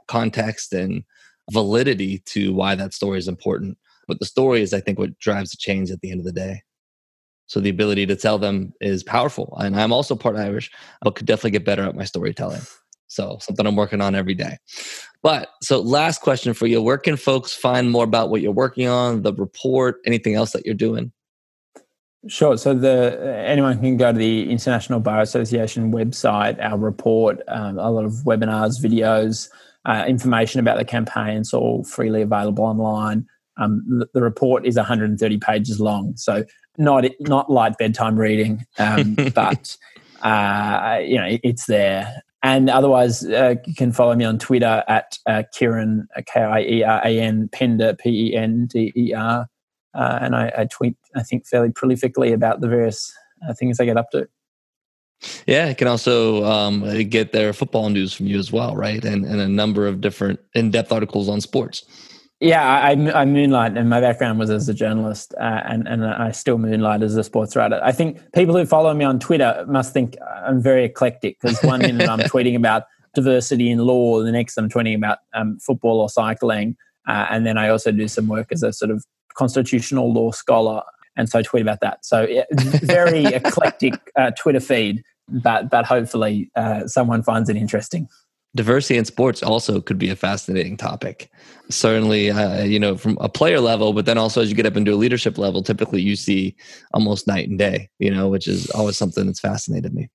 context 0.06 0.72
and 0.72 1.04
validity 1.50 2.18
to 2.26 2.52
why 2.52 2.74
that 2.74 2.94
story 2.94 3.18
is 3.18 3.28
important. 3.28 3.78
But 4.06 4.18
the 4.18 4.26
story 4.26 4.60
is, 4.60 4.74
I 4.74 4.80
think, 4.80 4.98
what 4.98 5.18
drives 5.18 5.50
the 5.50 5.56
change 5.56 5.90
at 5.90 6.00
the 6.00 6.10
end 6.10 6.20
of 6.20 6.26
the 6.26 6.32
day. 6.32 6.62
So 7.46 7.60
the 7.60 7.70
ability 7.70 8.06
to 8.06 8.16
tell 8.16 8.38
them 8.38 8.72
is 8.80 9.02
powerful. 9.02 9.56
And 9.60 9.76
I'm 9.78 9.92
also 9.92 10.16
part 10.16 10.36
Irish, 10.36 10.70
but 11.02 11.14
could 11.14 11.26
definitely 11.26 11.52
get 11.52 11.64
better 11.64 11.84
at 11.84 11.94
my 11.94 12.04
storytelling. 12.04 12.62
So 13.06 13.38
something 13.40 13.66
I'm 13.66 13.76
working 13.76 14.00
on 14.00 14.14
every 14.14 14.34
day. 14.34 14.56
But 15.22 15.50
so 15.62 15.80
last 15.80 16.20
question 16.20 16.52
for 16.54 16.66
you. 16.66 16.82
Where 16.82 16.98
can 16.98 17.16
folks 17.16 17.54
find 17.54 17.90
more 17.90 18.04
about 18.04 18.30
what 18.30 18.40
you're 18.40 18.52
working 18.52 18.88
on, 18.88 19.22
the 19.22 19.32
report, 19.34 20.00
anything 20.04 20.34
else 20.34 20.52
that 20.52 20.66
you're 20.66 20.74
doing? 20.74 21.12
Sure. 22.26 22.56
So 22.56 22.74
the 22.74 23.42
anyone 23.46 23.78
can 23.78 23.96
go 23.98 24.10
to 24.10 24.18
the 24.18 24.50
International 24.50 24.98
Bar 24.98 25.20
Association 25.20 25.92
website. 25.92 26.58
Our 26.60 26.78
report, 26.78 27.42
um, 27.48 27.78
a 27.78 27.90
lot 27.90 28.04
of 28.04 28.12
webinars, 28.24 28.82
videos, 28.82 29.50
uh, 29.84 30.04
information 30.08 30.60
about 30.60 30.78
the 30.78 30.84
campaign. 30.84 31.38
It's 31.38 31.52
all 31.52 31.84
freely 31.84 32.22
available 32.22 32.64
online. 32.64 33.26
Um, 33.58 33.84
the, 33.86 34.08
the, 34.14 34.22
report 34.22 34.66
is 34.66 34.76
130 34.76 35.38
pages 35.38 35.78
long, 35.78 36.16
so 36.16 36.44
not 36.78 37.04
not 37.20 37.50
light 37.50 37.76
bedtime 37.78 38.18
reading, 38.18 38.64
um, 38.78 39.14
but 39.34 39.76
uh, 40.22 41.00
you 41.04 41.16
know 41.16 41.38
it's 41.42 41.66
there. 41.66 42.22
And 42.42 42.68
otherwise, 42.68 43.24
uh, 43.24 43.54
you 43.64 43.74
can 43.74 43.90
follow 43.90 44.14
me 44.14 44.26
on 44.26 44.38
Twitter 44.38 44.84
at 44.86 45.18
uh, 45.24 45.44
Kieran, 45.54 46.06
K 46.26 46.40
I 46.42 46.60
E 46.60 46.82
R 46.82 47.00
A 47.02 47.18
N, 47.18 47.48
Pender, 47.50 47.94
P 47.94 48.28
E 48.28 48.36
N 48.36 48.66
D 48.66 48.92
E 48.94 49.14
R. 49.14 49.46
Uh, 49.94 50.18
and 50.20 50.36
I, 50.36 50.52
I, 50.58 50.64
tweet, 50.64 50.96
I 51.14 51.22
think, 51.22 51.46
fairly 51.46 51.70
prolifically 51.70 52.34
about 52.34 52.60
the 52.60 52.68
various 52.68 53.12
uh, 53.48 53.54
things 53.54 53.78
I 53.78 53.84
get 53.84 53.96
up 53.96 54.10
to. 54.10 54.28
Yeah, 55.46 55.66
I 55.66 55.74
can 55.74 55.88
also 55.88 56.44
um, 56.44 57.08
get 57.08 57.32
their 57.32 57.52
football 57.52 57.88
news 57.88 58.12
from 58.12 58.26
you 58.26 58.38
as 58.38 58.52
well, 58.52 58.76
right? 58.76 59.02
And, 59.04 59.24
and 59.24 59.40
a 59.40 59.48
number 59.48 59.86
of 59.86 60.00
different 60.00 60.40
in 60.54 60.70
depth 60.70 60.92
articles 60.92 61.28
on 61.28 61.40
sports. 61.40 61.84
Yeah, 62.40 62.62
I, 62.62 62.90
I 62.90 63.24
moonlight, 63.24 63.76
and 63.76 63.88
my 63.88 64.00
background 64.00 64.38
was 64.38 64.50
as 64.50 64.68
a 64.68 64.74
journalist, 64.74 65.34
uh, 65.40 65.60
and 65.64 65.86
and 65.86 66.04
I 66.04 66.32
still 66.32 66.58
moonlight 66.58 67.02
as 67.02 67.16
a 67.16 67.22
sports 67.22 67.54
writer. 67.54 67.80
I 67.82 67.92
think 67.92 68.20
people 68.32 68.56
who 68.56 68.66
follow 68.66 68.92
me 68.92 69.04
on 69.04 69.20
Twitter 69.20 69.64
must 69.68 69.92
think 69.92 70.16
I'm 70.44 70.60
very 70.60 70.84
eclectic 70.84 71.38
because 71.40 71.62
one 71.62 71.80
minute 71.80 72.08
I'm 72.08 72.18
tweeting 72.30 72.56
about 72.56 72.84
diversity 73.14 73.70
in 73.70 73.78
law, 73.78 74.20
the 74.22 74.32
next 74.32 74.58
I'm 74.58 74.68
tweeting 74.68 74.96
about 74.96 75.18
um, 75.32 75.58
football 75.60 76.00
or 76.00 76.08
cycling, 76.08 76.76
uh, 77.08 77.26
and 77.30 77.46
then 77.46 77.56
I 77.56 77.68
also 77.68 77.92
do 77.92 78.08
some 78.08 78.26
work 78.26 78.48
as 78.50 78.64
a 78.64 78.72
sort 78.72 78.90
of 78.90 79.04
constitutional 79.34 80.12
law 80.12 80.32
scholar, 80.32 80.82
and 81.16 81.28
so 81.28 81.38
I 81.38 81.42
tweet 81.42 81.62
about 81.62 81.80
that. 81.80 82.04
So 82.04 82.26
yeah, 82.28 82.44
very 82.52 83.26
eclectic 83.26 83.94
uh, 84.16 84.32
Twitter 84.32 84.60
feed, 84.60 85.04
but 85.28 85.70
but 85.70 85.86
hopefully 85.86 86.50
uh, 86.56 86.88
someone 86.88 87.22
finds 87.22 87.48
it 87.48 87.56
interesting 87.56 88.08
diversity 88.54 88.98
in 88.98 89.04
sports 89.04 89.42
also 89.42 89.80
could 89.80 89.98
be 89.98 90.10
a 90.10 90.16
fascinating 90.16 90.76
topic. 90.76 91.30
Certainly 91.70 92.30
uh, 92.30 92.64
you 92.64 92.78
know 92.78 92.96
from 92.96 93.18
a 93.20 93.28
player 93.28 93.60
level 93.60 93.92
but 93.92 94.06
then 94.06 94.18
also 94.18 94.42
as 94.42 94.48
you 94.48 94.54
get 94.54 94.66
up 94.66 94.76
into 94.76 94.92
a 94.92 94.96
leadership 94.96 95.38
level 95.38 95.62
typically 95.62 96.02
you 96.02 96.14
see 96.16 96.54
almost 96.92 97.26
night 97.26 97.48
and 97.48 97.58
day 97.58 97.88
you 97.98 98.10
know 98.10 98.28
which 98.28 98.46
is 98.46 98.70
always 98.70 98.96
something 98.96 99.26
that's 99.26 99.40
fascinated 99.40 99.94
me. 99.94 100.08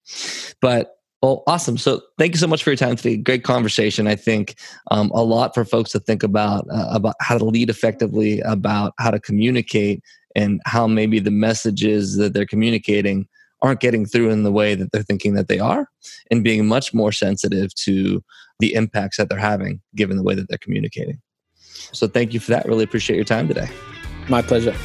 But 0.61 0.95
well 1.21 1.43
awesome. 1.47 1.77
So 1.77 2.01
thank 2.17 2.33
you 2.33 2.39
so 2.39 2.47
much 2.47 2.63
for 2.63 2.69
your 2.69 2.77
time 2.77 2.95
today. 2.95 3.17
Great 3.17 3.43
conversation. 3.43 4.07
I 4.07 4.15
think 4.15 4.55
um, 4.91 5.11
a 5.13 5.23
lot 5.23 5.53
for 5.53 5.65
folks 5.65 5.91
to 5.91 5.99
think 5.99 6.23
about 6.23 6.65
uh, 6.71 6.87
about 6.91 7.15
how 7.19 7.37
to 7.37 7.45
lead 7.45 7.69
effectively 7.69 8.39
about 8.41 8.93
how 8.99 9.11
to 9.11 9.19
communicate 9.19 10.01
and 10.35 10.61
how 10.65 10.87
maybe 10.87 11.19
the 11.19 11.31
messages 11.31 12.15
that 12.17 12.33
they're 12.33 12.45
communicating 12.45 13.27
aren't 13.61 13.79
getting 13.79 14.05
through 14.05 14.29
in 14.29 14.43
the 14.43 14.51
way 14.51 14.75
that 14.75 14.91
they're 14.91 15.03
thinking 15.03 15.33
that 15.33 15.47
they 15.47 15.59
are 15.59 15.89
and 16.31 16.43
being 16.43 16.67
much 16.67 16.93
more 16.93 17.11
sensitive 17.11 17.73
to 17.75 18.23
the 18.59 18.73
impacts 18.73 19.17
that 19.17 19.29
they're 19.29 19.37
having 19.37 19.81
given 19.95 20.17
the 20.17 20.23
way 20.23 20.35
that 20.35 20.47
they're 20.49 20.57
communicating. 20.57 21.19
So 21.91 22.07
thank 22.07 22.33
you 22.33 22.39
for 22.39 22.51
that. 22.51 22.65
Really 22.65 22.83
appreciate 22.83 23.15
your 23.15 23.25
time 23.25 23.47
today. 23.47 23.69
My 24.27 24.41
pleasure. 24.41 24.75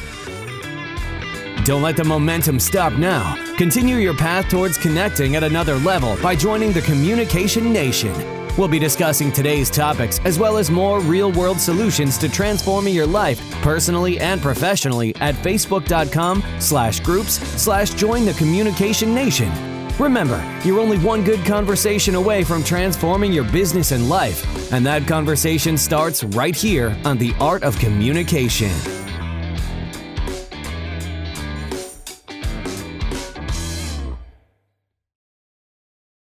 Don't 1.65 1.81
let 1.81 1.97
the 1.97 2.03
momentum 2.03 2.59
stop 2.59 2.93
now. 2.93 3.35
Continue 3.57 3.97
your 3.97 4.15
path 4.15 4.49
towards 4.49 4.77
connecting 4.77 5.35
at 5.35 5.43
another 5.43 5.77
level 5.77 6.15
by 6.21 6.35
joining 6.35 6.71
the 6.71 6.81
Communication 6.81 7.73
Nation. 7.73 8.44
We'll 8.57 8.67
be 8.69 8.79
discussing 8.79 9.31
today's 9.31 9.69
topics 9.69 10.19
as 10.23 10.39
well 10.39 10.57
as 10.57 10.71
more 10.71 11.01
real 11.01 11.31
world 11.31 11.59
solutions 11.59 12.17
to 12.19 12.29
transforming 12.29 12.93
your 12.93 13.05
life 13.05 13.39
personally 13.61 14.19
and 14.19 14.41
professionally 14.41 15.13
at 15.17 15.35
facebook.com 15.35 16.43
slash 16.59 17.01
groups 17.01 17.33
slash 17.61 17.93
join 17.93 18.25
the 18.25 18.33
communication 18.33 19.13
nation. 19.13 19.51
Remember, 19.99 20.43
you're 20.63 20.79
only 20.79 20.97
one 20.99 21.23
good 21.23 21.45
conversation 21.45 22.15
away 22.15 22.43
from 22.43 22.63
transforming 22.63 23.31
your 23.31 23.45
business 23.45 23.91
and 23.91 24.09
life, 24.09 24.71
and 24.73 24.85
that 24.85 25.07
conversation 25.07 25.77
starts 25.77 26.23
right 26.23 26.55
here 26.55 26.97
on 27.05 27.17
The 27.17 27.33
Art 27.39 27.63
of 27.63 27.77
Communication. 27.79 28.71